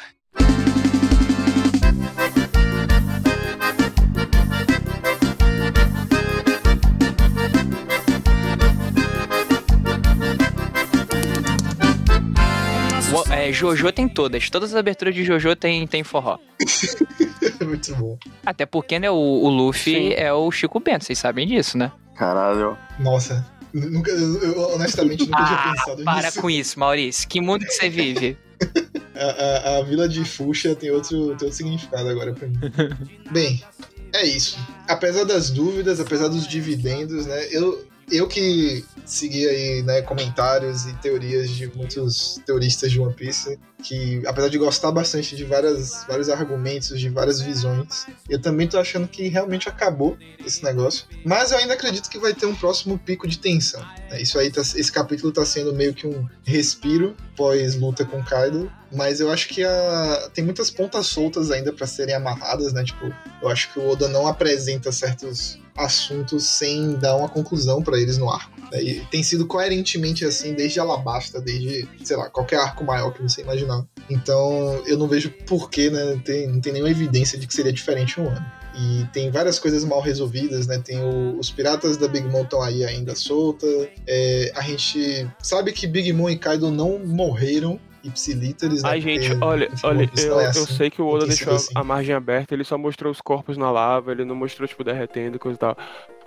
É, 13.49 13.53
Jojo 13.53 13.91
tem 13.91 14.07
todas. 14.07 14.49
Todas 14.49 14.71
as 14.71 14.75
aberturas 14.75 15.13
de 15.15 15.23
Jojo 15.23 15.55
tem, 15.55 15.85
tem 15.87 16.03
forró. 16.03 16.37
Muito 17.65 17.95
bom. 17.95 18.17
Até 18.45 18.65
porque, 18.65 18.99
né, 18.99 19.09
o, 19.09 19.15
o 19.15 19.49
Luffy 19.49 19.93
Sim. 19.93 20.13
é 20.13 20.33
o 20.33 20.49
Chico 20.51 20.79
Bento, 20.79 21.05
vocês 21.05 21.19
sabem 21.19 21.47
disso, 21.47 21.77
né? 21.77 21.91
Caralho. 22.15 22.77
Nossa. 22.99 23.45
Nunca, 23.73 24.09
eu, 24.11 24.73
honestamente 24.73 25.25
nunca 25.25 25.45
tinha 25.45 25.57
Ah, 25.59 25.71
pensado 25.73 26.03
para 26.03 26.21
nisso. 26.27 26.41
com 26.41 26.49
isso, 26.49 26.79
Maurício. 26.79 27.27
Que 27.29 27.39
mundo 27.39 27.65
que 27.65 27.71
você 27.71 27.89
vive? 27.89 28.37
A, 29.15 29.21
a- 29.21 29.77
a 29.79 29.83
vila 29.83 30.07
de 30.07 30.23
Fuxa 30.23 30.73
tem 30.75 30.91
outro, 30.91 31.09
tem 31.35 31.45
outro 31.47 31.51
significado 31.51 32.07
agora 32.07 32.31
pra 32.33 32.47
mim. 32.47 32.57
Bem, 33.31 33.61
é 34.13 34.23
isso. 34.25 34.57
Apesar 34.87 35.25
das 35.25 35.49
dúvidas, 35.49 35.99
apesar 35.99 36.29
dos 36.29 36.47
dividendos, 36.47 37.25
né? 37.25 37.47
Eu, 37.51 37.85
eu 38.11 38.27
que 38.27 38.83
segui 39.05 39.47
aí, 39.47 39.81
né, 39.83 40.01
comentários 40.01 40.85
e 40.85 40.93
teorias 40.97 41.49
de 41.49 41.67
muitos 41.75 42.39
teoristas 42.45 42.91
de 42.91 42.99
One 42.99 43.13
Piece, 43.13 43.59
que 43.83 44.21
apesar 44.25 44.49
de 44.49 44.57
gostar 44.57 44.91
bastante 44.91 45.35
de 45.35 45.43
várias, 45.43 46.05
vários 46.07 46.29
argumentos, 46.29 46.99
de 46.99 47.09
várias 47.09 47.41
visões, 47.41 48.05
eu 48.29 48.39
também 48.39 48.67
tô 48.67 48.77
achando 48.77 49.07
que 49.07 49.27
realmente 49.27 49.69
acabou 49.69 50.17
esse 50.45 50.63
negócio. 50.63 51.05
Mas 51.25 51.51
eu 51.51 51.57
ainda 51.57 51.73
acredito 51.73 52.09
que 52.09 52.19
vai 52.19 52.33
ter 52.33 52.45
um 52.45 52.55
próximo 52.55 52.97
pico 52.99 53.27
de 53.27 53.39
tensão. 53.39 53.81
né? 54.09 54.21
Isso 54.21 54.37
aí, 54.37 54.51
tá, 54.51 54.61
esse 54.61 54.91
capítulo 54.91 55.31
tá 55.31 55.45
sendo 55.45 55.73
meio 55.73 55.93
que 55.93 56.05
um 56.05 56.27
respiro 56.43 57.15
pós-luta 57.35 58.05
com 58.05 58.23
Kaido. 58.23 58.71
Mas 58.91 59.19
eu 59.19 59.31
acho 59.31 59.47
que 59.47 59.63
a... 59.63 60.29
tem 60.33 60.43
muitas 60.43 60.71
pontas 60.71 61.05
soltas 61.05 61.51
ainda 61.51 61.71
pra 61.71 61.85
serem 61.85 62.15
amarradas, 62.15 62.73
né? 62.73 62.83
Tipo, 62.83 63.13
eu 63.41 63.47
acho 63.47 63.71
que 63.71 63.79
o 63.79 63.87
Oda 63.87 64.07
não 64.07 64.27
apresenta 64.27 64.91
certos 64.91 65.59
assuntos 65.79 66.45
sem 66.45 66.95
dar 66.95 67.15
uma 67.15 67.29
conclusão 67.29 67.81
pra 67.81 67.97
eles 67.99 68.17
no 68.17 68.29
arco. 68.29 68.51
né? 68.71 68.81
E 68.83 69.01
tem 69.11 69.23
sido 69.23 69.47
coerentemente 69.47 70.23
assim 70.25 70.53
desde 70.53 70.79
Alabasta, 70.79 71.41
desde, 71.41 71.87
sei 72.03 72.15
lá, 72.17 72.29
qualquer 72.29 72.57
arco 72.59 72.83
maior 72.83 73.11
que 73.13 73.21
você 73.21 73.41
imaginar. 73.41 73.85
Então 74.09 74.81
eu 74.85 74.97
não 74.97 75.07
vejo 75.07 75.31
porquê, 75.47 75.89
né? 75.89 76.03
Não 76.05 76.19
tem, 76.19 76.47
não 76.47 76.61
tem 76.61 76.73
nenhuma 76.73 76.91
evidência 76.91 77.37
de 77.37 77.47
que 77.47 77.53
seria 77.53 77.73
diferente 77.73 78.19
um 78.19 78.27
ano. 78.27 78.45
E 78.75 79.03
tem 79.11 79.29
várias 79.31 79.57
coisas 79.59 79.83
mal 79.83 79.99
resolvidas, 79.99 80.67
né? 80.67 80.77
Tem 80.83 80.99
o- 81.03 81.37
os 81.39 81.49
piratas 81.49 81.97
da 81.97 82.07
Big 82.07 82.27
Mom 82.27 82.43
estão 82.43 82.61
aí 82.61 82.85
ainda 82.85 83.15
solta. 83.15 83.65
É, 84.07 84.51
a 84.55 84.61
gente 84.61 85.27
sabe 85.41 85.71
que 85.73 85.87
Big 85.87 86.13
Mom 86.13 86.29
e 86.29 86.37
Kaido 86.37 86.69
não 86.71 86.99
morreram 86.99 87.79
ipsilíteres, 88.03 88.83
né? 88.83 88.89
Ai, 88.89 89.01
gente, 89.01 89.29
Porque, 89.29 89.45
olha, 89.45 89.65
enfim, 89.71 89.87
olha, 89.87 90.11
eu, 90.17 90.27
eu 90.41 90.47
assim. 90.49 90.65
sei 90.75 90.89
que 90.89 91.01
o 91.01 91.07
Oda 91.07 91.25
deixou 91.27 91.55
assim. 91.55 91.71
a 91.75 91.83
margem 91.83 92.15
aberta, 92.15 92.53
ele 92.53 92.63
só 92.63 92.77
mostrou 92.77 93.11
os 93.11 93.21
corpos 93.21 93.57
na 93.57 93.69
lava, 93.71 94.11
ele 94.11 94.25
não 94.25 94.35
mostrou, 94.35 94.67
tipo, 94.67 94.83
derretendo 94.83 95.35
e 95.37 95.39
coisa 95.39 95.55
e 95.55 95.59
tal. 95.59 95.77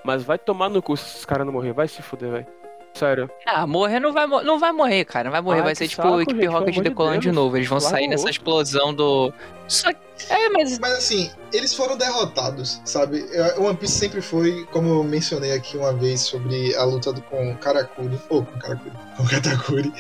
Mas 0.05 0.23
vai 0.23 0.39
tomar 0.39 0.69
no 0.69 0.83
cu 0.83 0.97
se 0.97 1.05
esses 1.07 1.25
caras 1.25 1.47
não 1.47 1.53
morrer, 1.53 1.73
vai 1.73 1.87
se 1.89 2.03
fuder, 2.03 2.31
velho. 2.31 2.47
Sério. 2.95 3.31
Ah, 3.47 3.67
morrer 3.67 4.01
não 4.01 4.13
vai, 4.13 4.27
não 4.27 4.59
vai 4.59 4.71
morrer, 4.71 5.07
cara. 5.07 5.25
Não 5.25 5.31
vai 5.33 5.41
morrer. 5.41 5.61
Ai, 5.61 5.65
vai 5.65 5.75
ser 5.75 5.89
tipo 5.89 6.03
saco, 6.03 6.15
o 6.17 6.21
Equipe 6.21 6.43
gente, 6.43 6.51
Rocket 6.51 6.75
de 6.75 6.83
decolando 6.83 7.21
de 7.21 7.29
Deus. 7.29 7.35
novo. 7.37 7.57
Eles 7.57 7.67
vão 7.67 7.79
Larga 7.79 7.97
sair 7.97 8.07
o 8.07 8.11
nessa 8.11 8.29
explosão 8.29 8.93
do. 8.93 9.33
Só 9.67 9.89
É, 10.29 10.49
mas. 10.51 10.79
Mas 10.79 10.93
assim, 10.99 11.31
eles 11.55 11.73
foram 11.75 11.97
derrotados, 11.97 12.83
sabe? 12.85 13.25
Eu- 13.33 13.63
One 13.65 13.79
Piece 13.79 13.95
sempre 13.95 14.21
foi, 14.21 14.67
como 14.67 14.89
eu 14.91 15.05
mencionei 15.05 15.53
aqui 15.53 15.79
uma 15.79 15.95
vez 15.95 16.21
sobre 16.21 16.77
a 16.77 16.85
luta 16.85 17.15
do, 17.15 17.23
com 17.23 17.57
Karakuri, 17.57 18.21
ou 18.29 18.45
com 18.45 18.59
Karakuri, 18.59 18.93
com 19.17 19.25
Katakuri, 19.27 19.91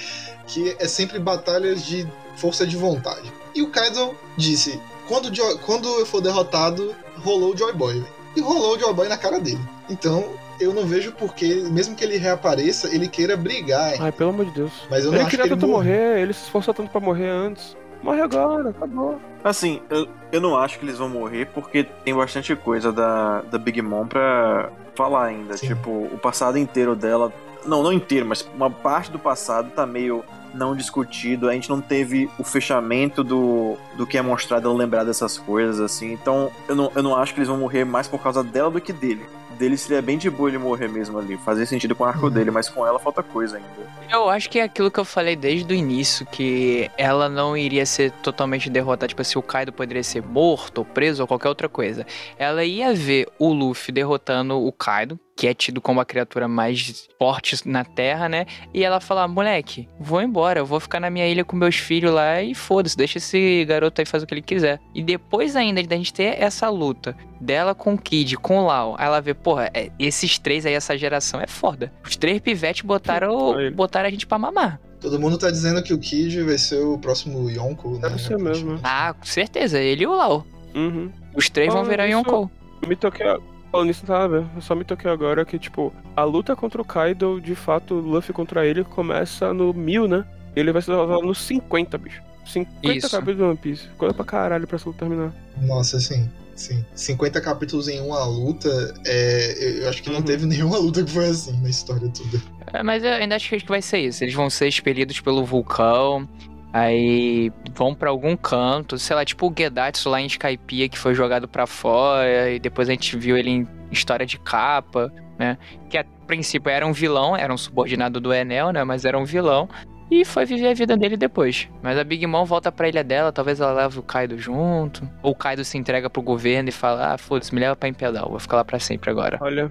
que 0.46 0.76
é 0.78 0.86
sempre 0.88 1.18
batalhas 1.18 1.84
de 1.84 2.06
força 2.36 2.66
de 2.66 2.76
vontade. 2.76 3.32
E 3.54 3.62
o 3.62 3.70
Kaido 3.70 4.14
disse: 4.36 4.80
quando, 5.08 5.26
o 5.26 5.34
Jo- 5.34 5.58
quando 5.66 5.88
eu 5.98 6.06
for 6.06 6.20
derrotado, 6.20 6.94
rolou 7.22 7.52
o 7.52 7.56
Joy 7.56 7.72
Boy. 7.72 8.02
E 8.36 8.40
rolou 8.40 8.76
o 8.76 8.78
Joy 8.78 8.94
Boy 8.94 9.08
na 9.08 9.18
cara 9.18 9.38
dele. 9.38 9.60
Então, 9.90 10.24
eu 10.58 10.72
não 10.72 10.86
vejo 10.86 11.12
porque, 11.12 11.46
mesmo 11.70 11.94
que 11.94 12.02
ele 12.02 12.16
reapareça, 12.16 12.88
ele 12.94 13.06
queira 13.08 13.36
brigar. 13.36 13.92
hein? 13.92 13.98
Ai, 14.00 14.12
pelo 14.12 14.30
amor 14.30 14.46
de 14.46 14.52
Deus. 14.52 14.72
Mas 14.90 15.04
eu 15.04 15.10
não 15.10 15.18
Ele 15.18 15.22
acho 15.22 15.30
queria 15.30 15.44
que 15.46 15.52
ele 15.52 15.60
tanto 15.60 15.70
morreu. 15.70 15.92
morrer, 15.92 16.20
ele 16.22 16.32
se 16.32 16.44
esforçou 16.44 16.72
tanto 16.72 16.90
pra 16.90 17.00
morrer 17.00 17.28
antes. 17.28 17.76
Morre 18.02 18.20
agora, 18.22 18.70
acabou. 18.70 19.20
Assim, 19.44 19.80
eu, 19.90 20.08
eu 20.32 20.40
não 20.40 20.56
acho 20.56 20.78
que 20.78 20.84
eles 20.84 20.98
vão 20.98 21.08
morrer 21.08 21.46
porque 21.54 21.84
tem 21.84 22.14
bastante 22.14 22.56
coisa 22.56 22.90
da, 22.90 23.42
da 23.42 23.58
Big 23.58 23.80
Mom 23.82 24.06
pra 24.06 24.70
falar 24.94 25.26
ainda. 25.26 25.56
Sim. 25.56 25.68
Tipo, 25.68 25.90
o 25.90 26.18
passado 26.18 26.56
inteiro 26.58 26.96
dela. 26.96 27.32
Não, 27.66 27.82
não 27.82 27.92
inteiro, 27.92 28.26
mas 28.26 28.46
uma 28.54 28.70
parte 28.70 29.10
do 29.10 29.18
passado 29.18 29.70
tá 29.70 29.86
meio 29.86 30.24
não 30.54 30.76
discutido. 30.76 31.48
A 31.48 31.52
gente 31.54 31.68
não 31.70 31.80
teve 31.80 32.28
o 32.38 32.44
fechamento 32.44 33.24
do, 33.24 33.76
do 33.96 34.06
que 34.06 34.18
é 34.18 34.22
mostrado 34.22 34.68
ela 34.68 34.76
lembrar 34.76 35.04
dessas 35.04 35.38
coisas, 35.38 35.80
assim. 35.80 36.12
Então, 36.12 36.50
eu 36.68 36.76
não, 36.76 36.92
eu 36.94 37.02
não 37.02 37.16
acho 37.16 37.32
que 37.32 37.40
eles 37.40 37.48
vão 37.48 37.56
morrer 37.58 37.84
mais 37.84 38.06
por 38.06 38.22
causa 38.22 38.42
dela 38.44 38.70
do 38.70 38.80
que 38.80 38.92
dele. 38.92 39.24
Dele 39.58 39.76
seria 39.76 40.02
bem 40.02 40.18
de 40.18 40.28
boa 40.28 40.48
ele 40.48 40.58
morrer 40.58 40.88
mesmo 40.88 41.18
ali. 41.18 41.36
Fazia 41.38 41.64
sentido 41.64 41.94
com 41.94 42.02
o 42.04 42.06
arco 42.06 42.26
Uhum. 42.26 42.32
dele, 42.32 42.50
mas 42.50 42.68
com 42.68 42.86
ela 42.86 42.98
falta 42.98 43.22
coisa 43.22 43.56
ainda. 43.58 43.68
Eu 44.10 44.28
acho 44.28 44.50
que 44.50 44.58
é 44.58 44.62
aquilo 44.64 44.90
que 44.90 44.98
eu 44.98 45.04
falei 45.04 45.36
desde 45.36 45.72
o 45.72 45.76
início, 45.76 46.26
que 46.26 46.90
ela 46.98 47.28
não 47.28 47.56
iria 47.56 47.86
ser 47.86 48.10
totalmente 48.22 48.68
derrotada, 48.68 49.08
tipo 49.08 49.22
assim, 49.22 49.38
o 49.38 49.42
Kaido 49.42 49.72
poderia 49.72 50.02
ser 50.02 50.22
morto 50.22 50.78
ou 50.78 50.84
preso 50.84 51.22
ou 51.22 51.28
qualquer 51.28 51.48
outra 51.48 51.68
coisa. 51.68 52.04
Ela 52.36 52.64
ia 52.64 52.92
ver 52.92 53.28
o 53.38 53.52
Luffy 53.52 53.92
derrotando 53.92 54.58
o 54.58 54.72
Kaido, 54.72 55.18
que 55.42 55.48
é 55.48 55.52
tido 55.54 55.80
como 55.80 56.00
a 56.00 56.04
criatura 56.04 56.46
mais 56.46 57.08
forte 57.18 57.68
na 57.68 57.84
Terra, 57.84 58.28
né? 58.28 58.46
E 58.72 58.84
ela 58.84 59.00
falar, 59.00 59.26
moleque, 59.26 59.88
vou 59.98 60.22
embora, 60.22 60.60
eu 60.60 60.64
vou 60.64 60.78
ficar 60.78 61.00
na 61.00 61.10
minha 61.10 61.26
ilha 61.26 61.44
com 61.44 61.56
meus 61.56 61.74
filhos 61.74 62.12
lá 62.14 62.40
e 62.40 62.54
foda-se, 62.54 62.96
deixa 62.96 63.18
esse 63.18 63.64
garoto 63.64 64.00
aí 64.00 64.04
fazer 64.06 64.22
o 64.22 64.28
que 64.28 64.34
ele 64.34 64.40
quiser. 64.42 64.78
E 64.94 65.02
depois 65.02 65.56
ainda 65.56 65.82
da 65.82 65.96
gente 65.96 66.14
ter 66.14 66.40
essa 66.40 66.68
luta 66.70 67.16
dela 67.40 67.74
com 67.74 67.94
o 67.94 67.98
Kid, 67.98 68.36
com 68.36 68.58
o 68.60 68.66
Lau, 68.66 68.94
aí 68.96 69.04
ela 69.04 69.20
vê, 69.20 69.34
porra, 69.34 69.68
é, 69.74 69.90
esses 69.98 70.38
três 70.38 70.64
aí, 70.64 70.74
essa 70.74 70.96
geração 70.96 71.40
é 71.40 71.48
foda. 71.48 71.92
Os 72.04 72.14
três 72.14 72.40
pivetes 72.40 72.82
botaram, 72.82 73.54
Aí. 73.58 73.68
botaram 73.68 74.06
a 74.06 74.10
gente 74.12 74.28
pra 74.28 74.38
mamar. 74.38 74.80
Todo 75.00 75.18
mundo 75.18 75.36
tá 75.38 75.50
dizendo 75.50 75.82
que 75.82 75.92
o 75.92 75.98
Kid 75.98 76.40
vai 76.44 76.56
ser 76.56 76.78
o 76.84 76.96
próximo 76.98 77.50
Yonko, 77.50 77.94
né? 77.94 78.02
Deve 78.10 78.20
ser 78.22 78.38
mesmo. 78.38 78.78
Ah, 78.84 79.12
com 79.18 79.26
certeza, 79.26 79.80
ele 79.80 80.04
e 80.04 80.06
o 80.06 80.14
Lau. 80.14 80.46
Uhum. 80.72 81.10
Os 81.34 81.50
três 81.50 81.72
vão 81.72 81.82
Ah, 81.82 81.88
virar 81.88 82.06
isso- 82.06 82.16
Yonkou. 82.16 82.48
Eu 82.80 82.88
me 82.88 82.94
toquei. 82.94 83.26
Falando 83.72 83.88
nisso, 83.88 84.04
nada. 84.06 84.46
Eu 84.54 84.60
só 84.60 84.74
me 84.74 84.84
toquei 84.84 85.10
agora 85.10 85.44
que, 85.46 85.58
tipo, 85.58 85.92
a 86.14 86.22
luta 86.24 86.54
contra 86.54 86.80
o 86.80 86.84
Kaido, 86.84 87.40
de 87.40 87.54
fato, 87.54 87.94
o 87.94 88.00
Luffy 88.00 88.32
contra 88.34 88.66
ele 88.66 88.84
começa 88.84 89.52
no 89.54 89.72
1000, 89.72 90.06
né? 90.06 90.24
Ele 90.54 90.70
vai 90.70 90.82
ser 90.82 90.90
derrotado 90.92 91.22
no 91.22 91.34
50, 91.34 91.96
bicho. 91.96 92.22
50 92.44 92.94
Isso. 92.98 93.10
capítulos 93.10 93.38
do 93.38 93.46
One 93.46 93.56
Piece. 93.56 93.88
Coisa 93.96 94.12
pra 94.12 94.24
caralho 94.26 94.66
pra 94.66 94.76
essa 94.76 94.86
luta 94.88 94.98
terminar. 95.06 95.32
Nossa, 95.62 95.98
sim. 95.98 96.28
Sim. 96.54 96.84
50 96.94 97.40
capítulos 97.40 97.88
em 97.88 97.98
uma 98.00 98.22
luta, 98.26 98.68
é, 99.06 99.80
eu 99.84 99.88
acho 99.88 100.02
que 100.02 100.10
não 100.10 100.16
Uhum. 100.18 100.22
teve 100.22 100.44
nenhuma 100.46 100.76
luta 100.76 101.02
que 101.02 101.10
foi 101.10 101.26
assim 101.28 101.58
na 101.62 101.70
história 101.70 102.10
toda. 102.10 102.42
É, 102.74 102.82
mas 102.82 103.02
eu 103.02 103.10
ainda 103.10 103.36
acho 103.36 103.48
que 103.48 103.66
vai 103.68 103.80
ser 103.80 104.00
isso. 104.00 104.22
Eles 104.22 104.34
vão 104.34 104.50
ser 104.50 104.68
expelidos 104.68 105.18
pelo 105.20 105.46
vulcão. 105.46 106.28
Aí 106.72 107.52
vão 107.74 107.94
pra 107.94 108.10
algum 108.10 108.36
canto, 108.36 108.98
sei 108.98 109.14
lá, 109.14 109.24
tipo 109.24 109.46
o 109.46 109.54
Gedatsu 109.56 110.08
lá 110.08 110.20
em 110.20 110.26
Skypiea 110.26 110.88
que 110.88 110.98
foi 110.98 111.14
jogado 111.14 111.46
pra 111.46 111.66
fora 111.66 112.50
e 112.50 112.58
depois 112.58 112.88
a 112.88 112.92
gente 112.92 113.16
viu 113.16 113.36
ele 113.36 113.50
em 113.50 113.68
história 113.90 114.24
de 114.24 114.38
capa, 114.38 115.12
né? 115.38 115.58
Que 115.90 115.98
a 115.98 116.04
princípio 116.26 116.70
era 116.70 116.86
um 116.86 116.92
vilão, 116.92 117.36
era 117.36 117.52
um 117.52 117.58
subordinado 117.58 118.20
do 118.20 118.32
Enel, 118.32 118.72
né? 118.72 118.84
Mas 118.84 119.04
era 119.04 119.18
um 119.18 119.24
vilão 119.24 119.68
e 120.10 120.24
foi 120.24 120.46
viver 120.46 120.68
a 120.68 120.74
vida 120.74 120.96
dele 120.96 121.16
depois. 121.16 121.68
Mas 121.82 121.98
a 121.98 122.04
Big 122.04 122.26
Mom 122.26 122.44
volta 122.44 122.72
pra 122.72 122.88
ilha 122.88 123.04
dela, 123.04 123.32
talvez 123.32 123.60
ela 123.60 123.72
leve 123.72 123.98
o 123.98 124.02
Kaido 124.02 124.38
junto, 124.38 125.06
ou 125.22 125.32
o 125.32 125.34
Kaido 125.34 125.64
se 125.64 125.76
entrega 125.76 126.08
pro 126.08 126.22
governo 126.22 126.70
e 126.70 126.72
fala: 126.72 127.12
"Ah, 127.12 127.18
foda-se, 127.18 127.54
me 127.54 127.60
leva 127.60 127.76
pra 127.76 127.88
Impedal, 127.88 128.30
vou 128.30 128.40
ficar 128.40 128.56
lá 128.56 128.64
pra 128.64 128.78
sempre 128.78 129.10
agora". 129.10 129.38
Olha, 129.42 129.70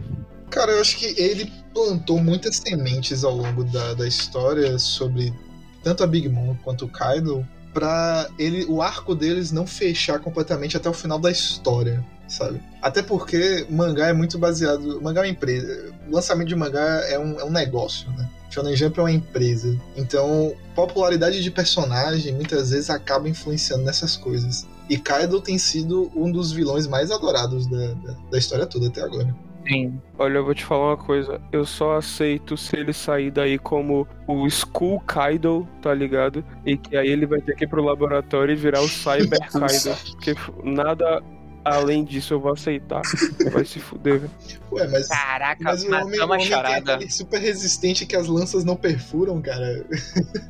Cara, 0.52 0.74
eu 0.74 0.82
acho 0.82 0.98
que 0.98 1.20
ele 1.20 1.50
plantou 1.74 2.22
muitas 2.22 2.58
sementes 2.58 3.24
ao 3.24 3.34
longo 3.34 3.64
da, 3.64 3.94
da 3.94 4.06
história 4.06 4.78
sobre 4.78 5.34
tanto 5.84 6.04
a 6.04 6.08
Big 6.08 6.28
Mom 6.30 6.56
quanto 6.64 6.86
o 6.86 6.90
Kaido 6.90 7.48
pra 7.74 8.30
ele, 8.38 8.66
o 8.66 8.82
arco 8.82 9.16
deles 9.16 9.52
não 9.52 9.66
fechar 9.66 10.20
completamente 10.20 10.76
até 10.76 10.90
o 10.90 10.94
final 10.94 11.18
da 11.18 11.32
história, 11.32 12.06
sabe? 12.28 12.62
Até 12.82 13.02
porque 13.02 13.66
mangá 13.70 14.08
é 14.08 14.14
muito 14.14 14.38
baseado. 14.38 15.02
Mangá 15.02 15.22
é 15.22 15.24
uma 15.26 15.30
empresa. 15.30 15.94
O 16.08 16.16
lançamento 16.16 16.50
de 16.50 16.56
mangá 16.56 17.02
é 17.08 17.18
um, 17.18 17.40
é 17.40 17.46
um 17.46 17.52
negócio, 17.52 18.10
né? 18.12 18.30
Shonen 18.50 18.76
Jump 18.76 19.00
é 19.00 19.04
uma 19.04 19.12
empresa. 19.12 19.80
Então, 19.96 20.54
popularidade 20.76 21.42
de 21.42 21.50
personagem 21.50 22.34
muitas 22.34 22.72
vezes 22.72 22.90
acaba 22.90 23.30
influenciando 23.30 23.84
nessas 23.84 24.18
coisas. 24.18 24.68
E 24.90 24.98
Kaido 24.98 25.40
tem 25.40 25.58
sido 25.58 26.12
um 26.14 26.30
dos 26.30 26.52
vilões 26.52 26.86
mais 26.86 27.12
adorados 27.12 27.66
da, 27.68 27.94
da, 27.94 28.16
da 28.30 28.38
história 28.38 28.66
toda 28.66 28.88
até 28.88 29.02
agora. 29.02 29.34
Sim. 29.68 30.02
Olha, 30.18 30.38
eu 30.38 30.46
vou 30.46 30.54
te 30.54 30.66
falar 30.66 30.90
uma 30.90 30.98
coisa. 30.98 31.42
Eu 31.52 31.66
só 31.66 31.98
aceito 31.98 32.58
se 32.58 32.76
ele 32.78 32.94
sair 32.94 33.32
daí 33.32 33.58
como 33.58 34.08
o 34.28 34.48
Skull 34.48 35.00
Kaido, 35.02 35.68
tá 35.82 35.94
ligado? 35.94 36.44
E 36.66 36.78
que 36.78 36.98
aí 36.98 37.08
ele 37.10 37.26
vai 37.26 37.42
ter 37.42 37.56
que 37.56 37.64
ir 37.66 37.68
pro 37.68 37.84
laboratório 37.84 38.54
e 38.54 38.56
virar 38.56 38.82
o 38.82 38.88
Cyber 38.90 39.40
Kaido. 39.52 39.96
Porque 40.12 40.36
nada 40.64 41.22
além 41.64 42.04
disso 42.04 42.34
eu 42.34 42.40
vou 42.40 42.54
aceitar. 42.54 43.02
Vai 43.52 43.66
se 43.66 43.80
fuder, 43.80 44.20
velho. 44.20 44.32
Ué, 44.72 44.88
mas, 44.88 45.08
Caraca, 45.08 45.64
mas 45.64 45.84
o 45.84 45.88
homem, 45.88 46.02
o 46.02 46.06
matamos 46.06 46.22
a 46.22 46.26
homem 46.26 46.38
tem 46.40 46.48
charada. 46.48 46.94
aquele 46.96 47.12
super 47.12 47.40
resistente 47.42 48.06
que 48.06 48.16
as 48.16 48.28
lanças 48.28 48.64
não 48.64 48.76
perfuram, 48.76 49.42
cara. 49.42 49.86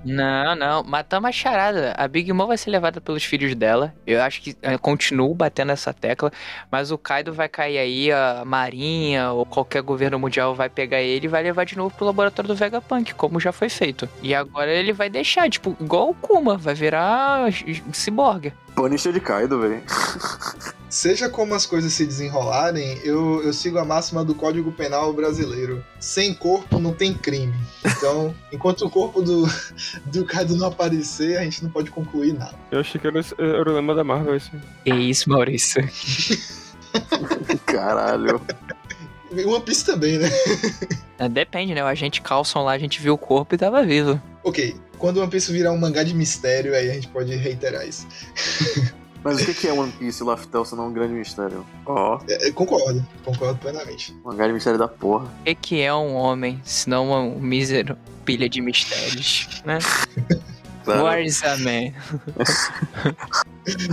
Não, 0.05 0.55
não, 0.55 0.83
matamos 0.83 1.29
a 1.29 1.31
charada. 1.31 1.93
A 1.97 2.07
Big 2.07 2.31
Mom 2.31 2.47
vai 2.47 2.57
ser 2.57 2.69
levada 2.69 3.01
pelos 3.01 3.23
filhos 3.23 3.55
dela. 3.55 3.93
Eu 4.05 4.21
acho 4.21 4.41
que 4.41 4.55
eu 4.61 4.77
continuo 4.79 5.33
batendo 5.33 5.71
essa 5.71 5.93
tecla. 5.93 6.31
Mas 6.71 6.91
o 6.91 6.97
Kaido 6.97 7.33
vai 7.33 7.49
cair 7.49 7.77
aí, 7.77 8.11
a 8.11 8.43
Marinha 8.45 9.31
ou 9.31 9.45
qualquer 9.45 9.81
governo 9.81 10.19
mundial 10.19 10.53
vai 10.53 10.69
pegar 10.69 11.01
ele 11.01 11.25
e 11.25 11.29
vai 11.29 11.43
levar 11.43 11.65
de 11.65 11.75
novo 11.77 11.95
pro 11.95 12.05
laboratório 12.05 12.47
do 12.47 12.55
Vegapunk, 12.55 13.13
como 13.15 13.39
já 13.39 13.51
foi 13.51 13.69
feito. 13.69 14.07
E 14.21 14.33
agora 14.35 14.71
ele 14.71 14.93
vai 14.93 15.09
deixar, 15.09 15.49
tipo, 15.49 15.75
igual 15.79 16.09
o 16.11 16.13
Kuma, 16.15 16.57
vai 16.57 16.73
virar 16.73 17.47
ciborgue. 17.91 18.53
Punisher 18.75 19.13
de 19.13 19.19
Kaido, 19.19 19.59
velho. 19.59 19.81
Seja 20.89 21.29
como 21.29 21.53
as 21.53 21.65
coisas 21.65 21.93
se 21.93 22.05
desenrolarem, 22.05 22.99
eu, 23.03 23.41
eu 23.43 23.53
sigo 23.53 23.77
a 23.77 23.85
máxima 23.85 24.25
do 24.25 24.35
Código 24.35 24.71
Penal 24.73 25.13
brasileiro. 25.13 25.83
Sem 25.99 26.33
corpo 26.33 26.79
não 26.79 26.93
tem 26.93 27.13
crime. 27.13 27.55
Então, 27.85 28.35
enquanto 28.51 28.85
o 28.85 28.89
corpo 28.89 29.21
do, 29.21 29.45
do 30.05 30.25
Kaido 30.25 30.57
não 30.57 30.67
aparecer, 30.67 31.37
a 31.37 31.43
gente 31.43 31.63
não 31.63 31.69
pode 31.69 31.89
concluir 31.91 32.33
nada. 32.33 32.55
Eu 32.69 32.81
achei 32.81 32.99
que 32.99 33.07
era, 33.07 33.19
era 33.37 33.69
o 33.69 33.73
lema 33.73 33.95
da 33.95 34.03
Marvel 34.03 34.35
esse. 34.35 34.51
Que 34.83 34.93
isso, 34.93 35.29
Maurício. 35.29 35.81
Caralho. 37.65 38.41
One 39.31 39.63
Piece 39.63 39.85
também, 39.85 40.17
né? 40.17 40.29
É, 41.17 41.29
Depende, 41.29 41.73
né? 41.73 41.81
O 41.83 41.87
agente 41.87 42.21
Carlson 42.21 42.63
lá, 42.63 42.73
a 42.73 42.77
gente 42.77 43.01
viu 43.01 43.13
o 43.13 43.17
corpo 43.17 43.55
e 43.55 43.57
tava 43.57 43.81
vivo. 43.83 44.21
Ok, 44.43 44.75
quando 45.01 45.17
One 45.19 45.31
Piece 45.31 45.51
virar 45.51 45.71
um 45.71 45.77
mangá 45.79 46.03
de 46.03 46.13
mistério, 46.13 46.75
aí 46.75 46.91
a 46.91 46.93
gente 46.93 47.07
pode 47.07 47.35
reiterar 47.35 47.85
isso. 47.85 48.07
Mas 49.23 49.41
o 49.41 49.53
que 49.53 49.67
é 49.67 49.73
One 49.73 49.91
Piece 49.91 50.23
e 50.23 50.25
Laftel 50.25 50.63
se 50.65 50.75
não 50.75 50.87
um 50.87 50.93
grande 50.93 51.13
mistério? 51.13 51.65
Ó, 51.85 52.19
É, 52.27 52.47
é, 52.47 52.51
concordo, 52.51 53.05
concordo 53.23 53.59
plenamente. 53.59 54.15
um 54.25 54.35
grande 54.35 54.53
mistério 54.53 54.79
da 54.79 54.87
porra. 54.87 55.25
O 55.47 55.55
que, 55.55 55.81
é 55.81 55.93
um 55.93 56.15
homem, 56.15 56.59
se 56.63 56.89
não 56.89 57.11
um 57.11 57.39
mísero 57.39 57.97
pilha 58.25 58.47
de 58.47 58.61
mistérios, 58.61 59.61
né? 59.65 59.79
Claro. 60.83 61.03
What 61.03 61.23
is 61.23 61.43
a 61.43 61.57
man? 61.57 61.93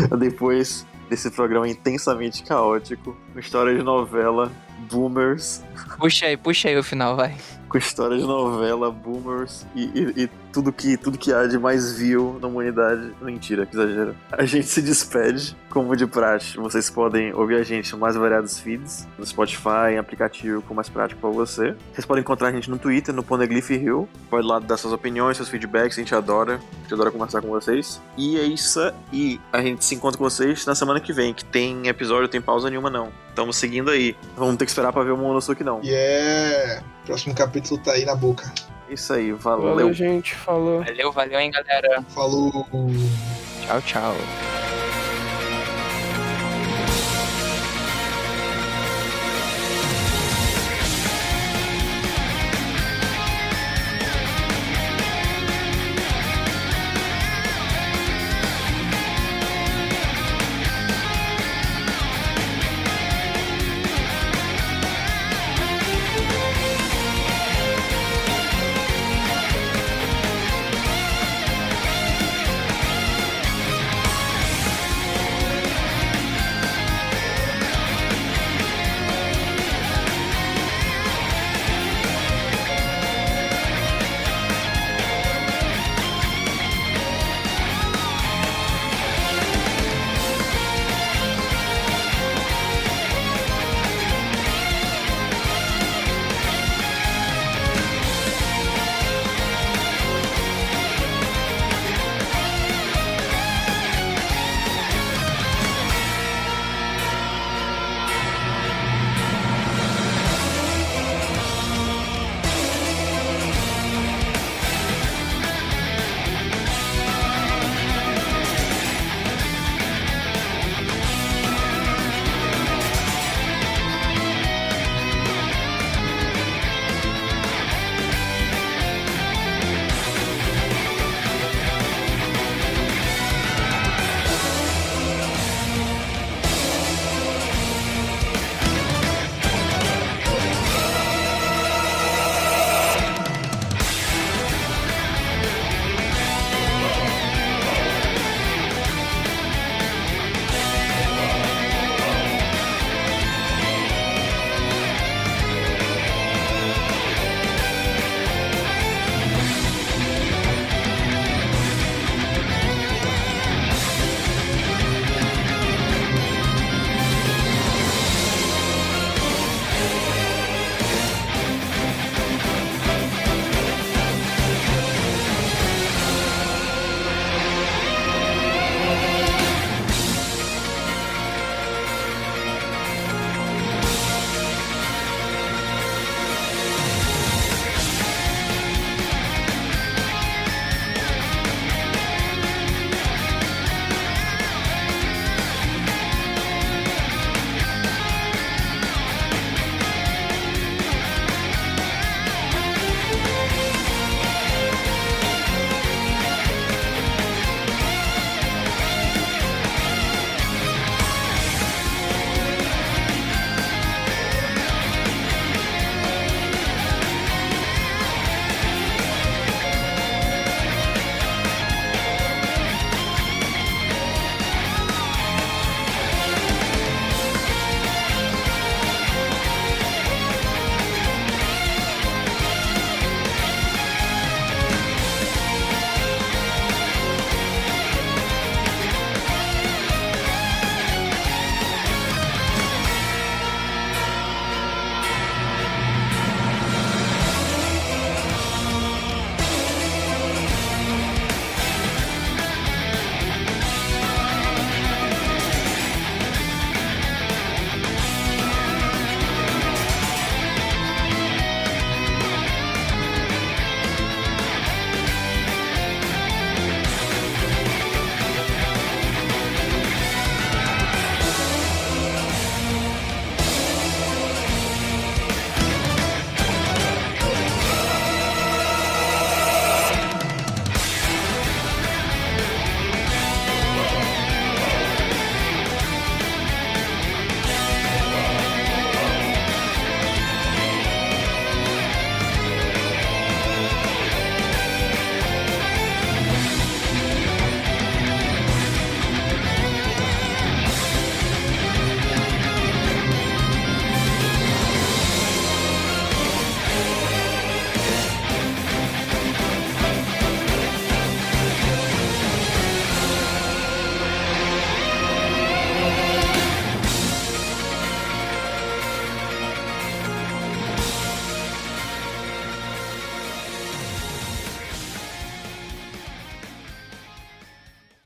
Depois 0.18 0.86
desse 1.10 1.30
programa 1.30 1.68
intensamente 1.68 2.42
caótico, 2.42 3.14
com 3.30 3.38
história 3.38 3.76
de 3.76 3.82
novela, 3.82 4.50
boomers, 4.90 5.62
Puxa 5.98 6.24
aí, 6.24 6.36
puxa 6.38 6.68
aí 6.68 6.78
o 6.78 6.82
final, 6.82 7.14
vai. 7.14 7.36
Com 7.68 7.78
história 7.78 8.16
de 8.16 8.24
novela, 8.24 8.90
boomers 8.90 9.66
e, 9.74 9.84
e- 9.84 10.22
e 10.24 10.30
tudo, 10.52 10.72
que, 10.72 10.96
tudo 10.96 11.18
que 11.18 11.32
há 11.32 11.46
de 11.46 11.58
mais 11.58 11.92
vil 11.92 12.38
na 12.40 12.48
humanidade. 12.48 13.12
Mentira, 13.20 13.66
que 13.66 13.74
exagero. 13.76 14.16
A 14.32 14.44
gente 14.44 14.66
se 14.66 14.80
despede, 14.80 15.54
como 15.70 15.94
de 15.94 16.06
praxe. 16.06 16.56
Vocês 16.56 16.88
podem 16.90 17.32
ouvir 17.34 17.56
a 17.56 17.62
gente 17.62 17.94
em 17.94 17.98
mais 17.98 18.16
variados 18.16 18.58
feeds, 18.58 19.06
no 19.18 19.24
Spotify, 19.26 19.92
em 19.92 19.98
aplicativo 19.98 20.62
com 20.62 20.72
mais 20.74 20.88
prático 20.88 21.20
pra 21.20 21.30
você. 21.30 21.76
Vocês 21.92 22.06
podem 22.06 22.22
encontrar 22.22 22.48
a 22.48 22.52
gente 22.52 22.70
no 22.70 22.78
Twitter, 22.78 23.14
no 23.14 23.22
Poneglyph 23.22 23.70
Hill. 23.70 24.08
Pode 24.30 24.46
lá 24.46 24.58
dar 24.58 24.76
suas 24.78 24.92
opiniões, 24.92 25.36
seus 25.36 25.48
feedbacks, 25.50 25.98
a 25.98 26.00
gente 26.00 26.14
adora. 26.14 26.54
A 26.54 26.82
gente 26.82 26.94
adora 26.94 27.10
conversar 27.10 27.42
com 27.42 27.48
vocês. 27.48 28.00
E 28.16 28.38
é 28.38 28.44
isso 28.44 28.80
aí. 29.12 29.38
A 29.52 29.60
gente 29.60 29.84
se 29.84 29.94
encontra 29.94 30.16
com 30.18 30.24
vocês 30.24 30.64
na 30.66 30.74
semana 30.74 30.98
que 30.98 31.12
vem, 31.12 31.34
que 31.34 31.44
tem 31.44 31.86
episódio, 31.88 32.26
tem 32.28 32.40
pausa 32.40 32.70
nenhuma 32.70 32.88
não. 32.90 33.10
Estamos 33.28 33.56
seguindo 33.56 33.90
aí. 33.90 34.16
Vamos 34.36 34.56
ter 34.56 34.64
que 34.64 34.70
esperar 34.70 34.92
pra 34.92 35.04
ver 35.04 35.12
o 35.12 35.16
Momonosuke 35.16 35.62
não. 35.62 35.80
E 35.84 35.90
é. 35.92 36.82
Próximo 37.08 37.34
capítulo 37.34 37.80
tá 37.80 37.92
aí 37.92 38.04
na 38.04 38.14
boca. 38.14 38.52
Isso 38.90 39.14
aí, 39.14 39.32
valeu. 39.32 39.70
Valeu, 39.70 39.92
gente. 39.94 40.34
Falou. 40.34 40.84
Valeu, 40.84 41.10
valeu, 41.10 41.40
hein, 41.40 41.50
galera. 41.50 42.02
Falou. 42.10 42.52
Tchau, 43.66 43.80
tchau. 43.80 44.14